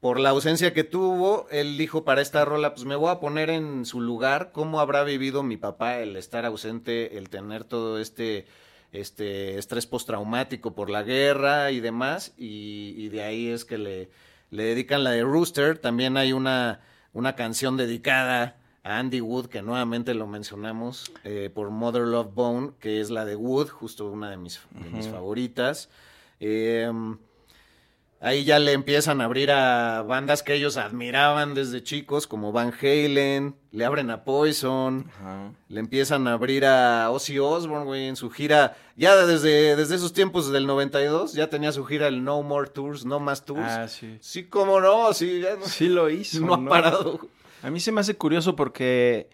por 0.01 0.21
la 0.21 0.31
ausencia 0.31 0.73
que 0.73 0.85
tuvo, 0.85 1.47
él 1.51 1.79
dijo 1.79 2.05
para 2.05 2.21
esta 2.21 2.45
rola, 2.45 2.75
pues 2.75 2.85
me 2.85 2.97
voy 2.97 3.11
a 3.11 3.21
poner 3.21 3.51
en 3.51 3.85
su 3.87 4.01
lugar, 4.01 4.51
cómo 4.53 4.81
habrá 4.81 5.05
vivido 5.05 5.43
mi 5.43 5.57
papá 5.57 5.99
el 5.99 6.17
estar 6.17 6.45
ausente, 6.45 7.17
el 7.19 7.29
tener 7.29 7.65
todo 7.65 7.99
este, 7.99 8.47
este 8.93 9.59
estrés 9.59 9.87
postraumático 9.87 10.75
por 10.75 10.91
la 10.91 11.03
guerra 11.03 11.71
y 11.71 11.81
demás, 11.81 12.35
y, 12.37 12.95
y 12.97 13.09
de 13.09 13.23
ahí 13.23 13.49
es 13.49 13.65
que 13.65 13.79
le, 13.79 14.11
le 14.51 14.65
dedican 14.65 15.03
la 15.03 15.11
de 15.11 15.23
Rooster, 15.23 15.79
también 15.79 16.17
hay 16.17 16.33
una, 16.33 16.81
una 17.13 17.35
canción 17.35 17.77
dedicada 17.77 18.57
a 18.85 18.99
Andy 18.99 19.21
Wood, 19.21 19.47
que 19.47 19.63
nuevamente 19.63 20.15
lo 20.15 20.27
mencionamos, 20.27 21.13
eh, 21.25 21.51
por 21.53 21.71
Mother 21.71 22.03
Love 22.03 22.33
Bone, 22.33 22.73
que 22.79 23.01
es 23.01 23.11
la 23.11 23.25
de 23.25 23.35
Wood, 23.35 23.69
justo 23.69 24.09
una 24.11 24.31
de 24.31 24.37
mis, 24.37 24.61
de 24.71 24.91
mis 24.91 25.09
favoritas. 25.09 25.89
Em, 26.39 27.19
Ahí 28.19 28.45
ya 28.45 28.59
le 28.59 28.73
empiezan 28.73 29.21
a 29.21 29.25
abrir 29.25 29.51
a 29.51 30.03
bandas 30.03 30.43
que 30.43 30.55
ellos 30.55 30.79
admiraban 30.79 31.53
desde 31.55 31.83
chicos, 31.83 32.27
como 32.27 32.51
Van 32.51 32.73
Halen, 32.73 33.55
le 33.73 33.85
abren 33.85 34.11
a 34.11 34.25
Poison, 34.25 35.11
Ajá. 35.21 35.53
le 35.69 35.81
empiezan 35.81 36.27
a 36.27 36.33
abrir 36.33 36.65
a 36.65 37.11
Ozzy 37.11 37.39
Osbourne, 37.39 37.85
güey, 37.85 38.07
en 38.09 38.17
su 38.17 38.31
gira, 38.31 38.75
ya 38.97 39.15
desde, 39.27 39.77
desde 39.77 39.97
esos 39.97 40.15
tiempos 40.15 40.51
del 40.51 40.67
92, 40.67 41.35
ya 41.35 41.51
tenía 41.51 41.73
su 41.73 41.85
gira 41.85 42.09
el 42.09 42.25
No 42.25 42.43
More 42.43 42.71
Tours, 42.71 43.05
No 43.05 43.21
Más 43.21 43.45
Tours. 43.45 43.61
Ah, 43.63 43.87
sí. 43.87 44.17
Sí, 44.23 44.45
cómo 44.45 44.81
no, 44.81 45.13
sí, 45.13 45.41
ya 45.43 45.57
no, 45.57 45.67
Sí 45.67 45.89
lo 45.89 46.09
hizo. 46.09 46.41
no 46.41 46.55
ha 46.55 46.65
parado. 46.69 47.21
A 47.63 47.71
mí 47.71 47.81
se 47.81 47.93
me 47.93 48.01
hace 48.01 48.17
curioso 48.17 48.57
porque, 48.57 49.29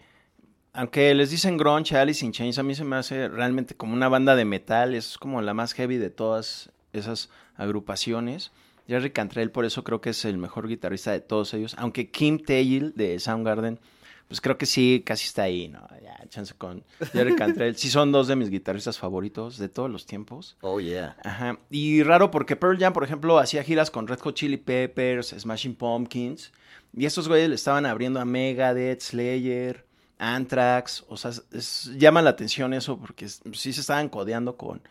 aunque 0.73 1.13
les 1.15 1.29
dicen 1.31 1.55
grunge, 1.57 1.95
Alice 1.97 2.23
in 2.25 2.33
Chains, 2.33 2.57
a 2.59 2.63
mí 2.63 2.75
se 2.75 2.83
me 2.83 2.97
hace 2.97 3.29
realmente 3.29 3.75
como 3.75 3.93
una 3.93 4.09
banda 4.09 4.35
de 4.35 4.43
metal. 4.43 4.93
Es 4.93 5.17
como 5.17 5.41
la 5.41 5.53
más 5.53 5.71
heavy 5.73 5.97
de 5.97 6.09
todas 6.09 6.69
esas 6.91 7.29
agrupaciones. 7.55 8.51
Jerry 8.87 9.11
Cantrell, 9.11 9.51
por 9.51 9.65
eso 9.65 9.83
creo 9.83 10.01
que 10.01 10.09
es 10.11 10.25
el 10.25 10.37
mejor 10.37 10.67
guitarrista 10.67 11.11
de 11.11 11.21
todos 11.21 11.53
ellos. 11.53 11.75
Aunque 11.77 12.09
Kim 12.11 12.39
Tail 12.39 12.93
de 12.95 13.19
Soundgarden, 13.19 13.79
pues 14.27 14.41
creo 14.41 14.57
que 14.57 14.65
sí, 14.65 15.03
casi 15.05 15.25
está 15.27 15.43
ahí, 15.43 15.67
¿no? 15.67 15.85
Ya, 16.01 16.17
chance 16.29 16.53
con 16.57 16.83
Jerry 17.11 17.35
Cantrell. 17.37 17.75
Sí 17.75 17.89
son 17.89 18.11
dos 18.11 18.27
de 18.27 18.35
mis 18.35 18.49
guitarristas 18.49 18.97
favoritos 18.97 19.57
de 19.57 19.69
todos 19.69 19.89
los 19.89 20.05
tiempos. 20.05 20.57
Oh, 20.61 20.79
yeah. 20.79 21.15
Ajá. 21.23 21.59
Y 21.69 22.03
raro 22.03 22.31
porque 22.31 22.55
Pearl 22.55 22.77
Jam, 22.79 22.93
por 22.93 23.03
ejemplo, 23.03 23.37
hacía 23.39 23.63
giras 23.63 23.91
con 23.91 24.07
Red 24.07 24.19
Hot 24.19 24.35
Chili 24.35 24.57
Peppers, 24.57 25.35
Smashing 25.37 25.75
Pumpkins. 25.75 26.51
Y 26.95 27.05
estos 27.05 27.27
güeyes 27.27 27.49
le 27.49 27.55
estaban 27.55 27.85
abriendo 27.85 28.19
a 28.19 28.25
Megadeth, 28.25 29.01
Slayer, 29.01 29.85
Anthrax. 30.19 31.03
O 31.09 31.17
sea, 31.17 31.31
es- 31.51 31.91
llama 31.97 32.21
la 32.21 32.31
atención 32.31 32.73
eso 32.73 32.97
porque 32.97 33.27
sí 33.27 33.73
se 33.73 33.81
estaban 33.81 34.09
codeando 34.09 34.57
con, 34.57 34.81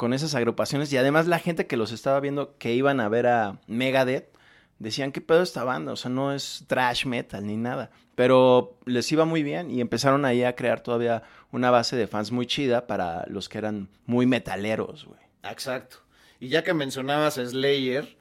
con 0.00 0.14
esas 0.14 0.34
agrupaciones. 0.34 0.90
Y 0.94 0.96
además 0.96 1.26
la 1.26 1.38
gente 1.38 1.66
que 1.66 1.76
los 1.76 1.92
estaba 1.92 2.20
viendo 2.20 2.56
que 2.56 2.72
iban 2.72 3.00
a 3.00 3.10
ver 3.10 3.26
a 3.26 3.60
Megadeth 3.66 4.34
decían 4.78 5.12
qué 5.12 5.20
pedo 5.20 5.42
esta 5.42 5.62
banda. 5.62 5.92
O 5.92 5.96
sea, 5.96 6.10
no 6.10 6.32
es 6.32 6.64
trash 6.68 7.04
metal 7.04 7.46
ni 7.46 7.58
nada. 7.58 7.90
Pero 8.14 8.78
les 8.86 9.12
iba 9.12 9.26
muy 9.26 9.42
bien 9.42 9.70
y 9.70 9.82
empezaron 9.82 10.24
ahí 10.24 10.42
a 10.42 10.56
crear 10.56 10.80
todavía 10.80 11.22
una 11.52 11.70
base 11.70 11.96
de 11.96 12.06
fans 12.06 12.32
muy 12.32 12.46
chida 12.46 12.86
para 12.86 13.26
los 13.26 13.50
que 13.50 13.58
eran 13.58 13.90
muy 14.06 14.24
metaleros, 14.24 15.04
güey. 15.04 15.20
Exacto. 15.42 15.98
Y 16.38 16.48
ya 16.48 16.64
que 16.64 16.72
mencionabas 16.72 17.36
a 17.36 17.44
Slayer, 17.44 18.16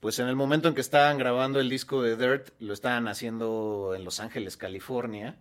pues 0.00 0.20
en 0.20 0.26
el 0.26 0.36
momento 0.36 0.68
en 0.68 0.74
que 0.74 0.80
estaban 0.80 1.18
grabando 1.18 1.60
el 1.60 1.68
disco 1.68 2.02
de 2.02 2.16
Dirt, 2.16 2.48
lo 2.60 2.72
estaban 2.72 3.08
haciendo 3.08 3.92
en 3.94 4.06
Los 4.06 4.20
Ángeles, 4.20 4.56
California, 4.56 5.36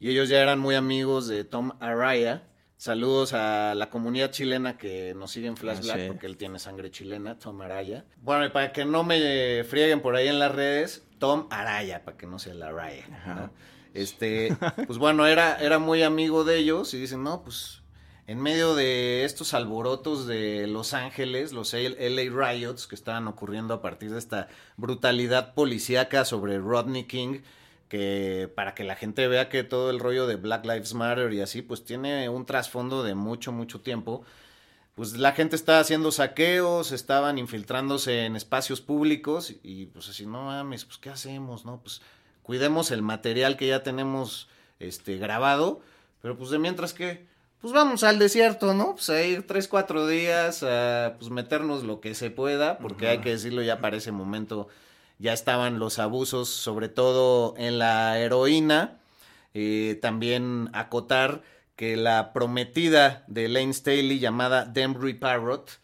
y 0.00 0.08
ellos 0.08 0.30
ya 0.30 0.40
eran 0.40 0.58
muy 0.58 0.74
amigos 0.74 1.28
de 1.28 1.44
Tom 1.44 1.72
Araya. 1.80 2.44
Saludos 2.78 3.32
a 3.32 3.74
la 3.74 3.90
comunidad 3.90 4.30
chilena 4.30 4.78
que 4.78 5.12
nos 5.14 5.32
sigue 5.32 5.48
en 5.48 5.56
Flash 5.56 5.78
Ah, 5.78 5.82
Black, 5.82 6.00
sí. 6.00 6.04
porque 6.06 6.26
él 6.26 6.36
tiene 6.36 6.60
sangre 6.60 6.92
chilena, 6.92 7.36
Tom 7.36 7.60
Araya. 7.60 8.04
Bueno, 8.22 8.46
y 8.46 8.50
para 8.50 8.72
que 8.72 8.84
no 8.84 9.02
me 9.02 9.64
frieguen 9.64 10.00
por 10.00 10.14
ahí 10.14 10.28
en 10.28 10.38
las 10.38 10.54
redes, 10.54 11.04
Tom 11.18 11.48
Araya, 11.50 12.04
para 12.04 12.16
que 12.16 12.28
no 12.28 12.38
sea 12.38 12.54
la 12.54 12.68
Araya. 12.68 13.50
Este, 13.94 14.56
pues 14.86 14.96
bueno, 14.98 15.26
era, 15.26 15.56
era 15.56 15.80
muy 15.80 16.04
amigo 16.04 16.44
de 16.44 16.56
ellos 16.58 16.94
y 16.94 16.98
dicen, 17.00 17.24
no, 17.24 17.42
pues 17.42 17.82
en 18.28 18.40
medio 18.40 18.76
de 18.76 19.24
estos 19.24 19.54
alborotos 19.54 20.28
de 20.28 20.68
Los 20.68 20.94
Ángeles, 20.94 21.52
los 21.52 21.72
LA 21.74 22.30
Riots 22.30 22.86
que 22.86 22.94
estaban 22.94 23.26
ocurriendo 23.26 23.74
a 23.74 23.82
partir 23.82 24.12
de 24.12 24.18
esta 24.20 24.46
brutalidad 24.76 25.54
policíaca 25.54 26.24
sobre 26.24 26.58
Rodney 26.58 27.04
King, 27.04 27.40
que 27.88 28.50
para 28.54 28.74
que 28.74 28.84
la 28.84 28.96
gente 28.96 29.26
vea 29.28 29.48
que 29.48 29.64
todo 29.64 29.90
el 29.90 29.98
rollo 29.98 30.26
de 30.26 30.36
Black 30.36 30.64
Lives 30.64 30.94
Matter 30.94 31.32
y 31.32 31.40
así, 31.40 31.62
pues 31.62 31.84
tiene 31.84 32.28
un 32.28 32.46
trasfondo 32.46 33.02
de 33.02 33.14
mucho, 33.14 33.52
mucho 33.52 33.80
tiempo. 33.80 34.22
Pues 34.94 35.16
la 35.16 35.32
gente 35.32 35.56
estaba 35.56 35.78
haciendo 35.78 36.10
saqueos, 36.10 36.92
estaban 36.92 37.38
infiltrándose 37.38 38.24
en 38.24 38.36
espacios 38.36 38.80
públicos 38.80 39.54
y 39.62 39.86
pues 39.86 40.08
así, 40.08 40.26
no 40.26 40.44
mames, 40.44 40.84
pues 40.84 40.98
¿qué 40.98 41.10
hacemos? 41.10 41.64
No, 41.64 41.80
pues 41.80 42.02
cuidemos 42.42 42.90
el 42.90 43.02
material 43.02 43.56
que 43.56 43.68
ya 43.68 43.82
tenemos 43.82 44.48
este 44.80 45.16
grabado, 45.16 45.80
pero 46.20 46.36
pues 46.36 46.50
de 46.50 46.58
mientras 46.58 46.92
que 46.92 47.26
pues 47.60 47.72
vamos 47.72 48.04
al 48.04 48.18
desierto, 48.20 48.72
¿no? 48.72 48.94
Pues 48.94 49.10
a 49.10 49.22
ir 49.22 49.46
tres, 49.46 49.66
cuatro 49.66 50.06
días 50.06 50.62
a 50.62 51.16
pues 51.18 51.30
meternos 51.30 51.82
lo 51.82 52.00
que 52.00 52.14
se 52.14 52.30
pueda, 52.30 52.78
porque 52.78 53.08
hay 53.08 53.18
que 53.18 53.30
decirlo 53.30 53.62
ya 53.62 53.80
para 53.80 53.96
ese 53.96 54.12
momento 54.12 54.68
ya 55.18 55.32
estaban 55.32 55.78
los 55.78 55.98
abusos, 55.98 56.48
sobre 56.48 56.88
todo 56.88 57.54
en 57.56 57.78
la 57.78 58.18
heroína. 58.18 58.98
Eh, 59.54 59.98
también 60.02 60.68
acotar 60.72 61.42
que 61.76 61.96
la 61.96 62.32
prometida 62.32 63.24
de 63.28 63.48
Lane 63.48 63.72
Staley 63.72 64.18
llamada 64.18 64.64
Dembry 64.64 65.14
Parrot 65.14 65.78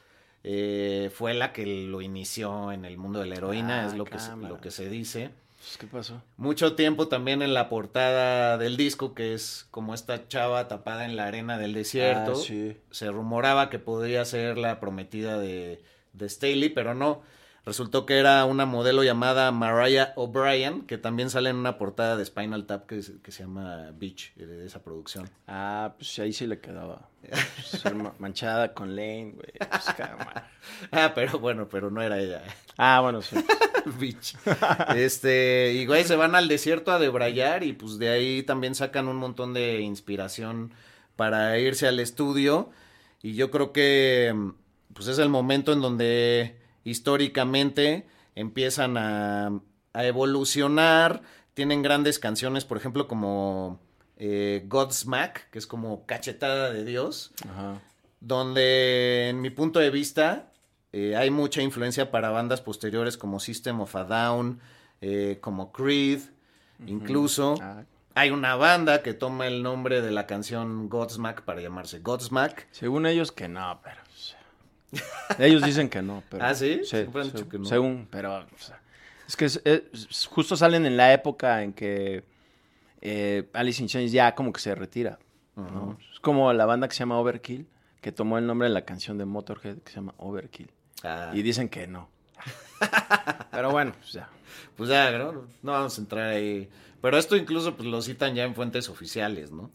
eh, 0.44 1.10
fue 1.14 1.34
la 1.34 1.52
que 1.52 1.64
lo 1.66 2.02
inició 2.02 2.70
en 2.72 2.84
el 2.84 2.98
mundo 2.98 3.20
de 3.20 3.26
la 3.26 3.36
heroína, 3.36 3.84
Ah, 3.84 3.86
es 3.86 3.94
lo 3.94 4.04
que, 4.04 4.18
se- 4.18 4.28
cámara. 4.28 4.48
lo 4.54 4.60
que 4.60 4.70
se 4.70 4.88
dice. 4.90 5.30
Pues, 5.58 5.78
¿Qué 5.78 5.86
pasó? 5.86 6.20
Mucho 6.36 6.74
tiempo 6.74 7.08
también 7.08 7.40
en 7.40 7.54
la 7.54 7.70
portada 7.70 8.58
del 8.58 8.76
disco, 8.76 9.14
que 9.14 9.32
es 9.32 9.66
como 9.70 9.94
esta 9.94 10.28
chava 10.28 10.68
tapada 10.68 11.06
en 11.06 11.16
la 11.16 11.26
arena 11.26 11.56
del 11.56 11.72
desierto. 11.72 12.32
Ah, 12.32 12.44
sí. 12.44 12.76
Se 12.90 13.10
rumoraba 13.10 13.70
que 13.70 13.78
podría 13.78 14.24
ser 14.26 14.58
la 14.58 14.78
prometida 14.80 15.38
de, 15.38 15.82
de 16.12 16.28
Staley, 16.28 16.68
pero 16.68 16.92
no. 16.94 17.22
Resultó 17.66 18.04
que 18.04 18.18
era 18.18 18.44
una 18.44 18.66
modelo 18.66 19.02
llamada 19.04 19.50
Mariah 19.50 20.12
O'Brien, 20.16 20.82
que 20.82 20.98
también 20.98 21.30
sale 21.30 21.48
en 21.48 21.56
una 21.56 21.78
portada 21.78 22.14
de 22.16 22.24
Spinal 22.24 22.66
Tap 22.66 22.86
que, 22.86 23.02
se- 23.02 23.20
que 23.22 23.32
se 23.32 23.44
llama 23.44 23.90
Beach, 23.94 24.32
eh, 24.36 24.44
de 24.44 24.66
esa 24.66 24.82
producción. 24.82 25.30
Ah, 25.46 25.94
pues 25.96 26.18
ahí 26.18 26.32
sí 26.34 26.46
le 26.46 26.60
quedaba. 26.60 27.08
Pues, 27.22 27.66
ser 27.80 27.94
manchada 28.18 28.74
con 28.74 28.94
Lane, 28.94 29.32
güey. 29.34 29.52
Pues. 29.58 29.84
Ah, 30.92 31.12
pero 31.14 31.38
bueno, 31.38 31.68
pero 31.68 31.90
no 31.90 32.02
era 32.02 32.18
ella. 32.18 32.42
Ah, 32.76 33.00
bueno, 33.00 33.22
sí. 33.22 33.36
Beach. 33.98 34.34
Este, 34.94 35.72
y 35.74 35.86
güey, 35.86 36.04
se 36.04 36.16
van 36.16 36.34
al 36.34 36.48
desierto 36.48 36.92
a 36.92 36.98
debrayar 36.98 37.62
y 37.64 37.72
pues 37.72 37.98
de 37.98 38.08
ahí 38.10 38.42
también 38.42 38.74
sacan 38.74 39.08
un 39.08 39.16
montón 39.16 39.52
de 39.54 39.80
inspiración 39.80 40.72
para 41.16 41.58
irse 41.58 41.86
al 41.86 42.00
estudio. 42.00 42.70
Y 43.22 43.34
yo 43.34 43.50
creo 43.50 43.72
que 43.72 44.34
pues 44.92 45.08
es 45.08 45.18
el 45.18 45.28
momento 45.28 45.72
en 45.72 45.80
donde 45.80 46.56
históricamente 46.84 48.06
empiezan 48.34 48.96
a, 48.96 49.60
a 49.92 50.04
evolucionar. 50.04 51.22
Tienen 51.54 51.82
grandes 51.82 52.18
canciones, 52.18 52.64
por 52.64 52.76
ejemplo, 52.76 53.06
como 53.08 53.80
eh, 54.16 54.64
Godsmack, 54.66 55.50
que 55.50 55.58
es 55.58 55.66
como 55.66 56.04
cachetada 56.06 56.72
de 56.72 56.84
Dios 56.84 57.32
Ajá. 57.48 57.80
donde 58.20 59.28
en 59.28 59.40
mi 59.40 59.50
punto 59.50 59.78
de 59.80 59.90
vista 59.90 60.52
eh, 60.92 61.16
hay 61.16 61.30
mucha 61.30 61.62
influencia 61.62 62.10
para 62.10 62.30
bandas 62.30 62.60
posteriores 62.60 63.16
como 63.16 63.40
System 63.40 63.80
of 63.80 63.94
a 63.96 64.04
Down, 64.04 64.60
eh, 65.00 65.38
como 65.40 65.72
Creed, 65.72 66.20
incluso. 66.86 67.56
Ah, 67.60 67.82
Hay 68.14 68.30
una 68.30 68.54
banda 68.54 69.02
que 69.02 69.12
toma 69.14 69.48
el 69.48 69.62
nombre 69.64 70.00
de 70.00 70.12
la 70.12 70.26
canción 70.26 70.88
Godsmack 70.88 71.42
para 71.42 71.60
llamarse 71.60 71.98
Godsmack. 71.98 72.68
según 72.70 73.06
ellos 73.06 73.32
que 73.32 73.48
no, 73.48 73.80
pero... 73.82 73.96
ellos 75.38 75.62
dicen 75.62 75.88
que 75.88 76.02
no, 76.02 76.22
pero... 76.28 76.44
¿Ah, 76.44 76.54
sí? 76.54 76.80
Siempre 76.84 77.22
han 77.22 77.32
dicho 77.32 77.48
que 77.48 77.58
no. 77.58 77.64
Según, 77.64 78.06
pero... 78.10 78.36
o 78.38 78.46
sea, 78.58 78.80
es 79.26 79.36
que 79.36 79.44
es- 79.46 79.60
es- 79.64 80.26
justo 80.26 80.56
salen 80.56 80.86
en 80.86 80.96
la 80.96 81.12
época 81.12 81.62
en 81.62 81.72
que 81.72 82.24
eh, 83.00 83.48
Alice 83.52 83.82
in 83.82 83.88
Chains 83.88 84.12
ya 84.12 84.34
como 84.34 84.52
que 84.52 84.60
se 84.60 84.74
retira. 84.74 85.18
¿no? 85.56 85.96
Es 86.12 86.20
como 86.20 86.52
la 86.52 86.66
banda 86.66 86.88
que 86.88 86.94
se 86.94 87.00
llama 87.00 87.18
Overkill, 87.18 87.66
que 88.00 88.10
tomó 88.12 88.38
el 88.38 88.46
nombre 88.46 88.68
de 88.68 88.74
la 88.74 88.84
canción 88.84 89.18
de 89.18 89.24
Motorhead 89.24 89.78
que 89.78 89.90
se 89.90 89.96
llama 89.96 90.14
Overkill. 90.18 90.70
Ah, 91.04 91.30
Y 91.34 91.42
dicen 91.42 91.68
que 91.68 91.86
no. 91.86 92.08
Pero 93.50 93.70
bueno, 93.70 93.92
pues 93.98 94.12
ya. 94.12 94.28
Pues 94.76 94.90
ya, 94.90 95.10
¿no? 95.16 95.32
No 95.62 95.72
vamos 95.72 95.96
a 95.96 96.00
entrar 96.00 96.28
ahí. 96.30 96.68
Pero 97.00 97.16
esto 97.18 97.36
incluso 97.36 97.76
pues, 97.76 97.86
lo 97.88 98.02
citan 98.02 98.34
ya 98.34 98.44
en 98.44 98.54
fuentes 98.54 98.88
oficiales, 98.88 99.52
¿no? 99.52 99.70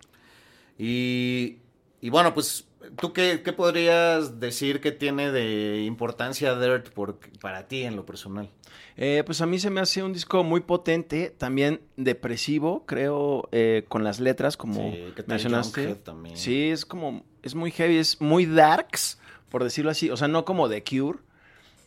Y, 0.77 1.57
y 2.01 2.09
bueno, 2.09 2.33
pues, 2.33 2.65
¿tú 2.99 3.13
qué, 3.13 3.41
qué 3.43 3.53
podrías 3.53 4.39
decir 4.39 4.81
que 4.81 4.91
tiene 4.91 5.31
de 5.31 5.83
importancia 5.83 6.55
Dirt 6.55 6.89
por, 6.89 7.19
para 7.39 7.67
ti 7.67 7.83
en 7.83 7.95
lo 7.95 8.05
personal? 8.05 8.49
Eh, 8.97 9.23
pues 9.25 9.41
a 9.41 9.45
mí 9.45 9.59
se 9.59 9.69
me 9.69 9.79
hace 9.79 10.03
un 10.03 10.13
disco 10.13 10.43
muy 10.43 10.61
potente, 10.61 11.33
también 11.37 11.81
depresivo, 11.95 12.85
creo, 12.85 13.47
eh, 13.51 13.85
con 13.87 14.03
las 14.03 14.19
letras, 14.19 14.57
como 14.57 14.91
Sí, 14.91 15.13
¿qué 15.15 15.23
tal 15.23 15.35
mencionaste. 15.35 15.95
También? 15.95 16.35
Sí, 16.35 16.69
es 16.69 16.85
como, 16.85 17.23
es 17.41 17.55
muy 17.55 17.71
heavy, 17.71 17.97
es 17.97 18.19
muy 18.19 18.45
darks, 18.45 19.19
por 19.49 19.63
decirlo 19.63 19.91
así. 19.91 20.09
O 20.09 20.17
sea, 20.17 20.27
no 20.27 20.43
como 20.43 20.67
The 20.67 20.83
Cure, 20.83 21.19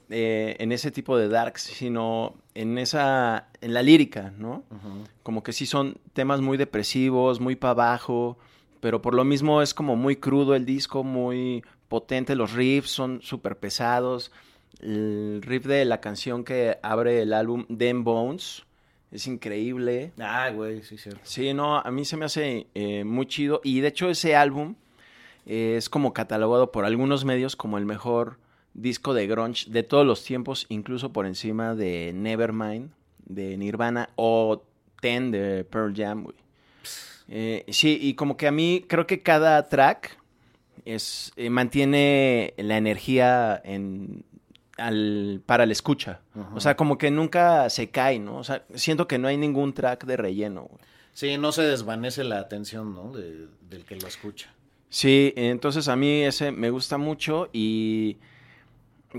eh, 0.08 0.56
en 0.58 0.72
ese 0.72 0.90
tipo 0.90 1.16
de 1.16 1.28
darks, 1.28 1.62
sino 1.62 2.34
en 2.54 2.78
esa, 2.78 3.48
en 3.60 3.74
la 3.74 3.82
lírica, 3.82 4.32
¿no? 4.38 4.64
Como 5.22 5.42
que 5.42 5.52
sí 5.52 5.66
son 5.66 5.98
temas 6.12 6.40
muy 6.40 6.56
depresivos, 6.56 7.40
muy 7.40 7.56
para 7.56 7.70
abajo, 7.72 8.38
pero 8.82 9.00
por 9.00 9.14
lo 9.14 9.22
mismo 9.22 9.62
es 9.62 9.74
como 9.74 9.94
muy 9.94 10.16
crudo 10.16 10.56
el 10.56 10.66
disco, 10.66 11.04
muy 11.04 11.62
potente, 11.86 12.34
los 12.34 12.52
riffs 12.52 12.90
son 12.90 13.22
súper 13.22 13.56
pesados. 13.56 14.32
El 14.80 15.40
riff 15.40 15.66
de 15.66 15.84
la 15.84 16.00
canción 16.00 16.42
que 16.42 16.78
abre 16.82 17.22
el 17.22 17.32
álbum, 17.32 17.64
Them 17.66 18.02
Bones, 18.02 18.64
es 19.12 19.28
increíble. 19.28 20.10
Ah, 20.18 20.50
güey, 20.50 20.82
sí, 20.82 20.98
cierto. 20.98 21.20
Sí, 21.22 21.54
no, 21.54 21.78
a 21.78 21.88
mí 21.92 22.04
se 22.04 22.16
me 22.16 22.24
hace 22.24 22.66
eh, 22.74 23.04
muy 23.04 23.26
chido. 23.26 23.60
Y 23.62 23.78
de 23.78 23.86
hecho 23.86 24.10
ese 24.10 24.34
álbum 24.34 24.74
eh, 25.46 25.76
es 25.78 25.88
como 25.88 26.12
catalogado 26.12 26.72
por 26.72 26.84
algunos 26.84 27.24
medios 27.24 27.54
como 27.54 27.78
el 27.78 27.86
mejor 27.86 28.38
disco 28.74 29.14
de 29.14 29.28
grunge 29.28 29.70
de 29.70 29.84
todos 29.84 30.04
los 30.04 30.24
tiempos, 30.24 30.66
incluso 30.70 31.12
por 31.12 31.26
encima 31.26 31.76
de 31.76 32.10
Nevermind, 32.12 32.90
de 33.26 33.56
Nirvana, 33.56 34.08
o 34.16 34.64
Ten 35.00 35.30
de 35.30 35.62
Pearl 35.62 35.94
Jam, 35.94 36.24
güey. 36.24 36.41
Eh, 37.28 37.64
sí, 37.68 37.98
y 38.00 38.14
como 38.14 38.36
que 38.36 38.46
a 38.46 38.52
mí 38.52 38.84
creo 38.88 39.06
que 39.06 39.22
cada 39.22 39.68
track 39.68 40.18
es, 40.84 41.32
eh, 41.36 41.50
mantiene 41.50 42.54
la 42.56 42.76
energía 42.76 43.60
en, 43.64 44.24
al, 44.76 45.42
para 45.46 45.64
la 45.66 45.72
escucha. 45.72 46.20
O 46.54 46.60
sea, 46.60 46.76
como 46.76 46.98
que 46.98 47.10
nunca 47.10 47.70
se 47.70 47.90
cae, 47.90 48.18
¿no? 48.18 48.38
O 48.38 48.44
sea, 48.44 48.64
siento 48.74 49.06
que 49.06 49.18
no 49.18 49.28
hay 49.28 49.36
ningún 49.36 49.72
track 49.72 50.04
de 50.04 50.16
relleno, 50.16 50.62
güey. 50.62 50.80
Sí, 51.14 51.36
no 51.36 51.52
se 51.52 51.62
desvanece 51.62 52.24
la 52.24 52.38
atención, 52.38 52.94
¿no? 52.94 53.12
De- 53.12 53.46
del 53.68 53.84
que 53.84 53.96
lo 53.96 54.06
escucha. 54.08 54.52
Sí, 54.88 55.32
entonces 55.36 55.88
a 55.88 55.96
mí 55.96 56.22
ese 56.22 56.52
me 56.52 56.70
gusta 56.70 56.96
mucho 56.98 57.48
y 57.52 58.16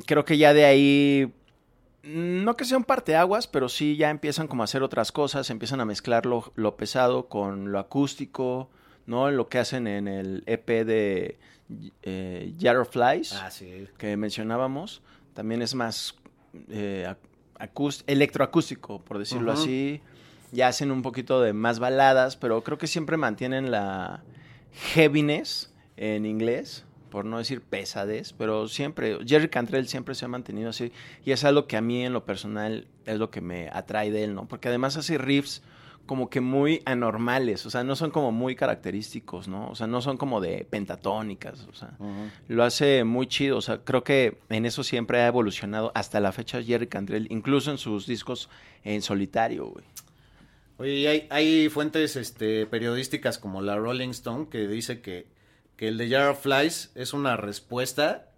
creo 0.06 0.26
que 0.26 0.38
ya 0.38 0.54
de 0.54 0.66
ahí 0.66 1.32
No 2.04 2.58
que 2.58 2.66
sea 2.66 2.78
un 2.78 2.84
parteaguas, 2.84 3.48
pero 3.48 3.70
sí 3.70 3.96
ya 3.96 4.10
empiezan 4.10 4.48
como 4.48 4.64
a 4.64 4.66
hacer 4.66 4.84
otras 4.84 5.12
cosas, 5.12 5.50
empiezan 5.50 5.80
a 5.80 5.86
mezclar 5.86 6.26
lo, 6.26 6.52
lo 6.56 6.76
pesado 6.76 7.28
con 7.30 7.72
lo 7.72 7.80
acústico, 7.80 8.70
¿no? 9.06 9.32
Lo 9.32 9.48
que 9.48 9.60
hacen 9.60 9.88
en 9.88 10.08
el 10.10 10.44
EP 10.46 10.68
de 10.86 11.38
eh, 12.02 12.54
Jar 12.60 12.78
of 12.78 12.90
Flies, 12.92 13.32
Ah, 13.34 13.50
sí. 13.50 13.88
que 13.98 14.18
mencionábamos. 14.18 15.02
También 15.34 15.62
es 15.62 15.76
más 15.76 16.16
eh, 16.70 17.06
ac- 17.08 17.18
acúst- 17.70 18.04
electroacústico, 18.08 19.00
por 19.02 19.18
decirlo 19.18 19.54
así. 19.54 20.02
Ya 20.52 20.68
hacen 20.68 20.92
un 20.92 21.02
poquito 21.04 21.42
de 21.42 21.54
más 21.54 21.80
baladas, 21.80 22.36
pero 22.36 22.64
creo 22.64 22.78
que 22.78 22.88
siempre 22.88 23.16
mantienen 23.18 23.72
la 23.72 24.24
heaviness 24.94 25.72
en 25.98 26.26
inglés, 26.26 26.86
por 27.14 27.26
no 27.26 27.38
decir 27.38 27.62
pesadez, 27.62 28.34
pero 28.34 28.68
siempre, 28.68 29.20
Jerry 29.24 29.48
Cantrell 29.48 29.88
siempre 29.88 30.16
se 30.16 30.26
ha 30.26 30.28
mantenido 30.28 30.72
así, 30.72 30.92
y 31.24 31.32
es 31.32 31.44
algo 31.44 31.68
que 31.68 31.78
a 31.78 31.82
mí 31.82 32.04
en 32.04 32.12
lo 32.12 32.26
personal 32.26 32.88
es 33.06 33.20
lo 33.20 33.30
que 33.30 33.40
me 33.40 33.70
atrae 33.72 34.10
de 34.10 34.24
él, 34.24 34.34
¿no? 34.34 34.48
Porque 34.48 34.70
además 34.70 34.98
hace 34.98 35.20
riffs 35.20 35.62
como 36.08 36.32
que 36.32 36.42
muy 36.42 36.82
anormales, 36.86 37.68
o 37.68 37.70
sea, 37.70 37.84
no 37.84 37.96
son 37.96 38.10
como 38.10 38.32
muy 38.32 38.56
característicos, 38.56 39.48
¿no? 39.48 39.70
O 39.70 39.76
sea, 39.76 39.86
no 39.86 40.02
son 40.02 40.18
como 40.18 40.42
de 40.42 40.66
pentatónicas, 40.68 41.68
o 41.72 41.74
sea, 41.76 41.92
lo 42.48 42.64
hace 42.64 43.04
muy 43.04 43.28
chido, 43.28 43.58
o 43.58 43.62
sea, 43.62 43.78
creo 43.84 44.04
que 44.04 44.40
en 44.50 44.66
eso 44.66 44.84
siempre 44.84 45.22
ha 45.22 45.28
evolucionado 45.28 45.92
hasta 45.94 46.20
la 46.20 46.32
fecha 46.32 46.64
Jerry 46.64 46.88
Cantrell, 46.88 47.28
incluso 47.30 47.70
en 47.70 47.78
sus 47.78 48.08
discos 48.08 48.50
en 48.84 49.04
solitario, 49.04 49.68
güey. 49.68 49.86
Oye, 50.78 50.94
y 50.96 51.06
hay, 51.06 51.28
hay 51.30 51.70
fuentes 51.70 52.16
este, 52.16 52.66
periodísticas 52.66 53.38
como 53.38 53.62
la 53.62 53.78
Rolling 53.78 54.10
Stone 54.10 54.48
que 54.50 54.68
dice 54.68 55.02
que, 55.02 55.28
que 55.76 55.88
el 55.88 55.98
de 55.98 56.10
Jar 56.10 56.30
of 56.30 56.42
Flies 56.42 56.92
es 56.96 57.14
una 57.14 57.38
respuesta, 57.38 58.32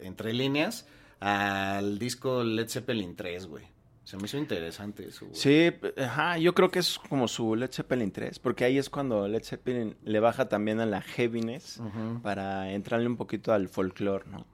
entre 0.00 0.32
líneas, 0.32 0.86
al 1.20 1.98
disco 1.98 2.44
Led 2.44 2.68
Zeppelin 2.68 3.16
3, 3.16 3.46
güey. 3.46 3.64
Se 4.04 4.16
me 4.16 4.24
hizo 4.24 4.38
interesante 4.38 5.06
eso, 5.06 5.26
güey. 5.26 5.38
Sí, 5.38 5.70
ajá, 6.02 6.38
yo 6.38 6.54
creo 6.54 6.70
que 6.70 6.78
es 6.78 6.98
como 6.98 7.28
su 7.28 7.54
Led 7.56 7.70
Zeppelin 7.70 8.10
3, 8.10 8.38
porque 8.38 8.64
ahí 8.64 8.78
es 8.78 8.88
cuando 8.88 9.28
Led 9.28 9.42
Zeppelin 9.42 9.96
le 10.02 10.20
baja 10.20 10.48
también 10.48 10.80
a 10.80 10.86
la 10.86 11.02
heaviness 11.02 11.80
para 12.22 12.72
entrarle 12.72 13.06
un 13.06 13.16
poquito 13.16 13.52
al 13.52 13.68
folclore, 13.68 14.24
¿no? 14.30 14.46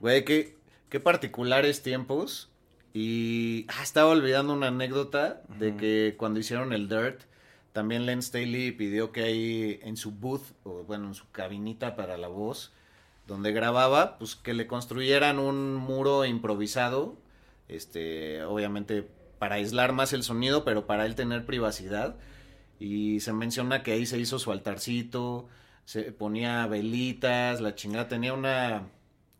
Güey, 0.00 0.24
qué, 0.24 0.58
qué 0.88 0.98
particulares 0.98 1.82
tiempos. 1.82 2.50
Y 2.92 3.66
ah, 3.68 3.84
estaba 3.84 4.10
olvidando 4.10 4.52
una 4.52 4.68
anécdota 4.68 5.42
de 5.60 5.76
que 5.76 6.16
cuando 6.18 6.40
hicieron 6.40 6.72
el 6.72 6.88
Dirt, 6.88 7.29
también 7.72 8.06
Len 8.06 8.22
Staley 8.22 8.72
pidió 8.72 9.12
que 9.12 9.22
ahí 9.22 9.80
en 9.82 9.96
su 9.96 10.12
booth, 10.12 10.42
o 10.64 10.84
bueno, 10.84 11.08
en 11.08 11.14
su 11.14 11.30
cabinita 11.30 11.96
para 11.96 12.16
la 12.16 12.28
voz, 12.28 12.72
donde 13.26 13.52
grababa, 13.52 14.18
pues 14.18 14.34
que 14.36 14.54
le 14.54 14.66
construyeran 14.66 15.38
un 15.38 15.76
muro 15.76 16.24
improvisado, 16.24 17.16
este, 17.68 18.42
obviamente 18.44 19.08
para 19.38 19.56
aislar 19.56 19.92
más 19.92 20.12
el 20.12 20.22
sonido, 20.22 20.64
pero 20.64 20.86
para 20.86 21.06
él 21.06 21.14
tener 21.14 21.46
privacidad. 21.46 22.16
Y 22.78 23.20
se 23.20 23.32
menciona 23.32 23.82
que 23.82 23.92
ahí 23.92 24.06
se 24.06 24.18
hizo 24.18 24.38
su 24.38 24.52
altarcito, 24.52 25.48
se 25.84 26.12
ponía 26.12 26.66
velitas, 26.66 27.60
la 27.60 27.74
chingada 27.74 28.08
tenía 28.08 28.32
una 28.34 28.88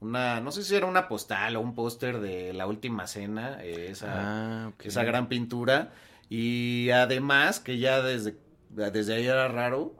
una, 0.01 0.41
no 0.41 0.51
sé 0.51 0.63
si 0.65 0.75
era 0.75 0.87
una 0.87 1.09
postal 1.09 1.57
o 1.57 1.61
un 1.61 1.75
póster 1.75 2.21
de 2.21 2.55
la 2.55 2.67
última 2.67 3.07
cena, 3.07 3.63
eh, 3.63 3.89
esa, 3.91 4.67
Ah, 4.67 4.73
esa 4.83 5.05
gran 5.05 5.29
pintura. 5.29 5.93
Y 6.31 6.89
además, 6.91 7.61
que 7.61 7.79
ya 7.79 8.01
desde, 8.01 8.39
desde 8.71 9.15
ahí 9.15 9.27
era 9.27 9.49
raro, 9.49 9.95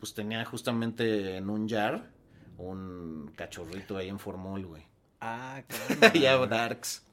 pues 0.00 0.14
tenía 0.14 0.44
justamente 0.44 1.36
en 1.36 1.48
un 1.48 1.68
jar 1.68 2.10
un 2.58 3.32
cachorrito 3.36 3.96
ahí 3.96 4.08
en 4.08 4.18
formol, 4.18 4.66
güey. 4.66 4.82
Ah, 5.20 5.62
ya 6.14 6.32
caramba. 6.32 6.46
darks. 6.46 7.04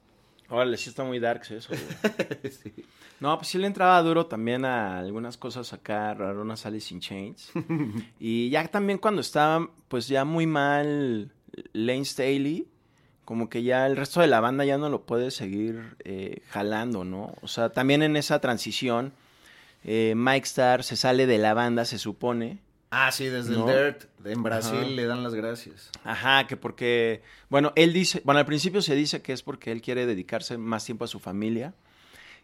Órale, 0.48 0.76
sí 0.76 0.90
está 0.90 1.04
muy 1.04 1.18
darks 1.18 1.50
eso, 1.52 1.70
güey. 1.70 2.52
No, 3.20 3.36
pues 3.36 3.48
sí 3.48 3.58
le 3.58 3.68
entraba 3.68 4.02
duro 4.02 4.26
también 4.26 4.64
a 4.64 4.98
algunas 4.98 5.36
cosas 5.36 5.72
acá, 5.72 6.12
raronas 6.12 6.66
Alice 6.66 6.92
in 6.92 6.98
Chains. 6.98 7.52
y 8.18 8.50
ya 8.50 8.66
también 8.66 8.98
cuando 8.98 9.20
estaba, 9.20 9.70
pues 9.86 10.08
ya 10.08 10.24
muy 10.24 10.44
mal 10.48 11.30
Lane 11.72 12.04
Staley, 12.04 12.66
como 13.24 13.48
que 13.48 13.62
ya 13.62 13.86
el 13.86 13.96
resto 13.96 14.20
de 14.20 14.26
la 14.26 14.40
banda 14.40 14.64
ya 14.64 14.78
no 14.78 14.88
lo 14.88 15.02
puede 15.02 15.30
seguir 15.30 15.96
eh, 16.04 16.42
jalando, 16.50 17.04
¿no? 17.04 17.34
O 17.42 17.48
sea, 17.48 17.70
también 17.70 18.02
en 18.02 18.16
esa 18.16 18.40
transición, 18.40 19.12
eh, 19.84 20.14
Mike 20.16 20.44
Starr 20.44 20.82
se 20.82 20.96
sale 20.96 21.26
de 21.26 21.38
la 21.38 21.54
banda, 21.54 21.84
se 21.84 21.98
supone. 21.98 22.58
Ah, 22.90 23.10
sí, 23.10 23.26
desde 23.26 23.54
¿No? 23.54 23.70
el 23.70 23.94
Dirt, 23.94 24.04
en 24.26 24.42
Brasil 24.42 24.78
Ajá. 24.78 24.88
le 24.88 25.06
dan 25.06 25.22
las 25.22 25.34
gracias. 25.34 25.90
Ajá, 26.04 26.46
que 26.46 26.58
porque, 26.58 27.22
bueno, 27.48 27.72
él 27.74 27.92
dice, 27.92 28.20
bueno, 28.24 28.40
al 28.40 28.46
principio 28.46 28.82
se 28.82 28.94
dice 28.94 29.22
que 29.22 29.32
es 29.32 29.42
porque 29.42 29.72
él 29.72 29.80
quiere 29.80 30.04
dedicarse 30.04 30.58
más 30.58 30.84
tiempo 30.84 31.04
a 31.04 31.08
su 31.08 31.18
familia 31.18 31.72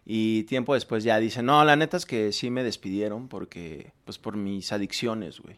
y 0.07 0.45
tiempo 0.45 0.73
después 0.73 1.05
ya 1.05 1.19
dice, 1.19 1.43
no, 1.43 1.63
la 1.67 1.77
neta 1.77 1.99
es 1.99 2.07
que 2.07 2.33
sí 2.33 2.51
me 2.51 2.65
despidieron 2.65 3.29
porque, 3.29 3.93
pues 4.07 4.17
por 4.17 4.37
mis 4.37 4.73
adicciones, 4.73 5.41
güey. 5.41 5.57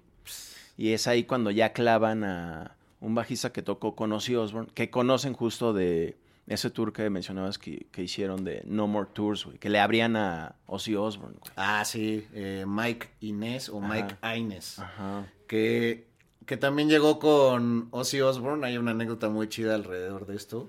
Y 0.76 0.92
es 0.92 1.06
ahí 1.06 1.22
cuando 1.22 1.52
ya 1.52 1.72
clavan 1.72 2.24
a 2.24 2.74
un 3.00 3.14
bajista 3.14 3.52
que 3.52 3.62
tocó 3.62 3.94
con 3.96 4.12
Ozzy 4.12 4.36
Osbourne, 4.36 4.70
que 4.74 4.90
conocen 4.90 5.32
justo 5.32 5.72
de 5.72 6.16
ese 6.46 6.70
tour 6.70 6.92
que 6.92 7.08
mencionabas 7.10 7.58
que, 7.58 7.86
que 7.92 8.02
hicieron 8.02 8.44
de 8.44 8.62
No 8.64 8.86
More 8.86 9.08
Tours, 9.12 9.44
güey, 9.44 9.58
que 9.58 9.68
le 9.70 9.78
abrían 9.78 10.16
a 10.16 10.56
Ozzy 10.66 10.96
Osbourne, 10.96 11.36
güey. 11.38 11.52
Ah, 11.56 11.84
sí, 11.84 12.26
eh, 12.32 12.64
Mike 12.66 13.08
Inés 13.20 13.68
o 13.68 13.78
Ajá. 13.82 13.94
Mike 13.94 14.16
Aines. 14.20 14.78
Ajá. 14.78 15.26
que, 15.46 16.08
que 16.46 16.56
también 16.56 16.88
llegó 16.88 17.18
con 17.18 17.88
Ozzy 17.92 18.20
Osbourne. 18.20 18.66
Hay 18.66 18.76
una 18.78 18.90
anécdota 18.90 19.28
muy 19.28 19.48
chida 19.48 19.74
alrededor 19.74 20.26
de 20.26 20.36
esto. 20.36 20.68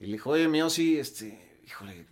Y 0.00 0.06
le 0.06 0.12
dijo, 0.12 0.30
oye, 0.30 0.46
mi 0.46 0.60
Ozzy, 0.60 0.98
este, 0.98 1.58
híjole, 1.66 2.06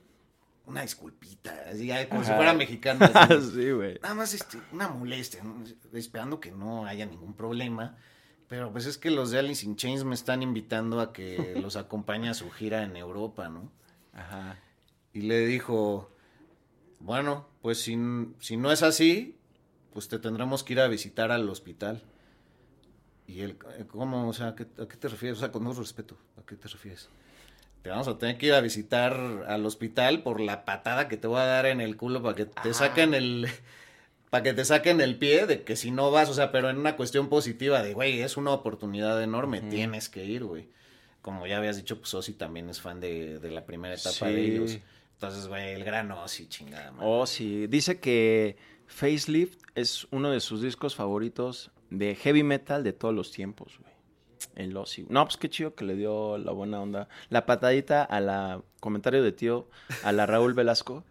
una 0.64 0.82
disculpita. 0.82 1.55
Así, 1.70 1.90
como 2.09 2.24
si 2.24 2.32
fuera 2.32 2.55
mexicano. 2.55 3.05
así. 3.14 3.51
sí, 3.55 3.70
güey. 3.70 3.99
Nada 4.03 4.14
más 4.14 4.34
este, 4.34 4.59
una 4.72 4.88
molestia, 4.88 5.42
¿no? 5.44 5.62
esperando 5.92 6.40
que 6.40 6.51
no 6.51 6.86
haya 6.86 7.07
ningún 7.07 7.34
problema. 7.34 7.97
Pero 8.49 8.70
pues 8.72 8.86
es 8.86 8.97
que 8.99 9.11
los 9.11 9.30
de 9.30 9.40
Alice 9.40 9.64
in 9.66 9.76
Chains 9.76 10.05
me 10.05 10.14
están 10.14 10.42
invitando 10.42 11.01
a 11.01 11.12
que 11.12 11.55
los 11.61 11.76
acompañe 11.76 12.28
a 12.28 12.34
su 12.34 12.51
gira 12.51 12.82
en 12.82 12.97
Europa, 12.97 13.49
¿no? 13.49 13.70
Ajá. 14.12 14.59
Y 15.12 15.22
le 15.22 15.47
dijo, 15.47 16.11
bueno, 17.01 17.49
pues 17.62 17.80
si, 17.80 17.97
si 18.38 18.57
no 18.57 18.70
es 18.70 18.82
así, 18.82 19.36
pues 19.92 20.09
te 20.09 20.18
tendremos 20.18 20.62
que 20.62 20.74
ir 20.74 20.80
a 20.80 20.88
visitar 20.88 21.32
al 21.32 21.49
hospital. 21.49 22.03
Y 23.26 23.40
él, 23.40 23.57
"Eh, 23.78 23.84
¿cómo? 23.88 24.28
O 24.28 24.32
sea, 24.32 24.49
¿a 24.49 24.55
qué, 24.55 24.64
a 24.80 24.86
qué 24.86 24.97
te 24.97 25.09
refieres? 25.09 25.38
O 25.38 25.40
sea, 25.40 25.51
con 25.51 25.64
todo 25.64 25.74
respeto, 25.80 26.16
¿a 26.38 26.47
qué 26.47 26.55
te 26.55 26.68
refieres? 26.68 27.09
Te 27.82 27.90
vamos 27.90 28.07
a 28.09 28.18
tener 28.18 28.36
que 28.38 28.47
ir 28.47 28.55
a 28.55 28.61
visitar 28.61 29.14
al 29.49 29.64
hospital 29.66 30.22
por 30.22 30.40
la 30.40 30.64
patada 30.64 31.09
que 31.09 31.16
te 31.16 31.26
voy 31.26 31.40
a 31.40 31.44
dar 31.44 31.66
en 31.66 31.80
el 31.80 31.97
culo 31.97 32.22
para 32.22 32.34
que 32.36 32.47
te 32.47 32.72
saquen 32.74 33.14
el... 33.14 33.49
Para 34.37 34.45
que 34.45 34.53
te 34.53 34.66
saquen 34.66 35.01
el 35.01 35.16
pie 35.16 35.47
de 35.47 35.62
que 35.62 35.76
si 35.76 35.91
no 35.91 36.11
vas, 36.11 36.28
o 36.28 36.34
sea, 36.34 36.53
pero 36.53 36.68
en 36.68 36.76
una 36.76 36.95
cuestión 36.95 37.30
positiva 37.30 37.82
de, 37.82 37.95
güey, 37.95 38.20
es 38.20 38.37
una 38.37 38.51
oportunidad 38.51 39.22
enorme, 39.22 39.62
tienes 39.62 40.11
que 40.11 40.26
ir, 40.26 40.45
güey. 40.45 40.68
Como 41.22 41.47
ya 41.47 41.57
habías 41.57 41.78
dicho, 41.78 41.99
pues 41.99 42.12
Ozzy 42.12 42.34
también 42.34 42.68
es 42.68 42.82
fan 42.82 43.01
de, 43.01 43.39
de 43.39 43.51
la 43.51 43.64
primera 43.64 43.95
etapa 43.95 44.26
de 44.26 44.45
ellos. 44.45 44.78
Entonces, 45.14 45.49
güey, 45.49 45.72
el 45.72 45.84
gran 45.84 46.12
Ozzy, 46.12 46.49
chingada 46.49 46.93
madre. 46.93 47.26
Sí. 47.26 47.66
Dice 47.66 47.99
que 47.99 48.59
Facelift 48.87 49.59
es 49.74 50.07
uno 50.11 50.30
de 50.30 50.41
sus 50.41 50.61
discos 50.61 50.95
favoritos 50.95 51.70
de 51.89 52.14
heavy 52.14 52.43
metal 52.43 52.84
de 52.84 52.93
todos 52.93 53.14
los 53.14 53.32
tiempos, 53.32 53.78
güey. 53.78 53.95
El 54.55 54.76
Ozzy. 54.76 55.07
No, 55.09 55.24
pues 55.24 55.39
qué 55.39 55.49
chido 55.49 55.74
que 55.74 55.87
le 55.87 55.95
dio 55.95 56.37
la 56.37 56.53
buena 56.53 56.82
onda. 56.82 57.09
La 57.30 57.47
patadita 57.47 58.05
a 58.05 58.20
la 58.20 58.61
comentario 58.80 59.22
de 59.22 59.32
tío, 59.32 59.66
a 60.03 60.12
la 60.12 60.26
Raúl 60.26 60.53
Velasco, 60.53 61.05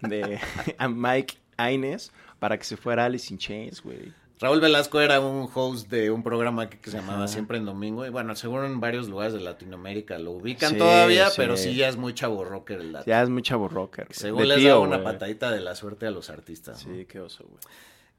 de 0.00 0.38
a 0.78 0.86
Mike 0.86 1.38
Aines, 1.56 2.12
para 2.38 2.58
que 2.58 2.64
se 2.64 2.76
fuera 2.76 3.04
Alice 3.04 3.32
in 3.32 3.38
Chains, 3.38 3.82
güey. 3.82 4.12
Raúl 4.40 4.60
Velasco 4.60 5.00
era 5.00 5.18
un 5.18 5.48
host 5.52 5.90
de 5.90 6.12
un 6.12 6.22
programa 6.22 6.70
que, 6.70 6.78
que 6.78 6.92
se 6.92 6.98
llamaba 6.98 7.26
Siempre 7.26 7.58
en 7.58 7.64
Domingo. 7.64 8.06
Y 8.06 8.10
bueno, 8.10 8.36
seguro 8.36 8.66
en 8.66 8.78
varios 8.78 9.08
lugares 9.08 9.32
de 9.32 9.40
Latinoamérica 9.40 10.16
lo 10.20 10.30
ubican 10.30 10.70
Sí, 10.70 10.78
todavía, 10.78 11.26
sí. 11.30 11.34
pero 11.36 11.56
sí 11.56 11.74
ya 11.74 11.88
es 11.88 11.96
muy 11.96 12.14
chavo 12.14 12.44
rocker 12.44 12.80
el 12.80 12.92
dato. 12.92 13.04
Ya 13.06 13.20
es 13.20 13.28
muy 13.28 13.42
chavo 13.42 13.66
rocker. 13.68 14.04
güey. 14.06 14.16
Según 14.16 14.42
De 14.42 14.46
les 14.46 14.58
tío, 14.58 14.68
da 14.68 14.78
una 14.78 14.98
güey. 14.98 15.12
patadita 15.12 15.50
de 15.50 15.60
la 15.60 15.74
suerte 15.74 16.06
a 16.06 16.12
los 16.12 16.30
artistas. 16.30 16.86
¿no? 16.86 16.94
Sí, 16.94 17.04
qué 17.06 17.18
oso, 17.18 17.46
güey. 17.48 17.58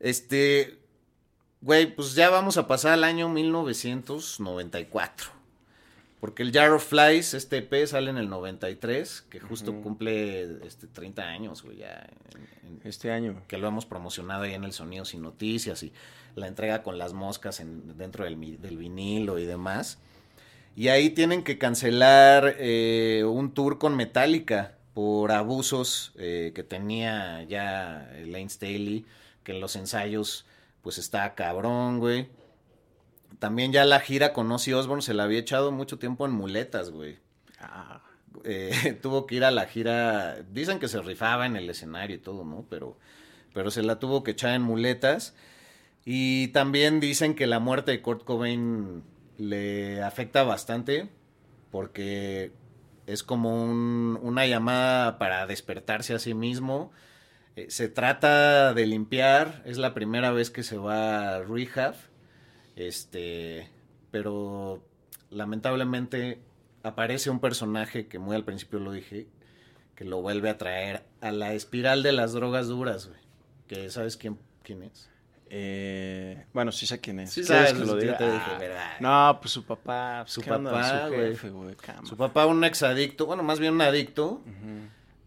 Este, 0.02 0.80
güey, 1.62 1.96
pues 1.96 2.16
ya 2.16 2.30
vamos 2.30 2.58
a 2.58 2.68
pasar 2.68 2.92
al 2.92 3.06
año 3.06 3.30
1994. 3.30 5.39
Porque 6.20 6.44
el 6.44 6.52
Jar 6.52 6.72
of 6.72 6.86
Flies, 6.86 7.34
este 7.34 7.58
EP, 7.60 7.88
sale 7.88 8.10
en 8.10 8.18
el 8.18 8.30
93, 8.30 9.22
que 9.30 9.40
justo 9.40 9.74
cumple 9.82 10.66
este, 10.68 10.88
30 10.88 11.24
años, 11.24 11.64
güey, 11.64 11.78
ya. 11.78 12.10
en- 12.36 12.68
en- 12.68 12.82
Este 12.84 13.12
año. 13.12 13.42
que 13.48 13.58
lo 13.58 13.68
hemos 13.70 13.86
promocionado 13.86 14.44
ahí 14.44 14.54
en 14.54 14.64
el 14.66 14.74
Sonido 14.74 15.06
Sin 15.06 15.22
Noticias 15.22 15.82
y 15.84 15.94
la 16.36 16.48
entrega 16.48 16.84
con 16.84 16.98
las 16.98 17.14
moscas 17.14 17.60
en- 17.62 17.98
dentro 17.98 18.26
del 18.26 18.36
vinilo 18.36 19.40
y 19.40 19.46
demás. 19.46 19.98
Y 20.76 20.90
ahí 20.90 21.10
tienen 21.10 21.44
que 21.44 21.58
cancelar 21.58 22.56
eh, 22.60 23.24
un 23.26 23.54
tour 23.54 23.80
con 23.80 23.96
Metallica 23.96 24.76
por 24.94 25.32
abusos 25.32 26.12
eh, 26.18 26.52
que 26.54 26.64
tenía 26.64 27.44
ya 27.44 28.12
Lane 28.26 28.50
Staley, 28.50 29.06
que 29.44 29.54
en 29.54 29.62
los 29.62 29.76
ensayos 29.78 30.46
pues 30.82 30.98
está 30.98 31.34
cabrón, 31.36 32.00
güey. 32.00 32.28
También 33.40 33.72
ya 33.72 33.86
la 33.86 34.00
gira 34.02 34.34
con 34.34 34.52
Ozzy 34.52 34.74
Osbourne 34.74 35.02
se 35.02 35.14
la 35.14 35.24
había 35.24 35.40
echado 35.40 35.72
mucho 35.72 35.98
tiempo 35.98 36.26
en 36.26 36.32
muletas, 36.34 36.90
güey. 36.92 37.18
Ah, 37.60 38.02
eh, 38.44 38.98
tuvo 39.02 39.26
que 39.26 39.36
ir 39.36 39.44
a 39.46 39.52
la 39.52 39.66
gira. 39.66 40.38
Dicen 40.52 40.80
que 40.80 40.88
se 40.88 41.02
rifaba 41.02 41.46
en 41.46 41.56
el 41.56 41.70
escenario 41.70 42.18
y 42.18 42.20
todo, 42.20 42.44
¿no? 42.44 42.66
Pero, 42.70 42.98
pero 43.54 43.72
se 43.72 43.82
la 43.84 43.98
tuvo 44.00 44.24
que 44.24 44.32
echar 44.32 44.54
en 44.54 44.62
muletas. 44.62 45.36
Y 46.06 46.50
también 46.50 47.00
dicen 47.00 47.36
que 47.36 47.48
la 47.48 47.60
muerte 47.60 47.92
de 47.92 48.02
Kurt 48.02 48.24
Cobain 48.26 49.04
le 49.38 50.02
afecta 50.02 50.44
bastante 50.44 51.10
porque 51.72 52.52
es 53.06 53.24
como 53.24 53.64
un- 53.64 54.20
una 54.22 54.46
llamada 54.48 55.18
para 55.18 55.46
despertarse 55.48 56.14
a 56.14 56.20
sí 56.20 56.34
mismo. 56.34 56.92
Eh, 57.56 57.68
se 57.70 57.90
trata 57.90 58.74
de 58.74 58.86
limpiar, 58.86 59.62
es 59.66 59.78
la 59.78 59.94
primera 59.94 60.32
vez 60.32 60.50
que 60.52 60.64
se 60.64 60.78
va 60.78 61.36
a 61.36 61.42
rehab, 61.44 61.96
este, 62.88 63.70
pero 64.12 64.84
lamentablemente 65.30 66.40
aparece 66.84 67.30
un 67.30 67.40
personaje 67.40 68.08
que 68.08 68.20
muy 68.20 68.36
al 68.36 68.46
principio 68.46 68.80
lo 68.80 68.92
dije, 68.92 69.28
que 69.96 70.06
lo 70.06 70.22
vuelve 70.22 70.50
a 70.50 70.58
traer 70.58 71.04
a 71.22 71.32
la 71.32 71.54
espiral 71.54 72.04
de 72.04 72.12
las 72.14 72.34
drogas 72.34 72.68
duras, 72.68 73.08
güey. 73.08 73.20
Que 73.68 73.90
sabes 73.90 74.18
quién, 74.18 74.38
quién 74.64 74.84
es. 74.84 75.10
Eh, 75.52 76.46
bueno, 76.54 76.72
sí 76.72 76.86
sé 76.86 77.00
quién 77.00 77.20
es. 77.20 77.32
Sí 77.32 77.42
¿Quieres 77.44 77.70
sabes, 77.70 77.82
que 77.82 77.86
lo 77.92 77.96
diga? 77.98 78.18
te 78.18 78.26
dije, 78.32 78.44
Ah, 78.54 78.58
¿verdad? 78.60 78.92
No, 79.00 79.40
pues 79.42 79.52
su 79.52 79.64
papá. 79.64 80.22
pues, 80.24 80.34
Su 80.34 80.42
papá, 80.42 81.08
Su 81.08 81.14
güey. 81.14 81.28
jefe, 81.32 81.50
güey. 81.50 81.76
cámara. 81.76 82.06
Su 82.06 82.16
papá, 82.18 82.46
un 82.46 82.64
exadicto, 82.64 83.26
bueno, 83.26 83.44
más 83.44 83.60
bien 83.60 83.74
un 83.74 83.82
adicto, 83.82 84.42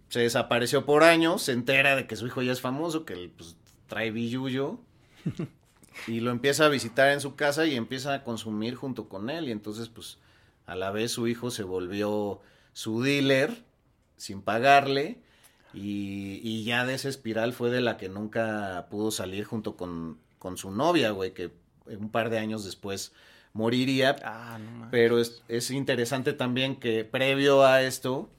se 0.08 0.20
desapareció 0.20 0.84
por 0.84 1.02
años, 1.04 1.42
se 1.42 1.52
entera 1.52 1.96
de 1.96 2.06
que 2.06 2.16
su 2.16 2.26
hijo 2.26 2.40
ya 2.42 2.52
es 2.52 2.60
famoso, 2.60 3.04
que 3.04 3.14
él, 3.14 3.32
pues, 3.36 3.56
trae 3.88 4.10
billuyo, 4.10 4.78
y 6.06 6.20
lo 6.20 6.30
empieza 6.30 6.66
a 6.66 6.68
visitar 6.68 7.10
en 7.10 7.20
su 7.20 7.34
casa 7.36 7.66
y 7.66 7.76
empieza 7.76 8.14
a 8.14 8.24
consumir 8.24 8.74
junto 8.74 9.08
con 9.08 9.30
él, 9.30 9.48
y 9.48 9.52
entonces, 9.52 9.88
pues, 9.88 10.18
a 10.66 10.74
la 10.74 10.90
vez 10.90 11.12
su 11.12 11.28
hijo 11.28 11.50
se 11.50 11.62
volvió 11.62 12.40
su 12.72 13.02
dealer 13.02 13.64
sin 14.16 14.42
pagarle, 14.42 15.18
y, 15.74 16.40
y 16.42 16.64
ya 16.64 16.84
de 16.84 16.94
esa 16.94 17.08
espiral 17.08 17.52
fue 17.52 17.70
de 17.70 17.80
la 17.80 17.96
que 17.96 18.08
nunca 18.08 18.86
pudo 18.90 19.10
salir 19.10 19.44
junto 19.44 19.76
con, 19.76 20.18
con 20.38 20.56
su 20.56 20.70
novia, 20.70 21.10
güey, 21.10 21.32
que 21.32 21.50
un 21.86 22.10
par 22.10 22.30
de 22.30 22.38
años 22.38 22.64
después 22.64 23.12
moriría, 23.52 24.16
Ah, 24.24 24.58
no 24.58 24.88
pero 24.90 25.18
es, 25.18 25.42
es 25.48 25.70
interesante 25.70 26.32
también 26.32 26.76
que 26.76 27.04
previo 27.04 27.64
a 27.64 27.82
esto 27.82 28.30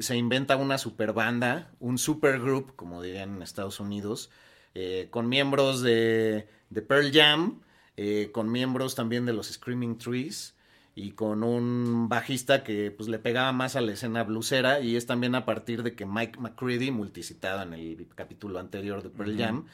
se 0.00 0.16
inventa 0.16 0.56
una 0.56 0.76
super 0.76 1.12
banda, 1.14 1.70
un 1.80 1.96
supergroup, 1.96 2.76
como 2.76 3.02
dirían 3.02 3.36
en 3.36 3.42
Estados 3.42 3.80
Unidos, 3.80 4.30
eh, 4.74 5.08
con 5.10 5.28
miembros 5.28 5.82
de, 5.82 6.48
de 6.70 6.82
Pearl 6.82 7.10
Jam, 7.12 7.60
eh, 7.96 8.30
con 8.32 8.50
miembros 8.50 8.94
también 8.94 9.26
de 9.26 9.32
los 9.32 9.48
Screaming 9.48 9.98
Trees 9.98 10.54
y 10.94 11.12
con 11.12 11.44
un 11.44 12.08
bajista 12.08 12.64
que 12.64 12.90
pues 12.90 13.08
le 13.08 13.18
pegaba 13.18 13.52
más 13.52 13.76
a 13.76 13.80
la 13.80 13.92
escena 13.92 14.24
blusera 14.24 14.80
y 14.80 14.96
es 14.96 15.06
también 15.06 15.34
a 15.34 15.44
partir 15.44 15.82
de 15.82 15.94
que 15.94 16.06
Mike 16.06 16.38
McCready, 16.40 16.90
multicitado 16.90 17.62
en 17.62 17.74
el 17.74 18.06
capítulo 18.14 18.58
anterior 18.58 19.02
de 19.02 19.10
Pearl 19.10 19.36
Jam, 19.36 19.66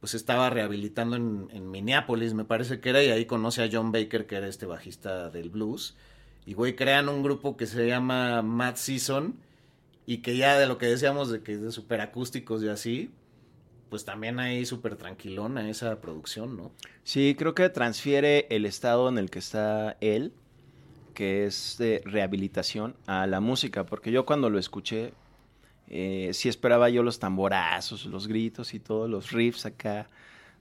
pues 0.00 0.14
estaba 0.14 0.48
rehabilitando 0.50 1.16
en, 1.16 1.48
en 1.52 1.70
Minneapolis, 1.70 2.34
me 2.34 2.44
parece 2.44 2.80
que 2.80 2.90
era, 2.90 3.02
y 3.02 3.08
ahí 3.10 3.26
conoce 3.26 3.62
a 3.62 3.68
John 3.70 3.90
Baker, 3.90 4.26
que 4.26 4.36
era 4.36 4.46
este 4.46 4.66
bajista 4.66 5.28
del 5.30 5.50
blues. 5.50 5.96
Y, 6.46 6.54
güey, 6.54 6.76
crean 6.76 7.08
un 7.08 7.22
grupo 7.22 7.56
que 7.56 7.66
se 7.66 7.86
llama 7.86 8.42
Mad 8.42 8.76
Season, 8.76 9.34
y 10.06 10.18
que 10.18 10.36
ya 10.36 10.58
de 10.58 10.66
lo 10.66 10.78
que 10.78 10.86
decíamos 10.86 11.30
de 11.30 11.42
que 11.42 11.52
es 11.52 11.60
de 11.60 11.72
super 11.72 12.00
acústicos 12.00 12.62
y 12.62 12.68
así, 12.68 13.10
pues 13.88 14.04
también 14.04 14.38
ahí 14.38 14.64
súper 14.64 14.96
tranquilona 14.96 15.68
esa 15.68 16.00
producción, 16.00 16.56
¿no? 16.56 16.72
Sí, 17.04 17.34
creo 17.38 17.54
que 17.54 17.68
transfiere 17.68 18.46
el 18.50 18.66
estado 18.66 19.08
en 19.08 19.18
el 19.18 19.30
que 19.30 19.38
está 19.38 19.96
él, 20.00 20.32
que 21.14 21.46
es 21.46 21.76
de 21.78 22.02
rehabilitación, 22.04 22.94
a 23.06 23.26
la 23.26 23.40
música, 23.40 23.84
porque 23.84 24.12
yo 24.12 24.24
cuando 24.26 24.50
lo 24.50 24.58
escuché, 24.58 25.12
eh, 25.88 26.30
sí 26.32 26.48
esperaba 26.48 26.90
yo 26.90 27.02
los 27.02 27.18
tamborazos, 27.18 28.06
los 28.06 28.28
gritos 28.28 28.74
y 28.74 28.80
todos 28.80 29.08
los 29.08 29.32
riffs 29.32 29.66
acá, 29.66 30.08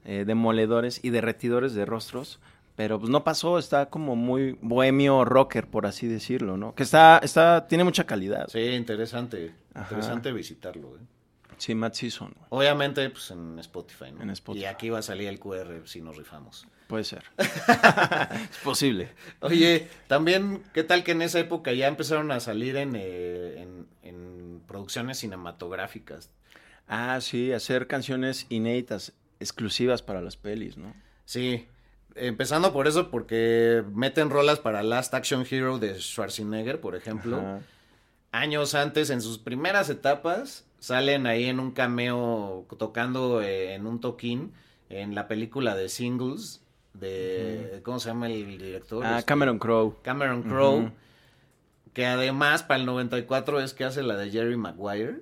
eh, 0.06 0.24
demoledores 0.26 1.04
y 1.04 1.10
derretidores 1.10 1.74
de 1.74 1.86
rostros, 1.86 2.40
pero 2.76 3.00
pues 3.00 3.10
no 3.10 3.24
pasó, 3.24 3.58
está 3.58 3.90
como 3.90 4.16
muy 4.16 4.58
bohemio 4.62 5.26
rocker, 5.26 5.68
por 5.68 5.86
así 5.86 6.08
decirlo, 6.08 6.58
¿no? 6.58 6.76
Que 6.76 6.84
está, 6.84 7.20
está, 7.24 7.68
tiene 7.68 7.84
mucha 7.84 8.06
calidad. 8.06 8.48
Sí, 8.48 8.60
interesante. 8.60 9.52
Ajá. 9.74 9.88
Interesante 9.90 10.32
visitarlo, 10.32 10.96
¿eh? 10.96 11.17
Sí, 11.58 11.74
Matt 11.76 11.96
Season, 11.96 12.34
güey. 12.36 12.48
Obviamente, 12.50 13.10
pues 13.10 13.32
en 13.32 13.58
Spotify, 13.60 14.12
¿no? 14.12 14.22
En 14.22 14.30
Spotify. 14.30 14.64
Y 14.64 14.68
aquí 14.68 14.90
va 14.90 15.00
a 15.00 15.02
salir 15.02 15.28
el 15.28 15.40
QR 15.40 15.82
si 15.86 16.02
nos 16.02 16.16
rifamos. 16.18 16.68
puede 16.88 17.04
ser. 17.04 17.24
es 17.38 18.58
posible. 18.64 19.10
Oye, 19.42 19.88
también, 20.08 20.64
¿qué 20.74 20.84
tal 20.84 21.04
que 21.04 21.12
en 21.12 21.22
esa 21.22 21.40
época 21.40 21.74
ya 21.74 21.88
empezaron 21.88 22.32
a 22.32 22.40
salir 22.40 22.76
en, 22.78 22.96
eh, 22.96 23.62
en, 23.62 23.88
en 24.04 24.62
producciones 24.68 25.18
cinematográficas? 25.18 26.30
Ah, 26.88 27.20
sí, 27.22 27.52
hacer 27.52 27.88
canciones 27.88 28.46
inéditas, 28.50 29.14
exclusivas 29.40 30.02
para 30.02 30.22
las 30.22 30.38
pelis, 30.38 30.78
¿no? 30.78 30.94
Sí, 31.26 31.68
empezando 32.16 32.72
por 32.72 32.88
eso, 32.88 33.10
porque 33.12 33.84
meten 33.94 34.30
rolas 34.30 34.60
para 34.60 34.84
Last 34.84 35.14
Action 35.14 35.46
Hero 35.50 35.80
de 35.80 36.00
Schwarzenegger, 36.00 36.80
por 36.80 36.96
ejemplo. 36.96 37.38
Ajá. 37.38 37.60
Años 38.32 38.76
antes, 38.76 39.10
en 39.10 39.22
sus 39.22 39.38
primeras 39.40 39.90
etapas, 39.90 40.67
salen 40.80 41.28
ahí 41.28 41.46
en 41.46 41.60
un 41.60 41.72
cameo 41.72 42.66
tocando 42.78 43.42
eh, 43.42 43.74
en 43.74 43.88
un 43.88 44.00
toquín 44.00 44.54
en 44.90 45.16
la 45.16 45.28
película 45.28 45.76
de 45.76 45.90
Singles 45.90 46.62
de... 46.94 47.82
¿Cómo 47.84 48.00
se 48.00 48.10
llama 48.10 48.28
el 48.28 48.58
director? 48.58 49.06
Ah, 49.06 49.20
Este, 49.20 49.28
Cameron 49.28 49.60
Crowe. 49.60 49.96
Cameron 50.02 50.44
Crowe. 50.44 50.92
Que 51.94 52.06
además, 52.06 52.64
para 52.64 52.80
el 52.80 52.86
94 52.86 53.60
es 53.62 53.74
que 53.74 53.84
hace 53.84 54.04
la 54.04 54.16
de 54.18 54.30
Jerry 54.30 54.56
Maguire. 54.56 55.22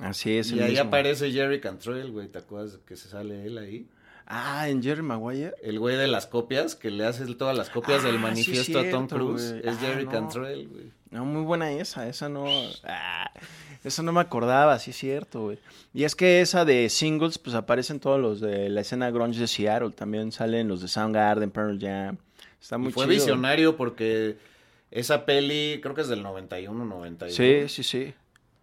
Así 0.00 0.36
es. 0.36 0.50
y 0.50 0.60
ahí 0.60 0.70
mismo. 0.70 0.86
aparece 0.86 1.30
Jerry 1.30 1.60
Cantrell, 1.60 2.10
güey. 2.10 2.28
¿Te 2.28 2.38
acuerdas 2.38 2.78
que 2.86 2.96
se 2.96 3.08
sale 3.08 3.44
él 3.46 3.58
ahí? 3.58 3.86
Ah, 4.26 4.68
en 4.68 4.82
Jerry 4.82 5.02
Maguire. 5.02 5.54
El 5.62 5.78
güey 5.78 5.96
de 5.96 6.06
las 6.06 6.26
copias, 6.26 6.74
que 6.74 6.90
le 6.90 7.04
hace 7.04 7.26
todas 7.34 7.56
las 7.56 7.68
copias 7.70 8.02
del 8.02 8.14
Ah, 8.14 8.18
sí, 8.18 8.22
manifiesto 8.22 8.78
a 8.78 8.88
Tom 8.90 9.06
Cruise. 9.06 9.54
Es 9.62 9.76
Ah, 9.76 9.78
Jerry 9.80 10.04
no. 10.06 10.10
Cantrell, 10.10 10.68
güey. 10.68 10.84
No, 11.10 11.24
muy 11.24 11.42
buena 11.42 11.70
esa, 11.72 12.08
esa 12.08 12.28
no. 12.28 12.46
Ah, 12.84 13.30
esa 13.84 14.02
no 14.02 14.12
me 14.12 14.20
acordaba, 14.20 14.78
sí 14.78 14.90
es 14.92 14.96
cierto, 14.96 15.42
güey. 15.42 15.58
Y 15.92 16.04
es 16.04 16.16
que 16.16 16.40
esa 16.40 16.64
de 16.64 16.88
singles, 16.88 17.38
pues 17.38 17.54
aparecen 17.54 18.00
todos 18.00 18.18
los 18.18 18.40
de 18.40 18.68
la 18.70 18.80
escena 18.80 19.10
grunge 19.10 19.38
de 19.38 19.46
Seattle. 19.46 19.90
También 19.90 20.32
salen 20.32 20.68
los 20.68 20.80
de 20.80 20.88
Soundgarden, 20.88 21.50
Pearl 21.50 21.78
Jam. 21.78 22.16
Está 22.60 22.76
Y 22.76 22.78
muy 22.78 22.92
fue 22.92 23.04
chido. 23.04 23.14
visionario 23.16 23.76
porque 23.76 24.36
esa 24.90 25.26
peli, 25.26 25.80
creo 25.82 25.94
que 25.94 26.00
es 26.00 26.08
del 26.08 26.22
91, 26.22 26.84
92. 26.86 27.34
Sí, 27.36 27.68
sí, 27.68 27.82
sí. 27.82 28.14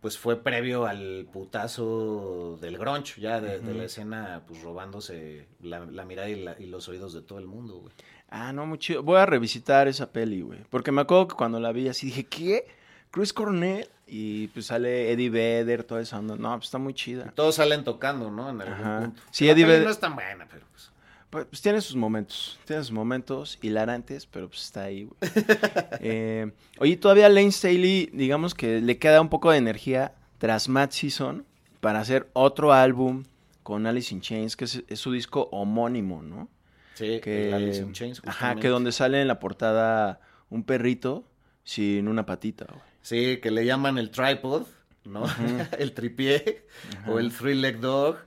Pues 0.02 0.18
fue 0.18 0.42
previo 0.44 0.86
al 0.88 1.28
putazo 1.32 2.58
del 2.60 2.78
grunge, 2.78 3.22
ya 3.22 3.40
de, 3.40 3.60
de 3.60 3.74
la 3.76 3.84
escena, 3.84 4.42
pues 4.48 4.62
robándose 4.64 5.48
la, 5.62 5.86
la 5.86 6.06
mirada 6.06 6.28
y, 6.30 6.44
la- 6.44 6.56
y 6.60 6.66
los 6.66 6.90
oídos 6.90 7.14
de 7.14 7.22
todo 7.22 7.38
el 7.40 7.46
mundo, 7.46 7.76
güey. 7.82 7.94
Ah, 8.30 8.52
no, 8.52 8.66
muy 8.66 8.80
chido. 8.80 9.04
Voy 9.04 9.18
a 9.20 9.26
revisitar 9.26 9.88
esa 9.88 10.12
peli, 10.12 10.42
güey. 10.42 10.60
Porque 10.70 10.92
me 10.92 11.02
acuerdo 11.02 11.28
que 11.28 11.36
cuando 11.36 11.60
la 11.60 11.72
vi 11.72 11.88
así 11.88 12.08
dije, 12.08 12.24
¿qué? 12.26 12.66
Chris 13.12 13.32
Cornell. 13.34 13.88
Y 14.14 14.48
pues 14.50 14.66
sale 14.66 15.12
Eddie 15.12 15.30
Vedder, 15.30 15.84
toda 15.86 16.02
esa 16.02 16.20
onda. 16.20 16.36
No, 16.36 16.52
pues 16.56 16.66
está 16.66 16.78
muy 16.78 16.94
chida. 16.94 17.32
Todos 17.34 17.56
salen 17.56 17.84
tocando, 17.86 18.30
¿no? 18.30 18.50
En 18.50 18.60
algún 18.62 18.74
Ajá. 18.86 19.00
punto. 19.02 19.22
Sí, 19.32 19.48
Eddie 19.50 19.66
Vedder- 19.66 19.84
no 19.86 19.90
es 19.90 20.00
tan 20.00 20.16
buena, 20.16 20.46
pero 20.52 20.66
pues... 20.72 20.91
Pues, 21.32 21.46
pues 21.46 21.62
tiene 21.62 21.80
sus 21.80 21.96
momentos, 21.96 22.60
tiene 22.66 22.84
sus 22.84 22.92
momentos 22.92 23.58
hilarantes, 23.62 24.26
pero 24.26 24.50
pues 24.50 24.64
está 24.66 24.84
ahí, 24.84 25.06
güey. 25.06 25.18
Eh, 26.04 26.52
oye, 26.80 26.98
todavía 26.98 27.30
Lane 27.30 27.52
Staley, 27.52 28.10
digamos 28.12 28.54
que 28.54 28.82
le 28.82 28.98
queda 28.98 29.22
un 29.22 29.30
poco 29.30 29.50
de 29.50 29.58
energía 29.58 30.14
tras 30.40 30.68
Matt 30.68 30.92
Season 30.92 31.46
para 31.80 32.02
hacer 32.02 32.30
otro 32.34 32.74
álbum 32.74 33.24
con 33.64 33.88
Alice 33.88 34.14
in 34.14 34.20
Chains, 34.20 34.58
que 34.58 34.66
es, 34.66 34.84
es 34.88 35.00
su 35.00 35.14
disco 35.14 35.48
homónimo, 35.52 36.22
¿no? 36.22 36.50
Sí, 36.96 37.22
Que, 37.22 37.54
Alice 37.54 37.82
in 37.82 37.94
Chains, 37.94 38.22
ajá, 38.26 38.56
que 38.56 38.68
donde 38.68 38.92
sale 38.92 39.22
en 39.22 39.28
la 39.28 39.40
portada 39.40 40.20
un 40.50 40.64
perrito 40.64 41.24
sin 41.64 42.10
una 42.10 42.26
patita, 42.26 42.66
güey. 42.70 42.82
Sí, 43.02 43.38
que 43.38 43.52
le 43.52 43.66
llaman 43.66 43.98
el 43.98 44.12
tripod, 44.12 44.66
¿no? 45.06 45.24
el 45.80 45.94
tripié, 45.94 46.66
o 47.08 47.20
el 47.20 47.32
three-leg 47.32 47.80
dog, 47.80 48.18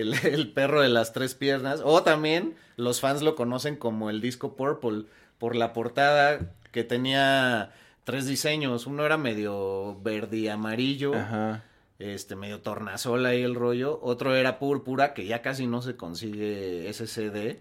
el, 0.00 0.14
el 0.24 0.52
perro 0.52 0.80
de 0.80 0.88
las 0.88 1.12
tres 1.12 1.34
piernas. 1.34 1.80
O 1.84 2.02
también 2.02 2.54
los 2.76 3.00
fans 3.00 3.22
lo 3.22 3.34
conocen 3.34 3.76
como 3.76 4.10
el 4.10 4.20
disco 4.20 4.56
Purple, 4.56 5.04
por 5.38 5.56
la 5.56 5.72
portada 5.72 6.54
que 6.72 6.84
tenía 6.84 7.72
tres 8.04 8.26
diseños. 8.26 8.86
Uno 8.86 9.04
era 9.04 9.16
medio 9.16 10.00
verde 10.02 10.38
y 10.38 10.48
amarillo, 10.48 11.14
Ajá. 11.14 11.64
este, 11.98 12.36
medio 12.36 12.60
tornasol 12.60 13.26
ahí 13.26 13.42
el 13.42 13.54
rollo. 13.54 13.98
Otro 14.02 14.34
era 14.34 14.58
púrpura, 14.58 15.14
que 15.14 15.26
ya 15.26 15.42
casi 15.42 15.66
no 15.66 15.82
se 15.82 15.96
consigue 15.96 16.88
ese 16.88 17.06
CD. 17.06 17.60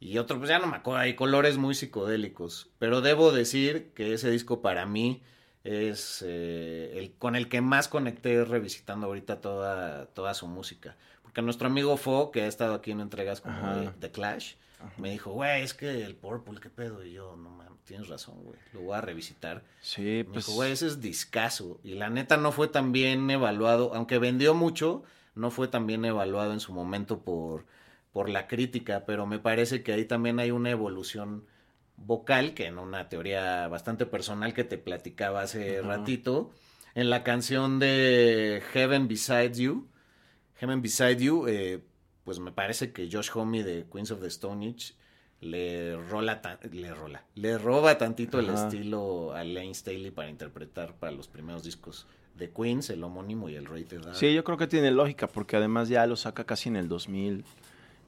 Y 0.00 0.18
otro, 0.18 0.38
pues 0.38 0.48
ya 0.50 0.58
no 0.58 0.66
me 0.66 0.76
acuerdo, 0.76 1.00
hay 1.00 1.14
colores 1.14 1.58
muy 1.58 1.74
psicodélicos. 1.74 2.70
Pero 2.78 3.00
debo 3.02 3.30
decir 3.30 3.92
que 3.94 4.14
ese 4.14 4.30
disco 4.30 4.60
para 4.60 4.84
mí 4.84 5.22
es 5.64 6.24
eh, 6.26 6.94
el 6.96 7.12
con 7.12 7.36
el 7.36 7.48
que 7.48 7.60
más 7.60 7.86
conecté 7.86 8.44
revisitando 8.44 9.06
ahorita 9.06 9.40
toda, 9.40 10.06
toda 10.06 10.34
su 10.34 10.48
música. 10.48 10.96
Porque 11.32 11.40
nuestro 11.40 11.68
amigo 11.68 11.96
Fo, 11.96 12.30
que 12.30 12.42
ha 12.42 12.46
estado 12.46 12.74
aquí 12.74 12.90
en 12.90 13.00
entregas 13.00 13.40
como 13.40 13.74
de 13.74 13.88
The 14.00 14.10
Clash, 14.10 14.56
me 14.98 15.12
dijo, 15.12 15.30
güey, 15.30 15.62
es 15.62 15.72
que 15.72 16.04
el 16.04 16.14
Purple, 16.14 16.60
¿qué 16.60 16.68
pedo? 16.68 17.02
Y 17.02 17.14
yo, 17.14 17.36
no 17.36 17.48
mames, 17.48 17.82
tienes 17.84 18.08
razón, 18.08 18.42
güey, 18.42 18.58
lo 18.74 18.82
voy 18.82 18.96
a 18.98 19.00
revisitar. 19.00 19.62
Sí, 19.80 20.02
Me 20.02 20.24
pues. 20.24 20.44
dijo, 20.44 20.56
güey, 20.56 20.72
ese 20.72 20.88
es 20.88 21.00
discazo. 21.00 21.80
Y 21.82 21.94
la 21.94 22.10
neta 22.10 22.36
no 22.36 22.52
fue 22.52 22.68
tan 22.68 22.92
bien 22.92 23.30
evaluado, 23.30 23.92
aunque 23.94 24.18
vendió 24.18 24.52
mucho, 24.52 25.04
no 25.34 25.50
fue 25.50 25.68
tan 25.68 25.86
bien 25.86 26.04
evaluado 26.04 26.52
en 26.52 26.60
su 26.60 26.74
momento 26.74 27.20
por, 27.22 27.64
por 28.12 28.28
la 28.28 28.46
crítica, 28.46 29.04
pero 29.06 29.24
me 29.24 29.38
parece 29.38 29.82
que 29.82 29.94
ahí 29.94 30.04
también 30.04 30.38
hay 30.38 30.50
una 30.50 30.68
evolución 30.68 31.46
vocal, 31.96 32.52
que 32.52 32.66
en 32.66 32.78
una 32.78 33.08
teoría 33.08 33.68
bastante 33.68 34.04
personal 34.04 34.52
que 34.52 34.64
te 34.64 34.76
platicaba 34.76 35.40
hace 35.40 35.80
ratito, 35.80 36.50
en 36.94 37.08
la 37.08 37.24
canción 37.24 37.78
de 37.78 38.62
Heaven 38.74 39.08
Beside 39.08 39.54
You, 39.54 39.88
Heaven 40.62 40.80
Beside 40.80 41.16
You, 41.16 41.48
eh, 41.48 41.80
pues 42.22 42.38
me 42.38 42.52
parece 42.52 42.92
que 42.92 43.08
Josh 43.10 43.30
Homme 43.34 43.64
de 43.64 43.84
Queens 43.92 44.12
of 44.12 44.20
the 44.20 44.28
Stone 44.28 44.64
Age 44.68 44.94
le 45.40 45.96
rola, 46.08 46.40
le 46.70 46.94
rola, 46.94 47.24
le 47.34 47.58
roba 47.58 47.98
tantito 47.98 48.38
el 48.38 48.48
estilo 48.48 49.32
a 49.34 49.42
Lane 49.42 49.74
Staley 49.74 50.12
para 50.12 50.30
interpretar 50.30 50.94
para 50.94 51.10
los 51.10 51.26
primeros 51.26 51.64
discos 51.64 52.06
de 52.36 52.50
Queens, 52.50 52.90
el 52.90 53.02
homónimo 53.02 53.48
y 53.48 53.56
el 53.56 53.66
Rated 53.66 54.04
R. 54.06 54.14
Sí, 54.14 54.32
yo 54.32 54.44
creo 54.44 54.56
que 54.56 54.68
tiene 54.68 54.92
lógica, 54.92 55.26
porque 55.26 55.56
además 55.56 55.88
ya 55.88 56.06
lo 56.06 56.14
saca 56.14 56.44
casi 56.44 56.68
en 56.68 56.76
el 56.76 56.86
2000. 56.88 57.44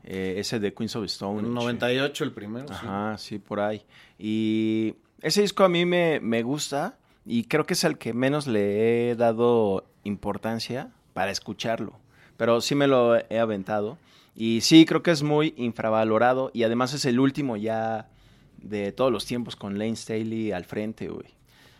eh, 0.04 0.34
ese 0.38 0.60
de 0.60 0.72
Queens 0.72 0.94
of 0.94 1.06
Stone. 1.06 1.40
En 1.40 1.54
98 1.54 2.22
el 2.22 2.30
primero, 2.30 2.68
sí. 2.68 2.74
Ajá, 2.74 3.18
sí, 3.18 3.40
por 3.40 3.58
ahí. 3.58 3.84
Y 4.16 4.94
ese 5.22 5.40
disco 5.40 5.64
a 5.64 5.68
mí 5.68 5.86
me, 5.86 6.20
me 6.20 6.44
gusta 6.44 6.98
y 7.26 7.44
creo 7.44 7.64
que 7.64 7.72
es 7.72 7.82
el 7.82 7.98
que 7.98 8.12
menos 8.14 8.46
le 8.46 9.10
he 9.10 9.16
dado 9.16 9.86
importancia 10.04 10.92
para 11.14 11.32
escucharlo. 11.32 12.03
Pero 12.36 12.60
sí 12.60 12.74
me 12.74 12.86
lo 12.86 13.16
he 13.16 13.38
aventado. 13.38 13.98
Y 14.34 14.62
sí, 14.62 14.84
creo 14.84 15.02
que 15.02 15.12
es 15.12 15.22
muy 15.22 15.54
infravalorado 15.56 16.50
y 16.52 16.64
además 16.64 16.92
es 16.92 17.04
el 17.04 17.20
último 17.20 17.56
ya 17.56 18.08
de 18.58 18.90
todos 18.92 19.12
los 19.12 19.26
tiempos 19.26 19.54
con 19.56 19.78
Lane 19.78 19.96
Staley 19.96 20.52
al 20.52 20.64
frente, 20.64 21.08
güey. 21.08 21.28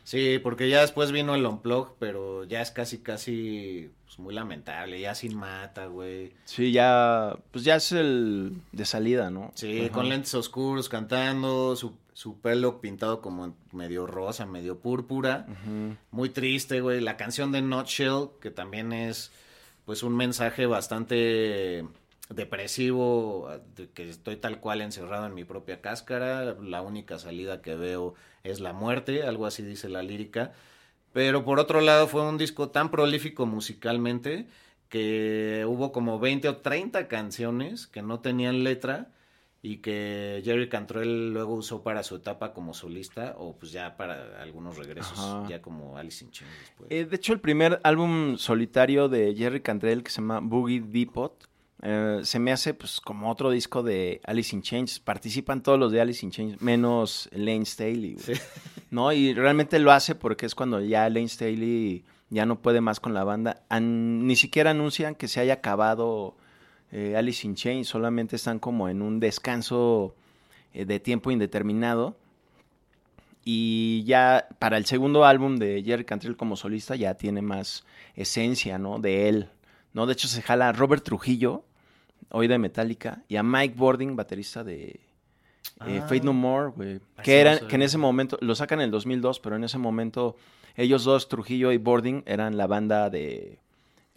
Sí, 0.05 0.39
porque 0.39 0.69
ya 0.69 0.83
después 0.83 1.13
vino 1.13 1.35
el 1.35 1.47
Unplug, 1.47 1.97
pero 1.99 2.45
ya 2.45 2.61
es 2.61 2.71
casi, 2.71 2.99
casi 2.99 3.91
pues, 4.05 4.19
muy 4.19 4.35
lamentable, 4.35 5.01
ya 5.01 5.15
sin 5.15 5.35
mata, 5.35 5.87
güey. 5.87 6.33
Sí, 6.45 6.73
ya, 6.73 7.37
pues 7.51 7.65
ya 7.65 7.77
es 7.77 7.91
el 7.91 8.53
de 8.73 8.85
salida, 8.85 9.31
¿no? 9.31 9.51
Sí, 9.55 9.81
Ajá. 9.81 9.89
con 9.91 10.11
lentes 10.11 10.35
oscuros 10.35 10.91
cantando, 10.91 11.75
su, 11.75 11.95
su 12.13 12.39
pelo 12.39 12.83
pintado 12.83 13.23
como 13.23 13.57
medio 13.73 14.07
rosa, 14.07 14.45
medio 14.45 14.79
púrpura. 14.79 15.47
Muy 16.11 16.29
triste, 16.29 16.83
güey. 16.83 17.01
La 17.01 17.17
canción 17.17 17.51
de 17.51 17.63
Nutshell, 17.63 18.29
que 18.43 18.51
también 18.51 18.93
es 18.93 19.33
pues 19.85 20.03
un 20.03 20.17
mensaje 20.17 20.67
bastante 20.67 21.85
depresivo, 22.31 23.51
de 23.77 23.91
que 23.91 24.09
estoy 24.09 24.37
tal 24.37 24.61
cual 24.61 24.81
encerrado 24.81 25.27
en 25.27 25.35
mi 25.35 25.45
propia 25.45 25.81
cáscara, 25.81 26.55
la 26.55 26.83
única 26.83 27.19
salida 27.19 27.61
que 27.61 27.75
veo 27.75 28.15
es 28.45 28.61
la 28.61 28.73
muerte, 28.73 29.25
algo 29.25 29.47
así 29.47 29.63
dice 29.63 29.89
la 29.89 30.03
lírica. 30.03 30.53
Pero 31.13 31.45
por 31.45 31.61
otro 31.61 31.81
lado 31.81 32.09
fue 32.09 32.23
un 32.23 32.39
disco 32.39 32.71
tan 32.71 32.91
prolífico 32.91 33.47
musicalmente 33.47 34.49
que 34.89 35.65
hubo 35.67 35.93
como 35.93 36.19
20 36.19 36.49
o 36.49 36.57
30 36.59 37.09
canciones 37.09 37.87
que 37.87 38.03
no 38.03 38.21
tenían 38.21 38.65
letra 38.65 39.09
y 39.67 39.79
que 39.79 40.43
Jerry 40.45 40.69
Cantrell 40.69 41.33
luego 41.33 41.55
usó 41.55 41.83
para 41.83 42.03
su 42.03 42.17
etapa 42.17 42.53
como 42.53 42.75
solista 42.75 43.35
o 43.39 43.57
pues 43.57 43.73
ya 43.73 43.97
para 43.97 44.43
algunos 44.43 44.77
regresos, 44.77 45.19
Ajá. 45.19 45.47
ya 45.49 45.63
como 45.63 45.97
Alice 45.97 46.23
in 46.23 46.31
Chains 46.31 46.53
después. 46.61 46.91
Eh, 46.91 47.07
de 47.07 47.17
hecho, 47.17 47.33
el 47.33 47.41
primer 47.41 47.81
álbum 47.83 48.37
solitario 48.37 49.09
de 49.09 49.35
Jerry 49.35 49.63
Cantrell, 49.63 50.03
que 50.03 50.11
se 50.11 50.21
llama 50.21 50.41
Boogie 50.41 50.83
Depot, 50.83 51.49
eh, 51.81 52.21
se 52.25 52.39
me 52.39 52.53
hace 52.53 52.75
pues 52.75 53.01
como 53.01 53.31
otro 53.31 53.51
disco 53.51 53.83
de 53.83 54.21
Alice 54.25 54.55
in 54.55 54.61
Chains. 54.61 55.01
Participan 55.01 55.63
todos 55.63 55.79
los 55.79 55.91
de 55.93 56.01
Alice 56.03 56.25
in 56.27 56.31
Chains, 56.31 56.61
menos 56.61 57.31
Lane 57.33 57.65
Staley. 57.65 58.17
Sí. 58.19 58.35
¿No? 58.91 59.13
Y 59.13 59.33
realmente 59.33 59.79
lo 59.79 59.93
hace 59.93 60.15
porque 60.15 60.45
es 60.45 60.55
cuando 60.55 60.81
ya 60.83 61.09
Lane 61.09 61.29
Staley 61.29 62.05
ya 62.29 62.45
no 62.45 62.61
puede 62.61 62.83
más 62.83 63.01
con 63.01 63.15
la 63.15 63.25
banda. 63.25 63.65
An- 63.71 64.27
ni 64.27 64.37
siquiera 64.37 64.73
anuncian 64.73 65.15
que 65.15 65.27
se 65.27 65.41
haya 65.41 65.55
acabado 65.55 66.37
eh, 66.95 67.17
Alice 67.17 67.45
in 67.45 67.57
Chains, 67.57 67.89
solamente 67.89 68.37
están 68.37 68.61
como 68.61 68.89
en 68.89 69.03
un 69.03 69.19
descanso 69.19 70.15
eh, 70.73 70.85
de 70.85 71.01
tiempo 71.01 71.33
indeterminado. 71.33 72.17
Y 73.45 74.05
ya 74.05 74.47
para 74.61 74.79
el 74.79 74.87
segundo 74.87 75.25
álbum 75.25 75.57
de 75.57 75.83
Jerry 75.83 76.05
Cantrell 76.05 76.37
como 76.37 76.57
solista 76.57 76.95
ya 76.95 77.15
tiene 77.15 77.43
más 77.43 77.85
esencia, 78.15 78.79
¿no? 78.79 79.01
De 79.01 79.29
él, 79.29 79.49
¿no? 79.93 80.07
De 80.07 80.13
hecho 80.13 80.29
se 80.29 80.41
jala 80.41 80.69
a 80.69 80.73
Robert 80.73 81.03
Trujillo, 81.03 81.65
hoy 82.31 82.47
de 82.47 82.59
Metallica, 82.59 83.25
y 83.29 83.37
a 83.37 83.43
Mike 83.43 83.75
Bording, 83.77 84.15
baterista 84.15 84.63
de 84.63 84.85
eh, 84.85 85.01
Ah. 85.81 86.07
Fate 86.09 86.21
No 86.21 86.33
More, 86.33 86.71
güey. 86.71 87.01
Que, 87.23 87.25
sí, 87.25 87.33
era, 87.33 87.51
no 87.51 87.57
sabía. 87.57 87.69
que 87.69 87.75
en 87.77 87.83
ese 87.83 87.99
momento, 87.99 88.39
lo 88.41 88.55
sacan 88.55 88.79
en 88.79 88.85
el 88.85 88.91
2002, 88.93 89.41
pero 89.41 89.57
en 89.57 89.65
ese 89.65 89.79
momento 89.79 90.37
ellos 90.77 91.03
dos, 91.03 91.29
Trujillo 91.29 91.73
y 91.73 91.79
Bording, 91.79 92.23
eran 92.27 92.57
la 92.57 92.69
banda 92.69 93.11
de 93.11 93.59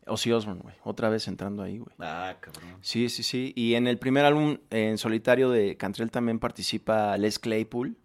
Ozzy 0.07 0.31
Osbourne, 0.31 0.61
güey. 0.61 0.75
Otra 0.83 1.09
vez 1.09 1.27
entrando 1.27 1.63
ahí, 1.63 1.77
güey. 1.77 1.95
Ah, 1.99 2.35
cabrón. 2.39 2.77
Sí, 2.81 3.09
sí, 3.09 3.23
sí. 3.23 3.53
Y 3.55 3.75
en 3.75 3.87
el 3.87 3.97
primer 3.97 4.25
álbum 4.25 4.57
en 4.69 4.97
solitario 4.97 5.49
de 5.49 5.77
Cantrell 5.77 6.11
también 6.11 6.39
participa 6.39 7.17
Les 7.17 7.39
Claypool 7.39 7.95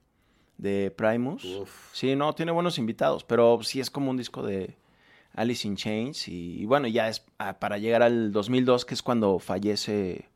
de 0.58 0.90
Primus. 0.90 1.44
Uf. 1.44 1.90
Sí, 1.92 2.14
no, 2.16 2.34
tiene 2.34 2.52
buenos 2.52 2.78
invitados, 2.78 3.24
pero 3.24 3.62
sí 3.62 3.80
es 3.80 3.90
como 3.90 4.10
un 4.10 4.16
disco 4.16 4.42
de 4.42 4.76
Alice 5.34 5.66
in 5.66 5.76
Chains. 5.76 6.28
Y, 6.28 6.60
y 6.60 6.64
bueno, 6.64 6.88
ya 6.88 7.08
es 7.08 7.24
ah, 7.38 7.58
para 7.58 7.78
llegar 7.78 8.02
al 8.02 8.32
2002, 8.32 8.84
que 8.84 8.94
es 8.94 9.02
cuando 9.02 9.38
fallece 9.38 10.28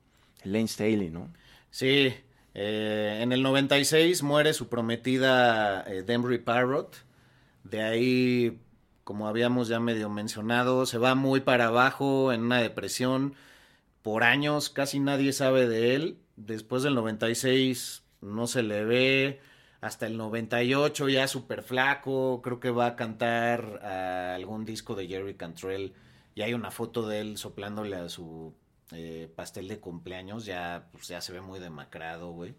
Lane 0.45 0.69
Staley, 0.69 1.11
¿no? 1.11 1.29
Sí, 1.71 2.13
eh, 2.55 3.19
en 3.21 3.33
el 3.33 3.43
96 3.43 4.23
muere 4.23 4.55
su 4.55 4.69
prometida 4.69 5.83
eh, 5.87 6.03
Demry 6.03 6.39
Parrot. 6.39 7.05
De 7.65 7.83
ahí, 7.83 8.59
como 9.07 9.29
habíamos 9.29 9.69
ya 9.69 9.79
medio 9.79 10.11
mencionado, 10.11 10.85
se 10.85 10.99
va 10.99 11.15
muy 11.15 11.39
para 11.39 11.67
abajo 11.67 12.33
en 12.33 12.43
una 12.43 12.61
depresión. 12.61 13.37
Por 14.03 14.25
años 14.25 14.69
casi 14.69 14.99
nadie 14.99 15.33
sabe 15.33 15.69
de 15.69 15.95
él. 15.95 16.19
Después 16.35 16.83
del 16.83 16.97
96 16.97 18.03
no 18.21 18.49
se 18.49 18.65
le 18.65 18.85
ve. 18.85 19.41
Hasta 19.81 20.09
el 20.09 20.17
98 20.17 21.09
ya 21.09 21.29
súper 21.29 21.63
flaco. 21.63 22.43
Creo 22.43 22.59
que 22.59 22.71
va 22.71 22.87
a 22.87 22.97
cantar 22.97 23.79
a 23.85 24.35
algún 24.35 24.65
disco 24.65 24.97
de 24.97 25.07
Jerry 25.07 25.35
Cantrell. 25.35 25.93
Y 26.35 26.43
hay 26.43 26.53
una 26.53 26.73
foto 26.73 27.07
de 27.07 27.21
él 27.21 27.39
soplándole 27.39 27.95
a 27.95 28.09
su 28.09 28.55
eh, 28.91 29.31
pastel 29.37 29.69
de 29.69 29.79
cumpleaños. 29.79 30.47
Ya, 30.47 30.89
pues, 30.91 31.07
ya 31.07 31.21
se 31.21 31.33
ve 31.33 31.43
muy 31.43 31.61
demacrado, 31.61 32.33
güey. 32.33 32.57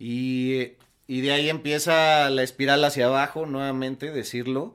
Y, 0.00 0.72
y 1.06 1.20
de 1.20 1.30
ahí 1.30 1.48
empieza 1.48 2.28
la 2.28 2.42
espiral 2.42 2.84
hacia 2.84 3.06
abajo, 3.06 3.46
nuevamente, 3.46 4.10
decirlo. 4.10 4.74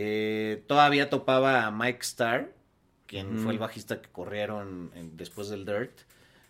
Eh, 0.00 0.62
todavía 0.68 1.10
topaba 1.10 1.66
a 1.66 1.70
Mike 1.72 1.98
Starr, 2.02 2.52
quien 3.06 3.38
fue 3.40 3.52
el 3.52 3.58
bajista 3.58 4.00
que 4.00 4.08
corrieron 4.10 4.92
en- 4.94 5.16
después 5.16 5.48
del 5.48 5.64
Dirt, 5.64 5.90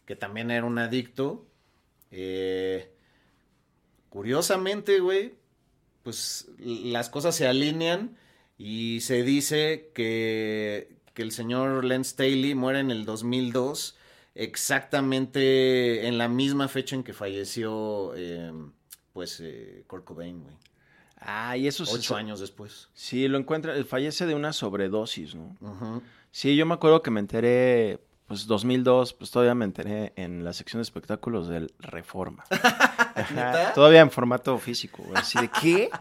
que 0.05 0.17
también 0.17 0.51
era 0.51 0.67
un 0.67 0.79
adicto. 0.79 1.47
Eh, 2.11 2.91
curiosamente, 4.11 5.01
güey, 5.01 5.35
pues 6.03 6.49
las 6.59 7.09
cosas 7.11 7.35
se 7.37 7.47
alinean 7.47 8.17
y 8.59 9.01
se 9.01 9.23
dice 9.23 9.91
que, 9.95 10.89
que 11.15 11.23
el 11.23 11.33
señor 11.33 11.85
Len 11.85 12.05
Staley 12.05 12.55
muere 12.55 12.81
en 12.81 12.91
el 12.91 13.05
2002, 13.05 13.97
exactamente 14.35 16.07
en 16.07 16.19
la 16.19 16.29
misma 16.29 16.69
fecha 16.69 16.97
en 16.97 17.03
que 17.03 17.13
falleció, 17.13 18.13
eh, 18.17 18.53
pues, 19.13 19.41
eh, 19.41 19.85
Kurt 19.87 20.05
Cobain, 20.05 20.43
güey. 20.43 20.55
Ah, 21.21 21.57
y 21.57 21.67
eso 21.67 21.85
Ocho 21.91 22.17
años 22.17 22.41
después. 22.41 22.89
Sí, 22.95 23.29
lo 23.29 23.39
encuentra, 23.39 23.75
fallece 23.85 24.27
de 24.27 24.35
una 24.35 24.53
sobredosis, 24.53 25.35
¿no? 25.35 25.57
Sí, 26.31 26.57
yo 26.57 26.67
me 26.67 26.75
acuerdo 26.75 27.03
que 27.03 27.11
me 27.11 27.21
enteré, 27.21 28.01
pues 28.27 28.47
2002, 28.47 29.15
pues 29.15 29.31
todavía 29.31 29.55
me 29.55 29.65
enteré 29.65 30.13
en 30.17 30.45
la 30.45 30.53
sección 30.53 30.79
de 30.81 30.83
espectáculos 30.85 31.49
del 31.49 31.73
Reforma. 31.81 32.45
Todavía 33.75 34.01
en 34.01 34.11
formato 34.11 34.57
físico, 34.59 35.03
güey. 35.03 35.17
Así 35.17 35.39
de, 35.41 35.49
¿qué? 35.61 35.91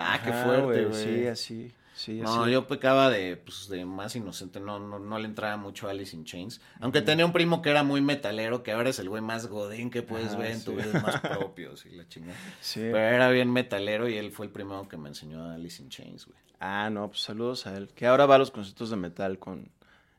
Ah, 0.00 0.20
qué 0.24 0.32
fuerte, 0.32 0.84
güey. 0.84 0.94
Sí, 0.94 1.26
así, 1.26 1.72
sí, 1.98 2.20
No, 2.20 2.42
así. 2.44 2.52
yo 2.52 2.66
pecaba 2.66 3.10
de, 3.10 3.36
pues, 3.36 3.68
de 3.68 3.84
más 3.84 4.14
inocente, 4.16 4.60
no, 4.60 4.78
no, 4.78 4.98
no 4.98 5.18
le 5.18 5.26
entraba 5.26 5.56
mucho 5.56 5.88
a 5.88 5.90
Alice 5.90 6.14
in 6.14 6.24
Chains. 6.24 6.60
Aunque 6.80 7.02
tenía 7.02 7.26
un 7.26 7.32
primo 7.32 7.60
que 7.60 7.70
era 7.70 7.82
muy 7.82 8.00
metalero, 8.00 8.62
que 8.62 8.72
ahora 8.72 8.90
es 8.90 8.98
el 8.98 9.08
güey 9.08 9.20
más 9.22 9.46
godín 9.46 9.90
que 9.90 10.02
puedes 10.02 10.28
Ajá, 10.28 10.38
ver 10.38 10.50
en 10.52 10.64
tu 10.64 10.72
videos 10.76 11.02
más 11.02 11.20
propios 11.20 11.84
y 11.86 11.90
la 11.90 12.06
chingada. 12.08 12.38
Sí. 12.60 12.80
Pero 12.80 12.98
era 12.98 13.30
bien 13.30 13.52
metalero 13.52 14.08
y 14.08 14.16
él 14.16 14.30
fue 14.32 14.46
el 14.46 14.52
primero 14.52 14.88
que 14.88 14.96
me 14.96 15.08
enseñó 15.08 15.44
a 15.44 15.54
Alice 15.54 15.82
in 15.82 15.88
Chains, 15.88 16.26
güey. 16.26 16.38
Ah, 16.60 16.88
no, 16.90 17.08
pues 17.08 17.20
saludos 17.20 17.66
a 17.66 17.76
él. 17.76 17.88
Que 17.94 18.06
ahora 18.06 18.26
va 18.26 18.36
a 18.36 18.38
los 18.38 18.50
conciertos 18.50 18.90
de 18.90 18.96
metal 18.96 19.38
con 19.38 19.70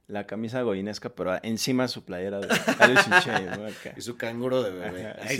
la 0.08 0.26
camisa 0.26 0.62
goinesca, 0.64 1.10
pero 1.10 1.38
encima 1.44 1.88
su 1.88 2.04
playera 2.04 2.40
de 2.40 2.48
Alice 2.80 3.04
in 3.10 3.20
Chains. 3.22 3.58
Y 3.98 4.02
su 4.02 4.18
canguro 4.18 4.64
de 4.64 4.72
bebé. 4.72 5.08
Ajá, 5.08 5.20
Ay. 5.22 5.38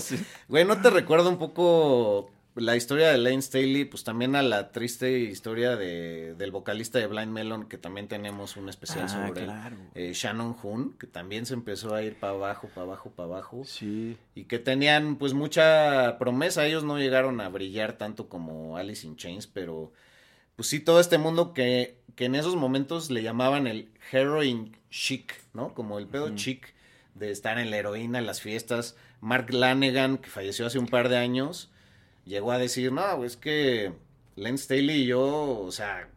Sí. 0.00 0.16
Güey, 0.48 0.64
¿no 0.64 0.80
te 0.80 0.90
recuerda 0.90 1.28
un 1.28 1.38
poco 1.38 2.30
la 2.56 2.76
historia 2.76 3.08
de 3.08 3.18
Lane 3.18 3.42
Staley, 3.42 3.84
pues 3.84 4.04
también 4.04 4.36
a 4.36 4.42
la 4.42 4.70
triste 4.70 5.18
historia 5.18 5.76
de, 5.76 6.34
del 6.34 6.50
vocalista 6.52 6.98
de 6.98 7.06
Blind 7.08 7.32
Melon, 7.32 7.66
que 7.68 7.78
también 7.78 8.06
tenemos 8.08 8.56
un 8.56 8.68
especial 8.68 9.04
Ah, 9.04 9.08
sobre 9.08 9.40
él, 9.40 9.46
claro. 9.46 9.76
eh, 9.94 10.12
Shannon 10.14 10.56
Hoon, 10.62 10.96
que 10.98 11.06
también 11.06 11.46
se 11.46 11.54
empezó 11.54 11.94
a 11.94 12.02
ir 12.02 12.18
para 12.18 12.32
abajo, 12.34 12.68
para 12.68 12.82
abajo, 12.86 13.10
para 13.10 13.28
abajo. 13.28 13.62
Sí. 13.64 14.16
Y 14.34 14.44
que 14.44 14.58
tenían 14.58 15.16
pues 15.16 15.32
mucha 15.34 16.16
promesa. 16.18 16.64
Ellos 16.66 16.84
no 16.84 16.98
llegaron 16.98 17.40
a 17.40 17.48
brillar 17.48 17.94
tanto 17.94 18.28
como 18.28 18.76
Alice 18.76 19.06
in 19.06 19.16
Chains, 19.16 19.46
pero 19.48 19.92
pues 20.56 20.68
sí, 20.68 20.78
todo 20.78 21.00
este 21.00 21.18
mundo 21.18 21.52
que, 21.54 21.96
que 22.14 22.26
en 22.26 22.36
esos 22.36 22.54
momentos 22.54 23.10
le 23.10 23.22
llamaban 23.24 23.66
el 23.66 23.88
heroin 24.12 24.76
chic, 24.90 25.34
¿no? 25.52 25.74
Como 25.74 25.98
el 25.98 26.06
pedo 26.06 26.32
chic 26.36 26.72
de 27.16 27.32
estar 27.32 27.58
en 27.58 27.70
la 27.70 27.78
heroína, 27.78 28.18
en 28.20 28.26
las 28.26 28.40
fiestas. 28.40 28.96
Mark 29.20 29.52
Lanegan, 29.52 30.18
que 30.18 30.28
falleció 30.30 30.66
hace 30.66 30.78
un 30.78 30.86
par 30.86 31.08
de 31.08 31.16
años, 31.16 31.70
llegó 32.24 32.52
a 32.52 32.58
decir, 32.58 32.92
no, 32.92 33.24
es 33.24 33.36
que 33.36 33.92
Len 34.36 34.58
Staley 34.58 35.02
y 35.02 35.06
yo, 35.06 35.60
o 35.60 35.72
sea, 35.72 36.08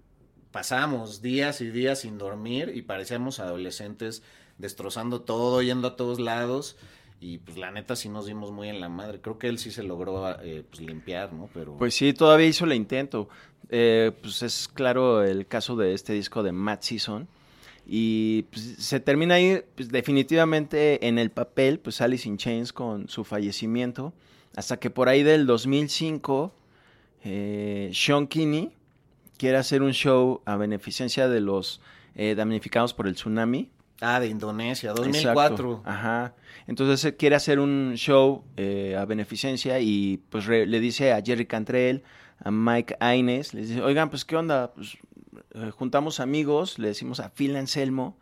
pasábamos 0.52 1.22
días 1.22 1.62
y 1.62 1.70
días 1.70 2.00
sin 2.00 2.18
dormir 2.18 2.72
y 2.74 2.82
parecíamos 2.82 3.40
adolescentes 3.40 4.24
destrozando 4.58 5.22
todo, 5.22 5.62
yendo 5.62 5.88
a 5.90 5.96
todos 5.96 6.20
lados. 6.20 6.78
Y 7.20 7.40
pues 7.40 7.58
la 7.58 7.72
neta 7.72 7.96
sí 7.96 8.10
nos 8.10 8.28
dimos 8.28 8.52
muy 8.52 8.70
en 8.70 8.80
la 8.80 8.90
madre. 8.90 9.20
Creo 9.22 9.40
que 9.40 9.48
él 9.48 9.58
sí 9.58 9.72
se 9.72 9.82
logró 9.82 10.40
eh, 10.42 10.64
pues, 10.70 10.82
limpiar, 10.82 11.34
¿no? 11.34 11.50
Pero 11.54 11.76
Pues 11.78 11.96
sí, 11.96 12.14
todavía 12.14 12.48
hizo 12.48 12.66
el 12.66 12.74
intento. 12.74 13.28
Eh, 13.70 14.12
pues 14.22 14.44
es 14.44 14.68
claro 14.68 15.24
el 15.24 15.48
caso 15.48 15.76
de 15.76 15.94
este 15.94 16.14
disco 16.14 16.44
de 16.44 16.52
Matt 16.52 16.84
Season. 16.84 17.28
Y 17.88 18.44
pues, 18.52 18.76
se 18.78 19.00
termina 19.00 19.36
ahí 19.36 19.64
pues, 19.76 19.90
definitivamente 19.90 21.08
en 21.08 21.18
el 21.18 21.32
papel, 21.32 21.80
pues 21.80 22.02
Alice 22.02 22.28
in 22.28 22.38
Chains 22.38 22.72
con 22.72 23.10
su 23.10 23.24
fallecimiento. 23.24 24.14
Hasta 24.58 24.78
que 24.78 24.90
por 24.90 25.08
ahí 25.08 25.22
del 25.22 25.46
2005, 25.46 26.52
eh, 27.24 27.92
Sean 27.94 28.26
Kinney 28.26 28.72
quiere 29.38 29.58
hacer 29.58 29.84
un 29.84 29.92
show 29.94 30.42
a 30.46 30.56
beneficencia 30.58 31.28
de 31.30 31.42
los 31.42 31.80
eh, 32.16 32.34
damnificados 32.36 32.94
por 32.96 33.08
el 33.08 33.14
tsunami. 33.14 33.70
Ah, 34.02 34.20
de 34.20 34.28
Indonesia, 34.28 34.90
Exacto. 34.92 35.04
2004. 35.04 35.82
Ajá. 35.86 36.34
Entonces 36.66 37.14
quiere 37.18 37.36
hacer 37.36 37.60
un 37.60 37.94
show 37.98 38.44
eh, 38.58 38.96
a 39.00 39.06
beneficencia 39.06 39.80
y 39.80 40.24
pues 40.30 40.46
re- 40.48 40.66
le 40.66 40.80
dice 40.80 41.14
a 41.14 41.22
Jerry 41.22 41.46
Cantrell, 41.46 42.02
a 42.44 42.50
Mike 42.50 42.98
Aines, 43.00 43.54
les 43.54 43.70
dice, 43.70 43.82
oigan, 43.84 44.10
pues 44.10 44.26
qué 44.26 44.36
onda, 44.38 44.74
pues 44.74 44.98
eh, 45.54 45.70
juntamos 45.72 46.20
amigos, 46.20 46.80
le 46.80 46.88
decimos 46.90 47.20
a 47.20 47.30
Phil 47.30 47.56
Anselmo 47.56 48.18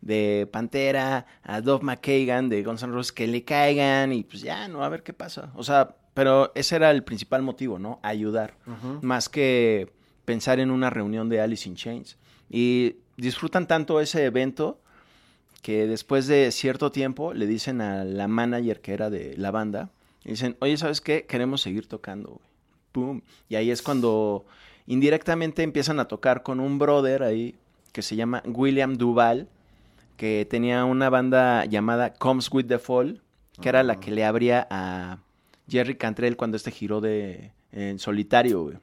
de 0.00 0.48
Pantera, 0.50 1.26
a 1.42 1.60
Dove 1.60 1.84
McKagan 1.84 2.48
de 2.48 2.62
Guns 2.62 2.82
N' 2.82 2.92
Roses 2.92 3.12
que 3.12 3.26
le 3.26 3.44
caigan 3.44 4.12
y 4.12 4.22
pues 4.22 4.42
ya, 4.42 4.68
no, 4.68 4.84
a 4.84 4.88
ver 4.88 5.02
qué 5.02 5.12
pasa. 5.12 5.50
O 5.54 5.64
sea, 5.64 5.96
pero 6.14 6.52
ese 6.54 6.76
era 6.76 6.90
el 6.90 7.04
principal 7.04 7.42
motivo, 7.42 7.78
¿no? 7.78 8.00
Ayudar, 8.02 8.54
más 9.02 9.28
que 9.28 9.92
pensar 10.24 10.60
en 10.60 10.70
una 10.70 10.90
reunión 10.90 11.28
de 11.28 11.40
Alice 11.40 11.68
in 11.68 11.76
Chains. 11.76 12.16
Y 12.50 12.96
disfrutan 13.16 13.66
tanto 13.66 14.00
ese 14.00 14.24
evento 14.24 14.80
que 15.62 15.86
después 15.86 16.26
de 16.26 16.50
cierto 16.52 16.92
tiempo 16.92 17.34
le 17.34 17.46
dicen 17.46 17.80
a 17.80 18.04
la 18.04 18.28
manager 18.28 18.80
que 18.80 18.92
era 18.92 19.10
de 19.10 19.36
la 19.36 19.50
banda, 19.50 19.90
y 20.24 20.30
dicen, 20.30 20.56
oye, 20.60 20.76
¿sabes 20.76 21.00
qué? 21.00 21.24
Queremos 21.26 21.60
seguir 21.60 21.88
tocando, 21.88 22.30
güey. 22.30 22.48
Pum. 22.92 23.20
Y 23.48 23.56
ahí 23.56 23.70
es 23.70 23.82
cuando 23.82 24.44
indirectamente 24.86 25.62
empiezan 25.62 26.00
a 26.00 26.08
tocar 26.08 26.42
con 26.42 26.60
un 26.60 26.78
brother 26.78 27.22
ahí 27.22 27.56
que 27.92 28.02
se 28.02 28.16
llama 28.16 28.42
William 28.46 28.96
Duval, 28.96 29.48
que 30.18 30.46
tenía 30.50 30.84
una 30.84 31.08
banda 31.08 31.64
llamada 31.64 32.12
Comes 32.12 32.50
With 32.52 32.66
The 32.66 32.78
Fall, 32.78 33.22
que 33.62 33.68
era 33.70 33.82
la 33.82 33.98
que 34.00 34.10
le 34.10 34.24
abría 34.26 34.66
a 34.68 35.18
Jerry 35.70 35.94
Cantrell 35.96 36.36
cuando 36.36 36.56
este 36.58 36.70
giró 36.72 37.00
de 37.00 37.52
en 37.72 37.98
solitario, 37.98 38.62
güey. 38.64 38.78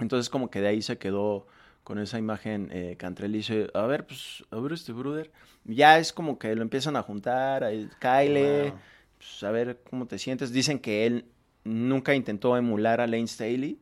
Entonces 0.00 0.28
como 0.28 0.50
que 0.50 0.60
de 0.60 0.68
ahí 0.68 0.82
se 0.82 0.98
quedó 0.98 1.46
con 1.84 1.98
esa 1.98 2.18
imagen 2.18 2.68
eh, 2.72 2.96
Cantrell 2.98 3.34
y 3.34 3.38
dice, 3.38 3.70
a 3.72 3.86
ver, 3.86 4.06
pues, 4.06 4.44
a 4.50 4.56
ver 4.56 4.72
este 4.72 4.92
brother. 4.92 5.30
Ya 5.64 5.98
es 5.98 6.12
como 6.12 6.38
que 6.38 6.54
lo 6.54 6.62
empiezan 6.62 6.96
a 6.96 7.02
juntar, 7.02 7.64
ahí, 7.64 7.88
Kyle, 8.00 8.70
Wow. 8.70 8.78
pues, 9.16 9.42
a 9.44 9.50
ver 9.50 9.80
cómo 9.88 10.06
te 10.06 10.18
sientes. 10.18 10.52
Dicen 10.52 10.80
que 10.80 11.06
él 11.06 11.24
nunca 11.64 12.14
intentó 12.14 12.56
emular 12.56 13.00
a 13.00 13.06
Lane 13.06 13.26
Staley 13.28 13.78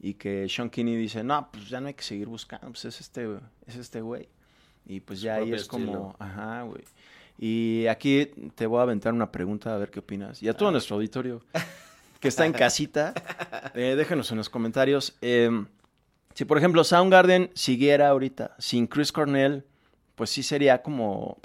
y 0.00 0.14
que 0.14 0.48
Sean 0.48 0.70
Kinney 0.70 0.96
dice, 0.96 1.22
no, 1.22 1.48
pues 1.52 1.68
ya 1.68 1.80
no 1.80 1.88
hay 1.88 1.94
que 1.94 2.02
seguir 2.02 2.26
buscando, 2.28 2.68
pues 2.68 2.84
es 2.86 3.00
este, 3.00 3.28
es 3.66 3.76
este 3.76 4.00
güey. 4.00 4.28
Y 4.86 5.00
pues 5.00 5.20
ya 5.20 5.36
ahí 5.36 5.52
es 5.52 5.66
como, 5.66 6.14
ajá, 6.18 6.62
güey. 6.62 6.84
Y 7.38 7.86
aquí 7.88 8.30
te 8.54 8.66
voy 8.66 8.78
a 8.78 8.82
aventar 8.82 9.12
una 9.12 9.30
pregunta 9.30 9.74
a 9.74 9.78
ver 9.78 9.90
qué 9.90 9.98
opinas. 9.98 10.42
Y 10.42 10.48
a 10.48 10.54
todo 10.54 10.70
nuestro 10.70 10.96
auditorio 10.96 11.42
que 12.20 12.28
está 12.28 12.46
en 12.46 12.52
casita, 12.54 13.12
eh, 13.74 13.94
déjenos 13.96 14.30
en 14.30 14.38
los 14.38 14.48
comentarios. 14.48 15.16
eh, 15.20 15.50
si 16.34 16.44
por 16.44 16.58
ejemplo 16.58 16.84
Soundgarden 16.84 17.50
siguiera 17.54 18.08
ahorita 18.08 18.54
sin 18.58 18.86
Chris 18.86 19.10
Cornell, 19.10 19.64
pues 20.16 20.30
sí 20.30 20.42
sería 20.42 20.82
como, 20.82 21.38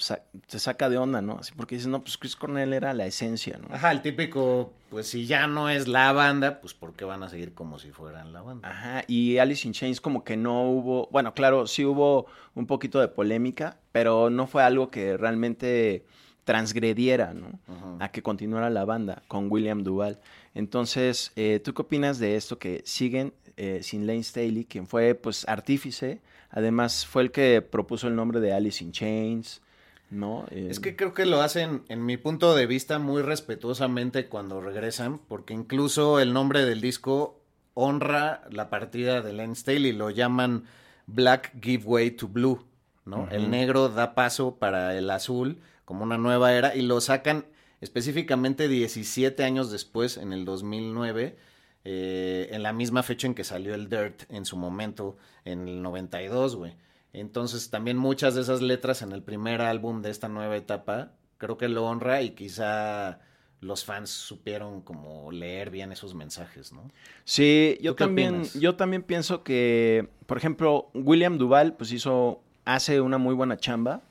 te 0.48 0.58
saca 0.58 0.90
de 0.90 0.98
onda, 0.98 1.22
¿no? 1.22 1.38
Así 1.40 1.52
porque 1.56 1.76
dices, 1.76 1.90
no, 1.90 2.02
pues 2.02 2.18
Chris 2.18 2.38
Cornell 2.38 2.72
era 2.72 2.94
la 2.94 3.06
esencia, 3.06 3.60
¿no? 3.60 3.76
Ajá, 3.76 3.92
el 3.92 4.02
típico, 4.02 4.74
pues 4.90 5.08
si 5.08 5.28
ya 5.28 5.46
no 5.46 5.70
es 5.70 5.90
la 5.90 6.14
banda, 6.14 6.62
pues 6.62 6.74
¿por 6.74 6.94
qué 6.94 7.04
van 7.04 7.22
a 7.22 7.30
seguir 7.30 7.54
como 7.54 7.80
si 7.80 7.92
fueran 7.92 8.32
la 8.32 8.42
banda? 8.42 8.70
Ajá, 8.70 9.04
y 9.08 9.40
Alice 9.40 9.68
in 9.68 9.74
Chains 9.74 10.00
como 10.00 10.24
que 10.24 10.38
no 10.38 10.64
hubo, 10.64 11.10
bueno, 11.12 11.34
claro, 11.34 11.68
sí 11.68 11.84
hubo 11.84 12.28
un 12.56 12.66
poquito 12.66 13.02
de 13.02 13.10
polémica, 13.10 13.78
pero 13.92 14.30
no 14.30 14.48
fue 14.48 14.64
algo 14.64 14.90
que 14.90 15.18
realmente 15.18 16.06
transgrediera, 16.46 17.34
¿no? 17.34 17.60
A 18.00 18.10
que 18.10 18.24
continuara 18.24 18.70
la 18.70 18.86
banda 18.86 19.22
con 19.28 19.52
William 19.52 19.84
Duval. 19.84 20.20
Entonces, 20.56 21.34
eh, 21.36 21.60
¿tú 21.64 21.74
qué 21.74 21.82
opinas 21.82 22.20
de 22.20 22.38
esto 22.38 22.58
que 22.58 22.82
siguen 22.86 23.34
eh, 23.64 23.84
sin 23.84 24.08
Lane 24.08 24.24
Staley, 24.24 24.66
quien 24.66 24.88
fue, 24.88 25.14
pues, 25.14 25.48
artífice? 25.48 26.20
Además, 26.50 27.06
fue 27.06 27.22
el 27.22 27.32
que 27.32 27.62
propuso 27.62 28.08
el 28.08 28.16
nombre 28.16 28.40
de 28.40 28.54
Alice 28.54 28.84
in 28.84 28.92
Chains, 28.92 29.62
¿no? 30.10 30.46
Eh, 30.50 30.68
Es 30.72 30.80
que 30.80 30.96
creo 30.96 31.14
que 31.14 31.28
lo 31.28 31.42
hacen, 31.44 31.84
en 31.88 32.04
mi 32.04 32.18
punto 32.18 32.56
de 32.56 32.66
vista, 32.66 32.98
muy 32.98 33.22
respetuosamente 33.22 34.26
cuando 34.26 34.62
regresan, 34.62 35.20
porque 35.20 35.54
incluso 35.54 36.20
el 36.20 36.34
nombre 36.34 36.66
del 36.66 36.82
disco 36.82 37.40
honra 37.76 38.42
la 38.50 38.72
partida 38.72 39.22
de 39.22 39.32
Len 39.32 39.56
Staley, 39.56 39.92
lo 39.92 40.10
llaman 40.10 40.64
Black 41.06 41.54
Give 41.62 41.84
Way 41.86 42.12
to 42.12 42.28
Blue, 42.28 42.66
¿no? 43.06 43.30
El 43.30 43.52
negro 43.52 43.90
da 43.90 44.16
paso 44.16 44.56
para 44.56 44.98
el 44.98 45.08
azul, 45.12 45.60
como 45.86 46.04
una 46.04 46.18
nueva 46.18 46.54
era, 46.54 46.76
y 46.76 46.82
lo 46.82 47.00
sacan 47.00 47.46
específicamente 47.80 48.68
17 48.68 49.44
años 49.44 49.72
después, 49.72 50.18
en 50.18 50.34
el 50.34 50.46
2009, 50.46 51.38
eh, 51.84 52.50
en 52.52 52.64
la 52.64 52.74
misma 52.74 53.04
fecha 53.04 53.28
en 53.28 53.34
que 53.34 53.44
salió 53.44 53.74
el 53.74 53.90
Dirt 53.90 54.24
en 54.30 54.46
su 54.46 54.58
momento, 54.58 55.18
en 55.46 55.68
el 55.68 55.82
92, 55.82 56.56
güey. 56.56 56.74
Entonces 57.14 57.70
también 57.70 57.98
muchas 57.98 58.36
de 58.36 58.42
esas 58.42 58.62
letras 58.62 59.02
en 59.02 59.12
el 59.12 59.22
primer 59.22 59.62
álbum 59.62 60.02
de 60.02 60.12
esta 60.12 60.30
nueva 60.30 60.56
etapa, 60.56 61.12
creo 61.38 61.58
que 61.58 61.68
lo 61.68 61.86
honra 61.86 62.22
y 62.22 62.32
quizá 62.32 63.20
los 63.60 63.86
fans 63.86 64.10
supieron 64.10 64.82
como 64.82 65.32
leer 65.32 65.70
bien 65.70 65.92
esos 65.92 66.16
mensajes, 66.16 66.74
¿no? 66.74 66.90
Sí, 67.26 67.78
yo 67.82 67.92
¿Tú 67.92 67.98
qué 67.98 68.04
también, 68.06 68.30
opinas? 68.36 68.54
yo 68.56 68.76
también 68.76 69.04
pienso 69.04 69.44
que, 69.44 70.10
por 70.26 70.38
ejemplo, 70.38 70.90
William 70.94 71.38
Duval, 71.38 71.74
pues 71.74 71.92
hizo, 71.92 72.42
hace 72.66 73.02
una 73.02 73.18
muy 73.20 73.36
buena 73.36 73.58
chamba. 73.58 74.02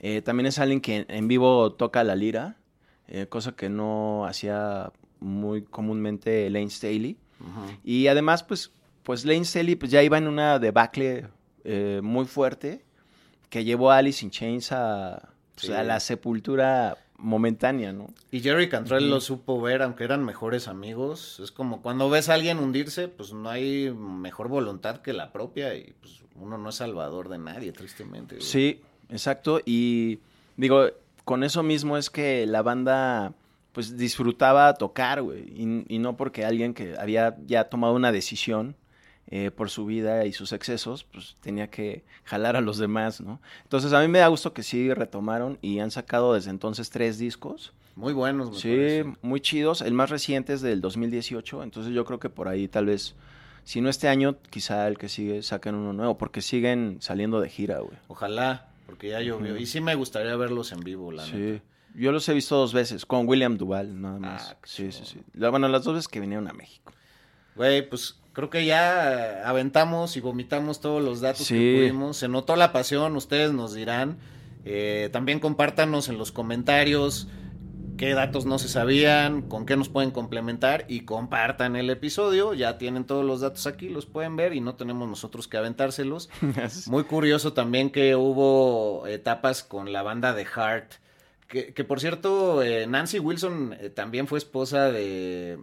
Eh, 0.00 0.20
también 0.20 0.46
es 0.46 0.58
alguien 0.58 0.82
que 0.82 1.06
en 1.08 1.28
vivo 1.28 1.72
toca 1.72 2.04
la 2.04 2.14
lira, 2.14 2.56
eh, 3.08 3.26
cosa 3.26 3.52
que 3.52 3.70
no 3.70 4.26
hacía 4.26 4.92
muy 5.20 5.62
comúnmente 5.62 6.48
Lane 6.50 6.70
Staley. 6.70 7.16
Y 7.84 8.06
además, 8.06 8.42
pues, 8.42 8.70
pues 9.02 9.24
Lane 9.24 9.44
Staley 9.44 9.76
pues, 9.76 9.90
ya 9.90 10.02
iba 10.02 10.16
en 10.18 10.28
una 10.28 10.58
debacle 10.58 11.26
eh, 11.64 12.00
muy 12.02 12.24
fuerte 12.24 12.82
que 13.50 13.64
llevó 13.64 13.90
a 13.90 13.98
Alice 13.98 14.24
in 14.24 14.30
Chains 14.30 14.72
a, 14.72 15.28
pues, 15.54 15.66
Sí. 15.66 15.72
a 15.72 15.82
la 15.84 16.00
sepultura 16.00 16.96
momentánea, 17.16 17.92
¿no? 17.92 18.08
Y 18.32 18.40
Jerry 18.40 18.68
Cantrell 18.68 19.08
lo 19.08 19.20
supo 19.20 19.60
ver, 19.60 19.82
aunque 19.82 20.04
eran 20.04 20.24
mejores 20.24 20.68
amigos. 20.68 21.38
Es 21.40 21.52
como 21.52 21.80
cuando 21.80 22.10
ves 22.10 22.28
a 22.28 22.34
alguien 22.34 22.58
hundirse, 22.58 23.08
pues 23.08 23.32
no 23.32 23.48
hay 23.48 23.90
mejor 23.92 24.48
voluntad 24.48 24.98
que 25.02 25.12
la 25.12 25.30
propia 25.32 25.74
y 25.74 25.94
pues 26.00 26.22
uno 26.36 26.58
no 26.58 26.68
es 26.70 26.74
salvador 26.76 27.28
de 27.28 27.38
nadie, 27.38 27.72
tristemente. 27.72 28.36
güey. 28.36 28.46
Sí, 28.46 28.80
exacto. 29.10 29.60
Y 29.64 30.18
digo, 30.56 30.86
con 31.24 31.44
eso 31.44 31.62
mismo 31.62 31.96
es 31.96 32.10
que 32.10 32.46
la 32.46 32.62
banda 32.62 33.32
pues 33.74 33.98
disfrutaba 33.98 34.72
tocar, 34.74 35.20
güey. 35.20 35.40
Y, 35.54 35.84
y 35.94 35.98
no 35.98 36.16
porque 36.16 36.46
alguien 36.46 36.72
que 36.72 36.94
había 36.98 37.36
ya 37.46 37.64
tomado 37.64 37.92
una 37.94 38.10
decisión 38.12 38.76
eh, 39.28 39.50
por 39.50 39.68
su 39.68 39.84
vida 39.84 40.24
y 40.26 40.32
sus 40.32 40.52
excesos, 40.52 41.04
pues 41.04 41.36
tenía 41.40 41.68
que 41.68 42.04
jalar 42.24 42.56
a 42.56 42.60
los 42.62 42.78
demás, 42.78 43.20
¿no? 43.20 43.40
Entonces 43.64 43.92
a 43.92 44.00
mí 44.00 44.08
me 44.08 44.20
da 44.20 44.28
gusto 44.28 44.52
que 44.54 44.62
sí 44.62 44.92
retomaron 44.94 45.58
y 45.60 45.80
han 45.80 45.90
sacado 45.90 46.34
desde 46.34 46.50
entonces 46.50 46.88
tres 46.90 47.18
discos. 47.18 47.72
Muy 47.96 48.12
buenos, 48.12 48.50
me 48.50 48.56
Sí, 48.58 48.68
parece. 48.68 49.04
muy 49.22 49.40
chidos. 49.40 49.80
El 49.82 49.92
más 49.94 50.08
reciente 50.10 50.52
es 50.54 50.60
del 50.62 50.80
2018, 50.80 51.62
entonces 51.62 51.92
yo 51.92 52.04
creo 52.04 52.18
que 52.20 52.28
por 52.30 52.48
ahí 52.48 52.68
tal 52.68 52.86
vez, 52.86 53.14
si 53.64 53.80
no 53.80 53.88
este 53.88 54.08
año, 54.08 54.36
quizá 54.50 54.86
el 54.88 54.98
que 54.98 55.08
sigue 55.08 55.42
saquen 55.42 55.74
uno 55.74 55.92
nuevo, 55.92 56.16
porque 56.18 56.40
siguen 56.42 56.98
saliendo 57.00 57.40
de 57.40 57.48
gira, 57.48 57.78
güey. 57.80 57.96
Ojalá, 58.08 58.68
porque 58.86 59.08
ya 59.08 59.20
llovió. 59.20 59.56
Y 59.56 59.66
sí 59.66 59.80
me 59.80 59.94
gustaría 59.94 60.36
verlos 60.36 60.70
en 60.72 60.80
vivo, 60.80 61.10
la 61.12 61.24
Sí. 61.24 61.32
neta. 61.36 61.64
Yo 61.94 62.10
los 62.12 62.28
he 62.28 62.34
visto 62.34 62.56
dos 62.56 62.72
veces, 62.72 63.06
con 63.06 63.26
William 63.28 63.56
Duval, 63.56 64.00
nada 64.00 64.18
más. 64.18 64.50
Ah, 64.52 64.56
sí, 64.64 64.90
sí, 64.92 65.02
sí. 65.04 65.20
Bueno, 65.34 65.68
las 65.68 65.84
dos 65.84 65.94
veces 65.94 66.08
que 66.08 66.20
vinieron 66.20 66.48
a 66.48 66.52
México. 66.52 66.92
Güey, 67.56 67.88
pues 67.88 68.16
creo 68.32 68.50
que 68.50 68.64
ya 68.66 69.48
aventamos 69.48 70.16
y 70.16 70.20
vomitamos 70.20 70.80
todos 70.80 71.02
los 71.02 71.20
datos 71.20 71.46
Sí. 71.46 71.54
que 71.54 71.76
pudimos. 71.78 72.16
Se 72.16 72.26
notó 72.28 72.56
la 72.56 72.72
pasión, 72.72 73.14
ustedes 73.16 73.52
nos 73.52 73.74
dirán. 73.74 74.18
Eh, 74.64 75.08
también 75.12 75.38
compártanos 75.40 76.08
en 76.08 76.18
los 76.18 76.32
comentarios 76.32 77.28
qué 77.96 78.12
datos 78.12 78.44
no 78.44 78.58
se 78.58 78.66
sabían, 78.68 79.42
con 79.42 79.66
qué 79.66 79.76
nos 79.76 79.88
pueden 79.88 80.10
complementar 80.10 80.84
y 80.88 81.02
compartan 81.02 81.76
el 81.76 81.90
episodio. 81.90 82.52
Ya 82.54 82.76
tienen 82.76 83.04
todos 83.04 83.24
los 83.24 83.40
datos 83.40 83.68
aquí, 83.68 83.88
los 83.88 84.06
pueden 84.06 84.34
ver 84.34 84.52
y 84.52 84.60
no 84.60 84.74
tenemos 84.74 85.08
nosotros 85.08 85.46
que 85.46 85.58
aventárselos. 85.58 86.28
Muy 86.88 87.04
curioso 87.04 87.52
también 87.52 87.90
que 87.90 88.16
hubo 88.16 89.06
etapas 89.06 89.62
con 89.62 89.92
la 89.92 90.02
banda 90.02 90.32
de 90.32 90.44
Heart. 90.44 90.94
Que, 91.54 91.72
que, 91.72 91.84
por 91.84 92.00
cierto, 92.00 92.64
eh, 92.64 92.84
Nancy 92.88 93.20
Wilson 93.20 93.76
eh, 93.78 93.88
también 93.88 94.26
fue 94.26 94.38
esposa 94.38 94.90
de, 94.90 95.60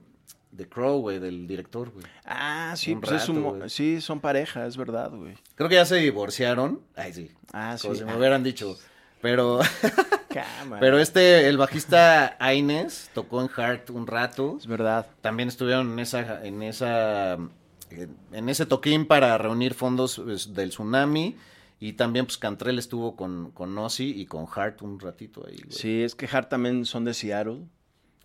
de 0.49 0.69
Crow, 0.69 1.01
güey, 1.01 1.19
del 1.19 1.47
director, 1.47 1.91
güey. 1.91 2.05
Ah, 2.23 2.75
sí, 2.77 2.95
pues 2.95 3.11
es 3.11 3.27
un 3.27 3.69
sí, 3.69 3.99
son 3.99 4.21
pareja, 4.21 4.65
es 4.65 4.77
verdad, 4.77 5.11
güey. 5.11 5.35
Creo 5.55 5.67
que 5.67 5.75
ya 5.75 5.83
se 5.83 5.97
divorciaron. 5.97 6.79
Ay, 6.95 7.11
sí. 7.11 7.31
Ah, 7.51 7.75
sí. 7.77 7.89
Como 7.89 7.95
si 7.95 8.05
me 8.05 8.15
hubieran 8.15 8.41
dicho. 8.41 8.79
Pero, 9.21 9.59
cámara. 10.29 10.79
pero 10.79 10.97
este, 10.97 11.49
el 11.49 11.57
bajista 11.57 12.37
Aines 12.39 13.09
tocó 13.13 13.41
en 13.41 13.49
Heart 13.49 13.89
un 13.89 14.07
rato. 14.07 14.55
Es 14.57 14.67
verdad. 14.67 15.07
También 15.19 15.49
estuvieron 15.49 15.91
en 15.91 15.99
esa, 15.99 16.41
en 16.45 16.63
esa, 16.63 17.33
en, 17.33 18.15
en 18.31 18.47
ese 18.47 18.65
toquín 18.65 19.07
para 19.07 19.37
reunir 19.37 19.73
fondos 19.73 20.21
pues, 20.23 20.53
del 20.53 20.69
tsunami. 20.69 21.35
Y 21.81 21.93
también, 21.93 22.25
pues, 22.25 22.37
Cantrell 22.37 22.77
estuvo 22.79 23.15
con, 23.17 23.51
con 23.51 23.77
Ozzy 23.77 24.11
y 24.21 24.25
con 24.27 24.45
Hart 24.55 24.81
un 24.83 24.99
ratito 24.99 25.43
ahí, 25.45 25.57
güey. 25.57 25.71
Sí, 25.71 26.03
es 26.03 26.15
que 26.15 26.27
Hart 26.31 26.47
también 26.47 26.85
son 26.85 27.03
de 27.03 27.13
Seattle. 27.13 27.63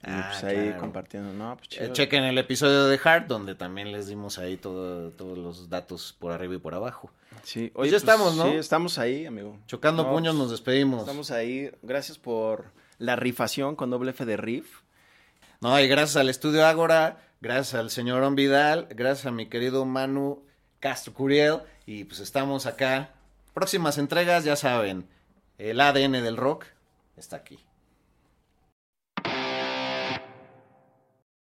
Y 0.02 0.08
Ah, 0.10 0.28
pues 0.30 0.44
ahí 0.44 0.66
claro. 0.66 0.80
compartiendo. 0.80 1.32
No, 1.32 1.56
pues 1.56 1.68
Eh, 1.72 1.84
chido. 1.84 1.92
chequen 1.94 2.22
el 2.24 2.36
episodio 2.38 2.84
de 2.84 3.00
Hart, 3.02 3.26
donde 3.28 3.54
también 3.54 3.90
les 3.92 4.06
dimos 4.08 4.38
ahí 4.38 4.56
todo- 4.58 5.10
todos 5.12 5.38
los 5.38 5.68
datos 5.70 6.14
por 6.20 6.30
arriba 6.32 6.54
y 6.54 6.58
por 6.58 6.74
abajo. 6.74 7.10
Sí, 7.42 7.70
Pues 7.74 7.90
ya 7.90 7.96
estamos, 7.96 8.36
¿no? 8.36 8.44
Sí, 8.44 8.56
estamos 8.56 8.98
ahí, 8.98 9.24
amigo. 9.26 9.58
Chocando 9.66 10.02
No, 10.04 10.10
puños 10.12 10.34
pues, 10.34 10.42
nos 10.42 10.50
despedimos. 10.50 11.00
Estamos 11.00 11.30
ahí. 11.30 11.70
Gracias 11.82 12.18
por 12.18 12.66
la 12.98 13.16
rifación 13.16 13.74
con 13.74 13.88
doble 13.90 14.10
F 14.10 14.24
de 14.26 14.36
riff. 14.36 14.82
No, 15.62 15.80
y 15.80 15.88
gracias 15.88 16.16
al 16.16 16.28
estudio 16.28 16.66
Ágora, 16.66 17.18
gracias 17.40 17.74
al 17.74 17.88
señor 17.90 18.22
On 18.22 18.34
Vidal, 18.36 18.88
gracias 18.90 19.24
a 19.26 19.30
mi 19.30 19.46
querido 19.46 19.86
Manu 19.86 20.44
Castro 20.78 21.14
Curiel. 21.14 21.60
Y 21.86 22.04
pues 22.04 22.20
estamos 22.20 22.66
acá. 22.66 23.12
Próximas 23.56 23.96
entregas, 23.96 24.44
ya 24.44 24.54
saben, 24.54 25.08
el 25.56 25.80
ADN 25.80 26.12
del 26.12 26.36
rock 26.36 26.66
está 27.16 27.36
aquí. 27.36 27.58